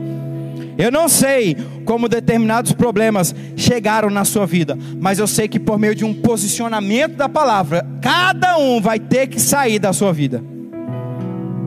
Eu 0.76 0.92
não 0.92 1.08
sei 1.08 1.56
como 1.86 2.10
determinados 2.10 2.72
problemas 2.72 3.36
chegaram 3.56 4.10
na 4.10 4.26
sua 4.26 4.48
vida, 4.48 4.76
mas 5.00 5.20
eu 5.20 5.28
sei 5.28 5.48
que 5.48 5.60
por 5.60 5.78
meio 5.78 5.94
de 5.94 6.04
um 6.04 6.16
posicionamento 6.16 7.16
da 7.16 7.30
palavra, 7.30 7.86
cada 8.02 8.58
um 8.58 8.82
vai 8.82 8.98
ter 8.98 9.28
que 9.28 9.40
sair 9.40 9.78
da 9.78 9.94
sua 9.94 10.12
vida. 10.12 10.53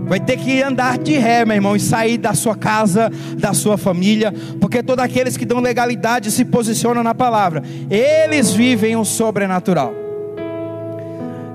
Vai 0.06 0.20
ter 0.20 0.36
que 0.36 0.62
andar 0.62 0.98
de 0.98 1.18
ré, 1.18 1.44
meu 1.44 1.56
irmão, 1.56 1.74
e 1.74 1.80
sair 1.80 2.16
da 2.16 2.32
sua 2.32 2.54
casa, 2.54 3.10
da 3.36 3.52
sua 3.52 3.76
família, 3.76 4.32
porque 4.60 4.80
todos 4.80 5.04
aqueles 5.04 5.36
que 5.36 5.44
dão 5.44 5.58
legalidade 5.58 6.30
se 6.30 6.44
posicionam 6.44 7.02
na 7.02 7.12
palavra, 7.12 7.62
eles 7.90 8.52
vivem 8.52 8.94
o 8.96 9.04
sobrenatural. 9.04 9.92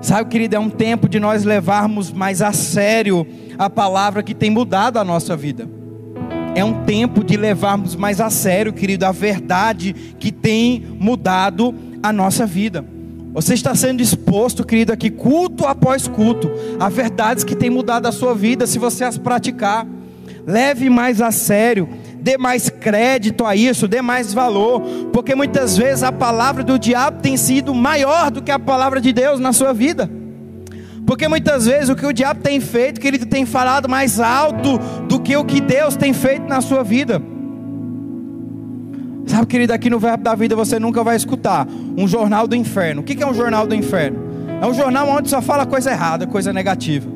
Sabe, 0.01 0.29
querido, 0.29 0.55
é 0.55 0.59
um 0.59 0.69
tempo 0.69 1.07
de 1.07 1.19
nós 1.19 1.45
levarmos 1.45 2.11
mais 2.11 2.41
a 2.41 2.51
sério 2.51 3.25
a 3.57 3.69
palavra 3.69 4.21
que 4.21 4.35
tem 4.35 4.49
mudado 4.49 4.97
a 4.97 5.03
nossa 5.03 5.37
vida. 5.37 5.69
É 6.53 6.65
um 6.65 6.83
tempo 6.83 7.23
de 7.23 7.37
levarmos 7.37 7.95
mais 7.95 8.19
a 8.19 8.29
sério, 8.29 8.73
querido, 8.73 9.05
a 9.05 9.13
verdade 9.13 9.93
que 10.19 10.31
tem 10.31 10.83
mudado 10.99 11.73
a 12.03 12.11
nossa 12.11 12.45
vida. 12.45 12.83
Você 13.33 13.53
está 13.53 13.73
sendo 13.73 14.01
exposto, 14.01 14.65
querido, 14.65 14.91
aqui 14.91 15.09
culto 15.09 15.65
após 15.65 16.05
culto, 16.05 16.51
a 16.77 16.89
verdades 16.89 17.45
que 17.45 17.55
têm 17.55 17.69
mudado 17.69 18.05
a 18.05 18.11
sua 18.11 18.35
vida, 18.35 18.67
se 18.67 18.77
você 18.77 19.05
as 19.05 19.17
praticar. 19.17 19.87
Leve 20.45 20.89
mais 20.89 21.21
a 21.21 21.31
sério, 21.31 21.87
dê 22.19 22.37
mais 22.37 22.69
crédito 22.69 23.45
a 23.45 23.55
isso, 23.55 23.87
dê 23.87 24.01
mais 24.01 24.33
valor, 24.33 24.81
porque 25.13 25.33
muitas 25.33 25.77
vezes 25.77 26.03
a 26.03 26.11
palavra 26.11 26.63
do 26.63 26.77
diabo 26.77 27.21
tem 27.21 27.37
sido 27.37 27.73
maior 27.73 28.31
do 28.31 28.41
que 28.41 28.51
a 28.51 28.59
palavra 28.59 28.99
de 28.99 29.13
Deus 29.13 29.39
na 29.39 29.53
sua 29.53 29.71
vida. 29.71 30.09
Porque 31.05 31.27
muitas 31.27 31.65
vezes 31.65 31.89
o 31.89 31.95
que 31.95 32.05
o 32.05 32.13
diabo 32.13 32.41
tem 32.41 32.59
feito, 32.59 32.99
querido, 32.99 33.25
tem 33.25 33.45
falado 33.45 33.87
mais 33.87 34.19
alto 34.19 34.77
do 35.07 35.19
que 35.19 35.35
o 35.37 35.45
que 35.45 35.61
Deus 35.61 35.95
tem 35.95 36.11
feito 36.11 36.47
na 36.47 36.59
sua 36.59 36.83
vida. 36.83 37.21
Sabe, 39.25 39.45
querido, 39.47 39.73
aqui 39.73 39.89
no 39.89 39.99
Verbo 39.99 40.23
da 40.23 40.35
Vida 40.35 40.55
você 40.55 40.79
nunca 40.79 41.03
vai 41.03 41.15
escutar 41.15 41.67
um 41.97 42.07
jornal 42.07 42.47
do 42.47 42.55
inferno. 42.55 43.01
O 43.01 43.03
que 43.03 43.21
é 43.21 43.27
um 43.27 43.33
jornal 43.33 43.65
do 43.67 43.75
inferno? 43.75 44.19
É 44.61 44.65
um 44.65 44.73
jornal 44.73 45.07
onde 45.09 45.29
só 45.29 45.41
fala 45.41 45.65
coisa 45.65 45.91
errada, 45.91 46.27
coisa 46.27 46.51
negativa. 46.51 47.09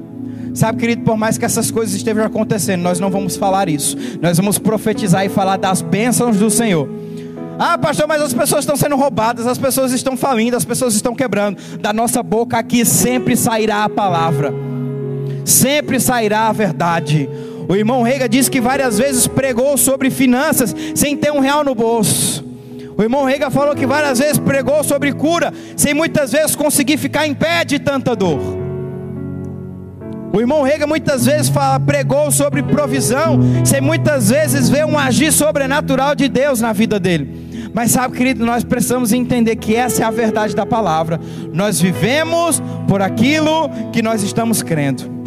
Sabe, 0.53 0.79
querido, 0.79 1.03
por 1.03 1.17
mais 1.17 1.37
que 1.37 1.43
essas 1.43 1.69
coisas 1.69 1.93
estejam 1.93 2.23
acontecendo, 2.23 2.81
nós 2.81 2.99
não 2.99 3.09
vamos 3.09 3.35
falar 3.35 3.67
isso. 3.67 3.97
Nós 4.21 4.37
vamos 4.37 4.57
profetizar 4.57 5.25
e 5.25 5.29
falar 5.29 5.57
das 5.57 5.81
bênçãos 5.81 6.37
do 6.37 6.49
Senhor. 6.49 6.89
Ah, 7.59 7.77
pastor, 7.77 8.07
mas 8.07 8.21
as 8.21 8.33
pessoas 8.33 8.61
estão 8.61 8.75
sendo 8.75 8.95
roubadas, 8.95 9.47
as 9.47 9.57
pessoas 9.57 9.91
estão 9.91 10.17
falindo, 10.17 10.55
as 10.55 10.65
pessoas 10.65 10.95
estão 10.95 11.13
quebrando. 11.13 11.57
Da 11.79 11.93
nossa 11.93 12.23
boca 12.23 12.57
aqui 12.57 12.85
sempre 12.85 13.35
sairá 13.35 13.83
a 13.83 13.89
palavra, 13.89 14.53
sempre 15.43 15.99
sairá 15.99 16.47
a 16.47 16.53
verdade. 16.53 17.29
O 17.67 17.75
irmão 17.75 18.03
Rega 18.03 18.29
disse 18.29 18.49
que 18.49 18.61
várias 18.61 18.97
vezes 18.97 19.27
pregou 19.27 19.77
sobre 19.77 20.09
finanças 20.09 20.75
sem 20.93 21.17
ter 21.17 21.31
um 21.31 21.39
real 21.39 21.63
no 21.63 21.73
bolso. 21.73 22.43
O 22.97 23.01
irmão 23.01 23.25
Rega 23.25 23.49
falou 23.49 23.75
que 23.75 23.85
várias 23.85 24.19
vezes 24.19 24.37
pregou 24.37 24.83
sobre 24.83 25.11
cura 25.11 25.51
sem 25.75 25.93
muitas 25.93 26.31
vezes 26.31 26.55
conseguir 26.55 26.97
ficar 26.97 27.27
em 27.27 27.33
pé 27.33 27.65
de 27.65 27.79
tanta 27.79 28.15
dor. 28.15 28.39
O 30.31 30.39
irmão 30.39 30.63
Rega 30.63 30.85
muitas 30.85 31.25
vezes 31.25 31.49
fala, 31.49 31.79
pregou 31.79 32.29
sobre 32.29 32.61
provisão, 32.61 33.39
sem 33.63 33.79
muitas 33.79 34.29
vezes 34.29 34.69
ver 34.69 34.85
um 34.85 34.99
agir 34.99 35.31
sobrenatural 35.31 36.13
de 36.13 36.27
Deus 36.27 36.59
na 36.59 36.73
vida 36.73 36.99
dele. 36.99 37.71
Mas 37.73 37.91
sabe, 37.91 38.15
querido, 38.17 38.45
nós 38.45 38.63
precisamos 38.63 39.13
entender 39.13 39.55
que 39.55 39.75
essa 39.75 40.03
é 40.03 40.05
a 40.05 40.11
verdade 40.11 40.55
da 40.55 40.65
palavra. 40.65 41.19
Nós 41.53 41.79
vivemos 41.79 42.61
por 42.87 43.01
aquilo 43.01 43.69
que 43.91 44.01
nós 44.01 44.23
estamos 44.23 44.61
crendo. 44.61 45.24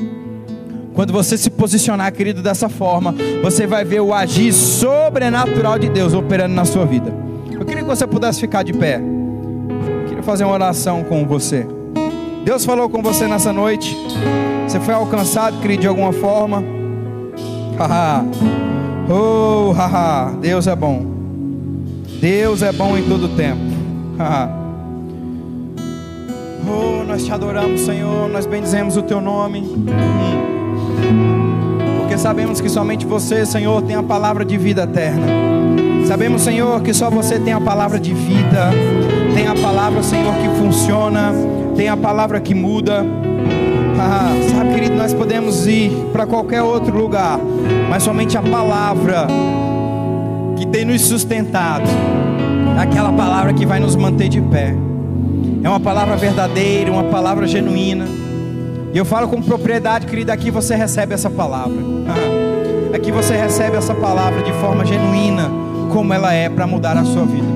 Quando 0.99 1.13
você 1.13 1.39
se 1.39 1.49
posicionar, 1.49 2.13
querido, 2.13 2.43
dessa 2.43 2.69
forma, 2.69 3.15
você 3.41 3.69
vai 3.69 3.85
ver 3.85 4.01
o 4.01 4.13
agir 4.13 4.53
sobrenatural 4.53 5.79
de 5.79 5.89
Deus 5.89 6.13
operando 6.13 6.57
na 6.57 6.65
sua 6.65 6.85
vida. 6.85 7.15
Eu 7.53 7.65
queria 7.65 7.85
que 7.85 7.89
você 7.89 8.05
pudesse 8.05 8.41
ficar 8.41 8.65
de 8.65 8.73
pé. 8.73 8.97
Eu 8.97 10.09
queria 10.09 10.25
fazer 10.25 10.43
uma 10.43 10.55
oração 10.55 11.05
com 11.05 11.25
você. 11.25 11.65
Deus 12.45 12.65
falou 12.65 12.91
com 12.91 13.01
você 13.01 13.29
nessa 13.29 13.53
noite. 13.53 13.97
Você 14.67 14.81
foi 14.81 14.93
alcançado, 14.93 15.61
querido, 15.61 15.83
de 15.83 15.87
alguma 15.87 16.13
forma. 16.13 16.65
Haha. 17.79 18.25
oh, 19.09 19.71
haha. 19.71 20.33
Deus 20.41 20.67
é 20.67 20.75
bom. 20.75 21.07
Deus 22.21 22.61
é 22.61 22.73
bom 22.73 22.99
em 22.99 23.05
todo 23.05 23.29
tempo. 23.37 23.61
Haha. 24.19 24.51
oh, 26.69 27.05
nós 27.05 27.25
te 27.25 27.31
adoramos, 27.31 27.83
Senhor. 27.83 28.29
Nós 28.29 28.47
bendizemos 28.47 28.97
o 28.97 29.03
teu 29.03 29.21
nome. 29.21 29.63
Porque 31.99 32.19
sabemos 32.19 32.61
que 32.61 32.69
somente 32.69 33.07
você, 33.07 33.45
Senhor, 33.45 33.83
tem 33.83 33.97
a 33.97 34.03
palavra 34.03 34.45
de 34.45 34.57
vida 34.57 34.83
eterna. 34.83 35.27
Sabemos, 36.07 36.43
Senhor, 36.43 36.81
que 36.81 36.95
só 36.95 37.11
você 37.11 37.39
tem 37.39 37.53
a 37.53 37.61
palavra 37.61 38.01
de 38.01 38.15
vida, 38.15 38.71
tem 39.35 39.47
a 39.47 39.55
palavra, 39.55 40.03
Senhor, 40.03 40.35
que 40.37 40.49
funciona, 40.59 41.35
tem 41.77 41.89
a 41.89 41.97
palavra 41.97 42.41
que 42.41 42.55
muda. 42.55 43.05
Ah, 44.01 44.33
sabe, 44.51 44.75
querido, 44.75 44.95
nós 44.95 45.13
podemos 45.13 45.67
ir 45.67 45.91
para 46.13 46.27
qualquer 46.27 46.63
outro 46.63 46.97
lugar, 46.97 47.39
mas 47.91 48.03
somente 48.03 48.39
a 48.39 48.43
palavra 48.43 49.27
que 50.57 50.67
tem 50.67 50.85
nos 50.85 51.03
sustentado, 51.03 51.89
é 52.77 52.81
aquela 52.81 53.13
palavra 53.13 53.53
que 53.53 53.67
vai 53.67 53.79
nos 53.79 53.95
manter 53.95 54.29
de 54.29 54.41
pé. 54.41 54.75
É 55.63 55.69
uma 55.69 55.81
palavra 55.81 56.17
verdadeira, 56.17 56.91
uma 56.91 57.05
palavra 57.05 57.47
genuína. 57.47 58.07
E 58.93 58.97
eu 58.97 59.05
falo 59.05 59.29
com 59.29 59.43
propriedade, 59.43 60.07
querida, 60.07 60.33
aqui 60.33 60.51
você 60.51 60.75
recebe 60.75 61.15
essa 61.15 61.29
palavra. 61.29 61.77
Aqui 62.95 63.13
você 63.13 63.37
recebe 63.37 63.77
essa 63.77 63.95
palavra 63.95 64.43
de 64.43 64.53
forma 64.55 64.85
genuína, 64.85 65.51
como 65.93 66.13
ela 66.15 66.33
é 66.33 66.49
para 66.49 66.67
mudar 66.67 66.97
a 66.97 67.05
sua 67.05 67.25
vida. 67.25 67.47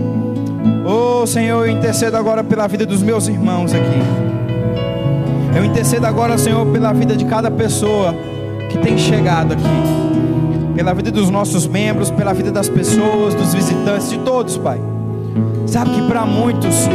Oh 0.85 1.27
Senhor, 1.27 1.67
eu 1.67 1.73
intercedo 1.73 2.17
agora 2.17 2.45
pela 2.45 2.67
vida 2.69 2.85
dos 2.85 3.03
meus 3.03 3.29
irmãos 3.29 3.73
aqui. 3.73 5.57
Eu 5.57 5.65
intercedo 5.65 6.07
agora, 6.07 6.37
Senhor, 6.37 6.67
pela 6.67 6.93
vida 6.93 7.17
de 7.17 7.25
cada 7.25 7.51
pessoa 7.51 8.15
que 8.69 8.79
tem 8.79 8.99
chegado 8.99 9.53
aqui. 9.53 10.75
Pela 10.75 10.93
vida 10.95 11.11
dos 11.11 11.31
nossos 11.31 11.67
membros, 11.67 12.11
pela 12.11 12.33
vida 12.33 12.51
das 12.51 12.69
pessoas, 12.69 13.35
dos 13.35 13.55
visitantes, 13.55 14.11
de 14.11 14.19
todos, 14.19 14.57
Pai. 14.59 14.81
Sabe 15.67 15.91
que 15.91 16.03
para 16.03 16.27
muitos 16.27 16.89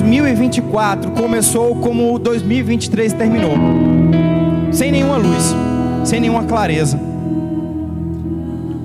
2024 0.00 1.10
começou 1.10 1.74
como 1.76 2.18
2023 2.20 3.12
terminou. 3.14 3.54
Sem 4.70 4.92
nenhuma 4.92 5.16
luz, 5.16 5.54
sem 6.04 6.20
nenhuma 6.20 6.44
clareza. 6.44 6.98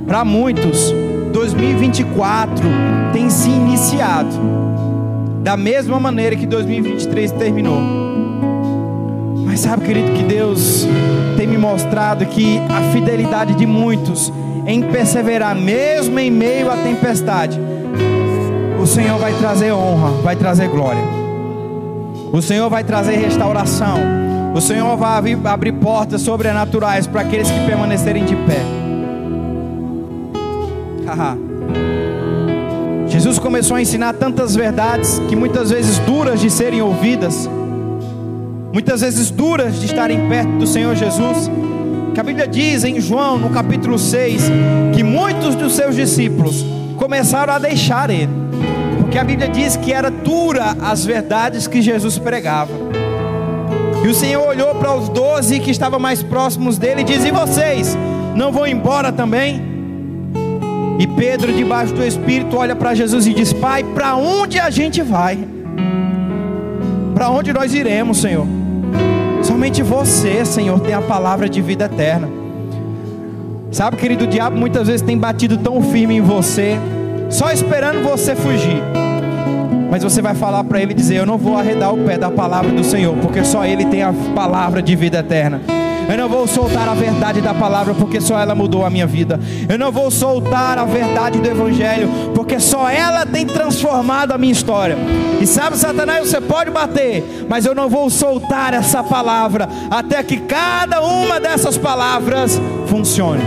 Para 0.07 0.25
muitos 0.25 0.91
2024 1.31 2.67
tem 3.13 3.29
se 3.29 3.47
iniciado 3.47 4.35
da 5.43 5.55
mesma 5.55 5.99
maneira 5.99 6.35
que 6.35 6.47
2023 6.47 7.31
terminou. 7.31 7.79
Mas 9.45 9.59
sabe, 9.59 9.85
querido, 9.85 10.13
que 10.13 10.23
Deus 10.23 10.87
tem 11.37 11.45
me 11.45 11.59
mostrado 11.59 12.25
que 12.25 12.59
a 12.69 12.91
fidelidade 12.91 13.53
de 13.53 13.67
muitos 13.67 14.33
em 14.65 14.81
perseverar, 14.81 15.55
mesmo 15.55 16.17
em 16.17 16.31
meio 16.31 16.71
à 16.71 16.77
tempestade, 16.77 17.59
o 18.83 18.85
Senhor 18.87 19.17
vai 19.17 19.33
trazer 19.35 19.71
honra, 19.71 20.09
vai 20.21 20.35
trazer 20.35 20.67
glória. 20.67 21.01
O 22.33 22.41
Senhor 22.41 22.69
vai 22.69 22.83
trazer 22.83 23.15
restauração. 23.15 23.97
O 24.53 24.59
Senhor 24.59 24.97
vai 24.97 25.33
abrir, 25.45 25.71
portas 25.71 26.21
sobrenaturais 26.21 27.07
para 27.07 27.21
aqueles 27.21 27.49
que 27.49 27.65
permanecerem 27.65 28.25
de 28.25 28.35
pé. 28.35 28.61
Jesus 33.07 33.39
começou 33.39 33.77
a 33.77 33.81
ensinar 33.81 34.13
tantas 34.15 34.53
verdades 34.53 35.17
que 35.29 35.35
muitas 35.35 35.69
vezes 35.69 35.97
duras 35.99 36.41
de 36.41 36.49
serem 36.49 36.81
ouvidas, 36.81 37.49
muitas 38.73 38.99
vezes 38.99 39.31
duras 39.31 39.79
de 39.79 39.85
estarem 39.85 40.27
perto 40.27 40.57
do 40.57 40.67
Senhor 40.67 40.93
Jesus. 40.93 41.49
Que 42.13 42.19
a 42.19 42.23
Bíblia 42.23 42.47
diz 42.47 42.83
em 42.83 42.99
João, 42.99 43.39
no 43.39 43.49
capítulo 43.49 43.97
6, 43.97 44.51
que 44.93 45.03
muitos 45.03 45.55
dos 45.55 45.73
seus 45.73 45.95
discípulos 45.95 46.65
começaram 46.97 47.53
a 47.53 47.59
deixar 47.59 48.09
ele, 48.09 48.42
porque 49.13 49.21
a 49.21 49.23
Bíblia 49.25 49.47
diz 49.47 49.77
que 49.77 49.93
era 49.93 50.09
dura 50.09 50.75
as 50.81 51.05
verdades 51.05 51.67
que 51.67 51.83
Jesus 51.83 52.17
pregava. 52.17 52.71
E 54.03 54.07
o 54.07 54.13
Senhor 54.15 54.43
olhou 54.43 54.73
para 54.73 54.95
os 54.95 55.07
doze 55.07 55.59
que 55.59 55.69
estavam 55.69 55.99
mais 55.99 56.23
próximos 56.23 56.79
dele 56.79 57.01
e 57.01 57.03
disse: 57.03 57.27
E 57.27 57.31
vocês, 57.31 57.95
não 58.35 58.51
vão 58.51 58.65
embora 58.65 59.11
também? 59.11 59.61
E 60.97 61.05
Pedro, 61.05 61.53
debaixo 61.53 61.93
do 61.93 62.03
Espírito, 62.03 62.57
olha 62.57 62.75
para 62.75 62.95
Jesus 62.95 63.27
e 63.27 63.35
diz: 63.35 63.53
Pai, 63.53 63.83
para 63.83 64.15
onde 64.15 64.59
a 64.59 64.71
gente 64.71 65.03
vai? 65.03 65.37
Para 67.13 67.29
onde 67.29 67.53
nós 67.53 67.71
iremos, 67.71 68.17
Senhor? 68.17 68.47
Somente 69.43 69.83
você, 69.83 70.43
Senhor, 70.43 70.79
tem 70.79 70.95
a 70.95 71.01
palavra 71.03 71.47
de 71.47 71.61
vida 71.61 71.85
eterna. 71.85 72.27
Sabe, 73.71 73.95
querido, 73.95 74.23
o 74.23 74.27
diabo 74.27 74.57
muitas 74.57 74.87
vezes 74.87 75.03
tem 75.03 75.19
batido 75.19 75.59
tão 75.59 75.83
firme 75.83 76.15
em 76.15 76.21
você, 76.21 76.79
só 77.29 77.51
esperando 77.51 78.01
você 78.01 78.35
fugir. 78.35 79.02
Mas 79.93 80.01
você 80.01 80.23
vai 80.23 80.33
falar 80.33 80.63
para 80.63 80.81
ele 80.81 80.91
dizer: 80.91 81.17
Eu 81.17 81.25
não 81.27 81.37
vou 81.37 81.55
arredar 81.55 81.93
o 81.93 82.03
pé 82.03 82.17
da 82.17 82.31
palavra 82.31 82.71
do 82.71 82.83
Senhor, 82.83 83.15
porque 83.17 83.43
só 83.43 83.63
Ele 83.63 83.85
tem 83.85 84.01
a 84.01 84.11
palavra 84.33 84.81
de 84.81 84.95
vida 84.95 85.19
eterna. 85.19 85.61
Eu 86.09 86.17
não 86.17 86.27
vou 86.27 86.47
soltar 86.47 86.89
a 86.89 86.95
verdade 86.95 87.41
da 87.41 87.53
palavra, 87.53 87.93
porque 87.93 88.19
só 88.19 88.39
ela 88.39 88.55
mudou 88.55 88.83
a 88.83 88.89
minha 88.89 89.05
vida. 89.05 89.39
Eu 89.69 89.77
não 89.77 89.91
vou 89.91 90.09
soltar 90.09 90.79
a 90.79 90.83
verdade 90.83 91.37
do 91.37 91.47
Evangelho, 91.47 92.09
porque 92.33 92.59
só 92.59 92.89
ela 92.89 93.23
tem 93.23 93.45
transformado 93.45 94.31
a 94.31 94.37
minha 94.39 94.51
história. 94.51 94.97
E 95.39 95.45
sabe, 95.45 95.77
Satanás, 95.77 96.27
você 96.27 96.41
pode 96.41 96.71
bater, 96.71 97.45
mas 97.47 97.63
eu 97.63 97.75
não 97.75 97.87
vou 97.87 98.09
soltar 98.09 98.73
essa 98.73 99.03
palavra, 99.03 99.69
até 99.91 100.23
que 100.23 100.37
cada 100.37 101.01
uma 101.01 101.39
dessas 101.39 101.77
palavras 101.77 102.59
funcione. 102.87 103.43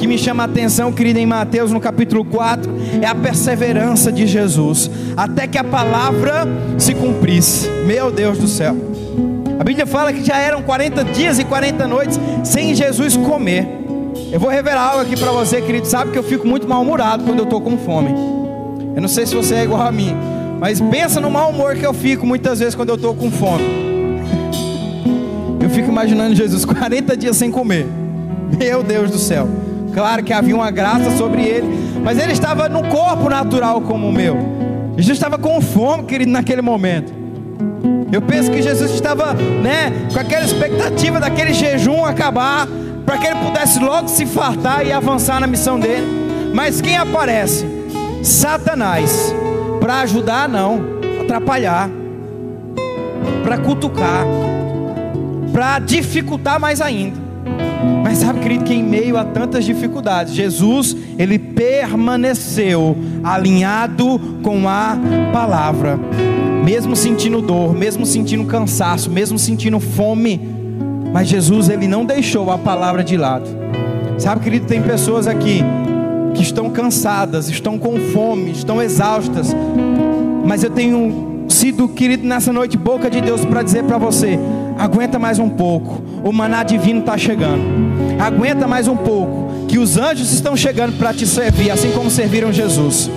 Que 0.00 0.06
me 0.06 0.16
chama 0.16 0.44
a 0.44 0.46
atenção, 0.46 0.90
querida, 0.90 1.20
em 1.20 1.26
Mateus 1.26 1.70
no 1.72 1.78
capítulo 1.78 2.24
4, 2.24 2.72
é 3.02 3.06
a 3.06 3.14
perseverança 3.14 4.10
de 4.10 4.26
Jesus, 4.26 4.90
até 5.14 5.46
que 5.46 5.58
a 5.58 5.62
palavra 5.62 6.48
se 6.78 6.94
cumprisse. 6.94 7.68
Meu 7.86 8.10
Deus 8.10 8.38
do 8.38 8.48
céu. 8.48 8.74
A 9.58 9.62
Bíblia 9.62 9.86
fala 9.86 10.10
que 10.10 10.24
já 10.24 10.38
eram 10.38 10.62
40 10.62 11.04
dias 11.04 11.38
e 11.38 11.44
40 11.44 11.86
noites 11.86 12.18
sem 12.42 12.74
Jesus 12.74 13.14
comer. 13.14 13.68
Eu 14.32 14.40
vou 14.40 14.48
revelar 14.48 14.92
algo 14.92 15.02
aqui 15.02 15.18
para 15.18 15.32
você, 15.32 15.60
querido. 15.60 15.86
Sabe 15.86 16.12
que 16.12 16.18
eu 16.18 16.22
fico 16.22 16.48
muito 16.48 16.66
mal-humorado 16.66 17.22
quando 17.24 17.40
eu 17.40 17.44
estou 17.44 17.60
com 17.60 17.76
fome. 17.76 18.08
Eu 18.96 19.02
não 19.02 19.08
sei 19.08 19.26
se 19.26 19.34
você 19.34 19.56
é 19.56 19.64
igual 19.64 19.82
a 19.82 19.92
mim, 19.92 20.16
mas 20.58 20.80
pensa 20.80 21.20
no 21.20 21.30
mau 21.30 21.50
humor 21.50 21.76
que 21.76 21.84
eu 21.84 21.92
fico 21.92 22.24
muitas 22.24 22.58
vezes 22.58 22.74
quando 22.74 22.88
eu 22.88 22.94
estou 22.94 23.14
com 23.14 23.30
fome. 23.30 23.64
Eu 25.60 25.68
fico 25.68 25.90
imaginando 25.90 26.34
Jesus 26.34 26.64
40 26.64 27.14
dias 27.18 27.36
sem 27.36 27.50
comer. 27.50 27.86
Meu 28.58 28.82
Deus 28.82 29.10
do 29.10 29.18
céu. 29.18 29.46
Claro 29.92 30.22
que 30.22 30.32
havia 30.32 30.54
uma 30.54 30.70
graça 30.70 31.10
sobre 31.16 31.42
ele, 31.42 31.66
mas 32.02 32.18
ele 32.18 32.32
estava 32.32 32.68
no 32.68 32.84
corpo 32.84 33.28
natural 33.28 33.80
como 33.80 34.08
o 34.08 34.12
meu. 34.12 34.36
Jesus 34.96 35.16
estava 35.16 35.38
com 35.38 35.60
fome, 35.60 36.04
querido, 36.04 36.30
naquele 36.30 36.62
momento. 36.62 37.12
Eu 38.12 38.20
penso 38.20 38.50
que 38.50 38.60
Jesus 38.60 38.90
estava, 38.90 39.34
né, 39.34 39.92
com 40.12 40.18
aquela 40.18 40.44
expectativa 40.44 41.20
daquele 41.20 41.54
jejum 41.54 42.04
acabar, 42.04 42.66
para 43.06 43.18
que 43.18 43.26
ele 43.26 43.36
pudesse 43.36 43.78
logo 43.78 44.08
se 44.08 44.26
fartar 44.26 44.86
e 44.86 44.92
avançar 44.92 45.40
na 45.40 45.46
missão 45.46 45.78
dele. 45.78 46.06
Mas 46.52 46.80
quem 46.80 46.96
aparece? 46.96 47.66
Satanás, 48.22 49.34
para 49.80 50.00
ajudar 50.00 50.48
não, 50.48 50.80
atrapalhar, 51.22 51.88
para 53.42 53.58
cutucar, 53.58 54.24
para 55.52 55.78
dificultar 55.78 56.60
mais 56.60 56.80
ainda. 56.80 57.29
Mas 58.02 58.18
sabe, 58.18 58.40
querido, 58.40 58.64
que 58.64 58.74
em 58.74 58.82
meio 58.82 59.16
a 59.16 59.24
tantas 59.24 59.64
dificuldades, 59.64 60.34
Jesus, 60.34 60.96
ele 61.18 61.38
permaneceu 61.38 62.96
alinhado 63.22 64.20
com 64.42 64.68
a 64.68 64.98
palavra 65.32 65.98
mesmo 66.60 66.94
sentindo 66.94 67.40
dor, 67.40 67.74
mesmo 67.74 68.04
sentindo 68.04 68.44
cansaço, 68.44 69.10
mesmo 69.10 69.38
sentindo 69.38 69.80
fome, 69.80 70.40
mas 71.12 71.28
Jesus 71.28 71.68
ele 71.68 71.88
não 71.88 72.04
deixou 72.04 72.50
a 72.50 72.58
palavra 72.58 73.02
de 73.02 73.16
lado. 73.16 73.48
Sabe, 74.18 74.42
querido, 74.42 74.66
tem 74.66 74.82
pessoas 74.82 75.26
aqui 75.26 75.64
que 76.34 76.42
estão 76.42 76.70
cansadas, 76.70 77.48
estão 77.48 77.78
com 77.78 77.98
fome, 78.12 78.52
estão 78.52 78.80
exaustas, 78.80 79.54
mas 80.44 80.62
eu 80.62 80.70
tenho 80.70 81.46
sido, 81.48 81.88
querido, 81.88 82.26
nessa 82.26 82.52
noite, 82.52 82.76
boca 82.76 83.10
de 83.10 83.20
Deus 83.20 83.44
para 83.44 83.62
dizer 83.62 83.84
para 83.84 83.98
você: 83.98 84.38
aguenta 84.80 85.18
mais 85.18 85.38
um 85.38 85.48
pouco, 85.50 86.02
o 86.24 86.32
maná 86.32 86.62
divino 86.62 87.00
está 87.00 87.18
chegando, 87.18 87.62
aguenta 88.18 88.66
mais 88.66 88.88
um 88.88 88.96
pouco, 88.96 89.66
que 89.68 89.78
os 89.78 89.98
anjos 89.98 90.32
estão 90.32 90.56
chegando 90.56 90.96
para 90.96 91.12
te 91.12 91.26
servir, 91.26 91.70
assim 91.70 91.92
como 91.92 92.10
serviram 92.10 92.50
Jesus. 92.50 93.10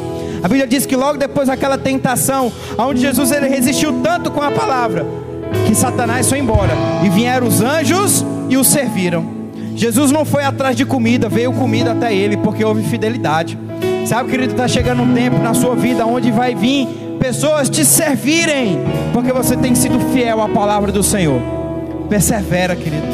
A 0.43 0.47
Bíblia 0.49 0.68
diz 0.68 0.86
que 0.86 0.95
logo 0.95 1.18
depois 1.18 1.47
daquela 1.47 1.78
tentação, 1.78 2.51
onde 2.78 2.99
Jesus 2.99 3.32
ele 3.32 3.47
resistiu 3.47 4.01
tanto 4.03 4.30
com 4.30 4.41
a 4.41 4.51
palavra, 4.51 5.05
que 5.66 5.74
Satanás 5.74 6.28
foi 6.28 6.39
embora 6.39 6.74
e 7.01 7.09
vieram 7.09 7.47
os 7.47 7.61
anjos 7.61 8.26
e 8.49 8.57
o 8.57 8.64
serviram. 8.64 9.26
Jesus 9.74 10.11
não 10.11 10.26
foi 10.26 10.43
atrás 10.43 10.76
de 10.76 10.84
comida, 10.86 11.30
veio 11.30 11.53
comida 11.53 11.93
até 11.93 12.14
ele, 12.14 12.36
porque 12.36 12.64
houve 12.64 12.84
fidelidade. 12.84 13.57
Sabe, 14.05 14.30
querido, 14.30 14.51
está 14.51 14.68
chegando 14.68 15.01
um 15.01 15.14
tempo 15.14 15.38
na 15.38 15.53
sua 15.53 15.76
vida 15.76 16.05
onde 16.05 16.30
vai 16.30 16.53
vir 16.53 17.03
pessoas 17.24 17.70
te 17.70 17.86
servirem, 17.86 18.80
porque 19.14 19.32
você 19.32 19.56
tem 19.56 19.74
sido 19.74 19.98
fiel 20.12 20.42
à 20.42 20.50
palavra 20.50 20.92
do 20.92 21.02
Senhor. 21.02 21.40
Persevera, 22.10 22.76
querido, 22.76 23.08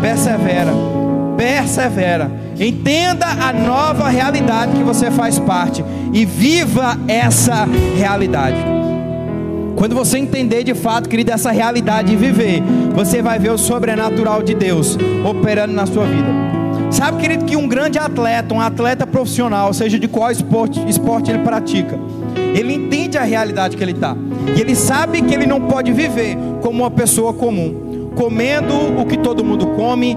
persevera, 0.00 0.72
persevera. 1.36 2.30
Entenda 2.60 3.26
a 3.26 3.52
nova 3.52 4.08
realidade 4.08 4.70
que 4.76 4.84
você 4.84 5.10
faz 5.10 5.40
parte 5.40 5.84
e 6.12 6.24
viva 6.24 6.96
essa 7.08 7.66
realidade. 7.96 8.56
Quando 9.74 9.96
você 9.96 10.16
entender 10.16 10.62
de 10.62 10.72
fato, 10.72 11.08
querido, 11.08 11.32
essa 11.32 11.50
realidade 11.50 12.12
e 12.12 12.16
viver, 12.16 12.62
você 12.94 13.20
vai 13.20 13.36
ver 13.40 13.50
o 13.50 13.58
sobrenatural 13.58 14.44
de 14.44 14.54
Deus 14.54 14.96
operando 15.28 15.74
na 15.74 15.86
sua 15.86 16.04
vida. 16.04 16.28
Sabe, 16.88 17.20
querido, 17.20 17.44
que 17.44 17.56
um 17.56 17.66
grande 17.66 17.98
atleta, 17.98 18.54
um 18.54 18.60
atleta 18.60 19.04
profissional, 19.04 19.74
seja 19.74 19.98
de 19.98 20.06
qual 20.06 20.30
esporte, 20.30 20.80
esporte 20.88 21.32
ele 21.32 21.40
pratica, 21.40 21.98
ele 22.58 22.72
entende 22.72 23.18
a 23.18 23.22
realidade 23.22 23.76
que 23.76 23.84
ele 23.84 23.92
está. 23.92 24.16
E 24.56 24.60
ele 24.60 24.74
sabe 24.74 25.20
que 25.22 25.34
ele 25.34 25.46
não 25.46 25.60
pode 25.60 25.92
viver 25.92 26.36
como 26.62 26.82
uma 26.82 26.90
pessoa 26.90 27.32
comum, 27.32 28.10
comendo 28.16 28.74
o 28.98 29.04
que 29.04 29.18
todo 29.18 29.44
mundo 29.44 29.66
come, 29.68 30.16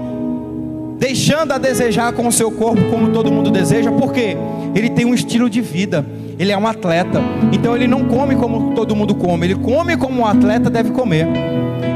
deixando 0.98 1.52
a 1.52 1.58
desejar 1.58 2.12
com 2.12 2.26
o 2.26 2.32
seu 2.32 2.50
corpo 2.50 2.82
como 2.90 3.10
todo 3.10 3.30
mundo 3.30 3.50
deseja, 3.50 3.92
porque 3.92 4.36
ele 4.74 4.88
tem 4.88 5.04
um 5.04 5.14
estilo 5.14 5.50
de 5.50 5.60
vida, 5.60 6.04
ele 6.38 6.50
é 6.50 6.56
um 6.56 6.66
atleta, 6.66 7.20
então 7.52 7.76
ele 7.76 7.86
não 7.86 8.04
come 8.04 8.34
como 8.36 8.74
todo 8.74 8.96
mundo 8.96 9.14
come, 9.14 9.46
ele 9.46 9.56
come 9.56 9.96
como 9.96 10.22
um 10.22 10.26
atleta 10.26 10.70
deve 10.70 10.90
comer. 10.92 11.26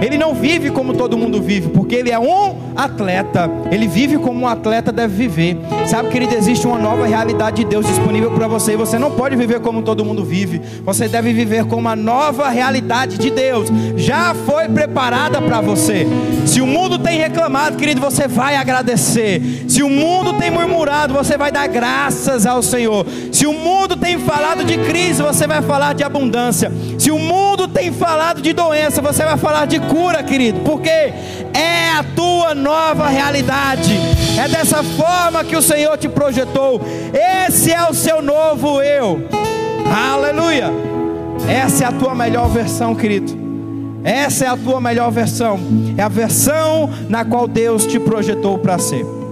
Ele 0.04 0.18
não 0.18 0.34
vive 0.34 0.70
como 0.70 0.92
todo 0.92 1.16
mundo 1.16 1.40
vive, 1.40 1.70
porque 1.70 1.94
ele 1.94 2.10
é 2.10 2.18
um 2.18 2.56
atleta. 2.76 3.50
Ele 3.70 3.88
vive 3.88 4.18
como 4.18 4.40
um 4.40 4.46
atleta 4.46 4.92
deve 4.92 5.16
viver. 5.16 5.56
Sabe, 5.86 6.10
querido, 6.10 6.34
existe 6.34 6.66
uma 6.66 6.78
nova 6.78 7.06
realidade 7.06 7.64
de 7.64 7.64
Deus 7.64 7.86
disponível 7.86 8.30
para 8.32 8.46
você. 8.46 8.74
E 8.74 8.76
você 8.76 8.98
não 8.98 9.12
pode 9.12 9.34
viver 9.34 9.60
como 9.60 9.80
todo 9.80 10.04
mundo 10.04 10.22
vive. 10.22 10.60
Você 10.84 11.08
deve 11.08 11.32
viver 11.32 11.64
com 11.64 11.76
uma 11.76 11.96
nova 11.96 12.50
realidade 12.50 13.16
de 13.16 13.30
Deus. 13.30 13.70
Já 13.96 14.34
foi 14.34 14.68
preparada 14.68 15.40
para 15.40 15.62
você. 15.62 16.06
Se 16.44 16.60
o 16.60 16.66
mundo 16.66 16.98
tem 16.98 17.18
reclamado, 17.18 17.78
querido, 17.78 17.98
você 17.98 18.28
vai 18.28 18.56
agradecer. 18.56 19.64
Se 19.66 19.82
o 19.82 19.88
mundo 19.88 20.34
tem 20.34 20.50
murmurado, 20.50 21.14
você 21.14 21.38
vai 21.38 21.50
dar 21.50 21.66
graças 21.66 22.44
ao 22.44 22.62
Senhor. 22.62 23.06
Se 23.32 23.46
o 23.46 23.54
mundo 23.54 23.96
tem 23.96 24.18
falado 24.18 24.64
de 24.64 24.76
crise, 24.76 25.22
você 25.22 25.46
vai 25.46 25.62
falar 25.62 25.94
de 25.94 26.04
abundância. 26.04 26.70
Se 26.98 27.10
o 27.10 27.18
mundo 27.18 27.66
tem 27.66 27.90
falado 27.90 28.42
de 28.42 28.52
doença, 28.52 29.00
você 29.00 29.24
vai 29.24 29.38
falar 29.38 29.66
de 29.66 29.80
cura, 29.80 29.93
querido, 30.24 30.60
porque 30.60 30.88
é 30.88 31.90
a 31.96 32.04
tua 32.16 32.54
nova 32.54 33.08
realidade. 33.08 33.96
É 34.38 34.48
dessa 34.48 34.82
forma 34.82 35.44
que 35.44 35.56
o 35.56 35.62
Senhor 35.62 35.96
te 35.96 36.08
projetou. 36.08 36.80
Esse 37.46 37.70
é 37.70 37.88
o 37.88 37.94
seu 37.94 38.20
novo 38.20 38.82
eu. 38.82 39.28
Aleluia. 40.12 40.70
Essa 41.48 41.84
é 41.84 41.86
a 41.86 41.92
tua 41.92 42.14
melhor 42.14 42.48
versão, 42.48 42.94
querido. 42.94 43.32
Essa 44.02 44.46
é 44.46 44.48
a 44.48 44.56
tua 44.56 44.80
melhor 44.80 45.10
versão. 45.10 45.58
É 45.96 46.02
a 46.02 46.08
versão 46.08 46.90
na 47.08 47.24
qual 47.24 47.46
Deus 47.46 47.86
te 47.86 47.98
projetou 47.98 48.58
para 48.58 48.78
ser. 48.78 49.23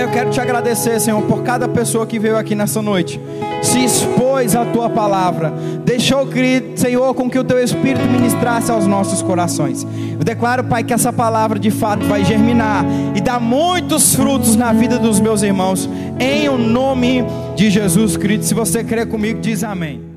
Eu 0.00 0.08
quero 0.10 0.30
te 0.30 0.40
agradecer, 0.40 1.00
Senhor, 1.00 1.20
por 1.22 1.42
cada 1.42 1.66
pessoa 1.68 2.06
que 2.06 2.20
veio 2.20 2.36
aqui 2.36 2.54
nessa 2.54 2.80
noite, 2.80 3.20
se 3.60 3.84
expôs 3.84 4.54
à 4.54 4.64
tua 4.64 4.88
palavra, 4.88 5.52
deixou, 5.84 6.26
Senhor, 6.76 7.14
com 7.14 7.28
que 7.28 7.38
o 7.38 7.42
teu 7.42 7.62
Espírito 7.62 8.06
ministrasse 8.06 8.70
aos 8.70 8.86
nossos 8.86 9.22
corações. 9.22 9.84
Eu 10.12 10.24
declaro, 10.24 10.62
Pai, 10.64 10.84
que 10.84 10.92
essa 10.92 11.12
palavra 11.12 11.58
de 11.58 11.70
fato 11.70 12.04
vai 12.06 12.24
germinar 12.24 12.84
e 13.14 13.20
dar 13.20 13.40
muitos 13.40 14.14
frutos 14.14 14.54
na 14.54 14.72
vida 14.72 14.98
dos 14.98 15.18
meus 15.18 15.42
irmãos, 15.42 15.90
em 16.20 16.48
o 16.48 16.56
nome 16.56 17.24
de 17.56 17.68
Jesus, 17.68 18.16
querido. 18.16 18.44
Se 18.44 18.54
você 18.54 18.84
crê 18.84 19.04
comigo, 19.04 19.40
diz 19.40 19.64
amém. 19.64 20.07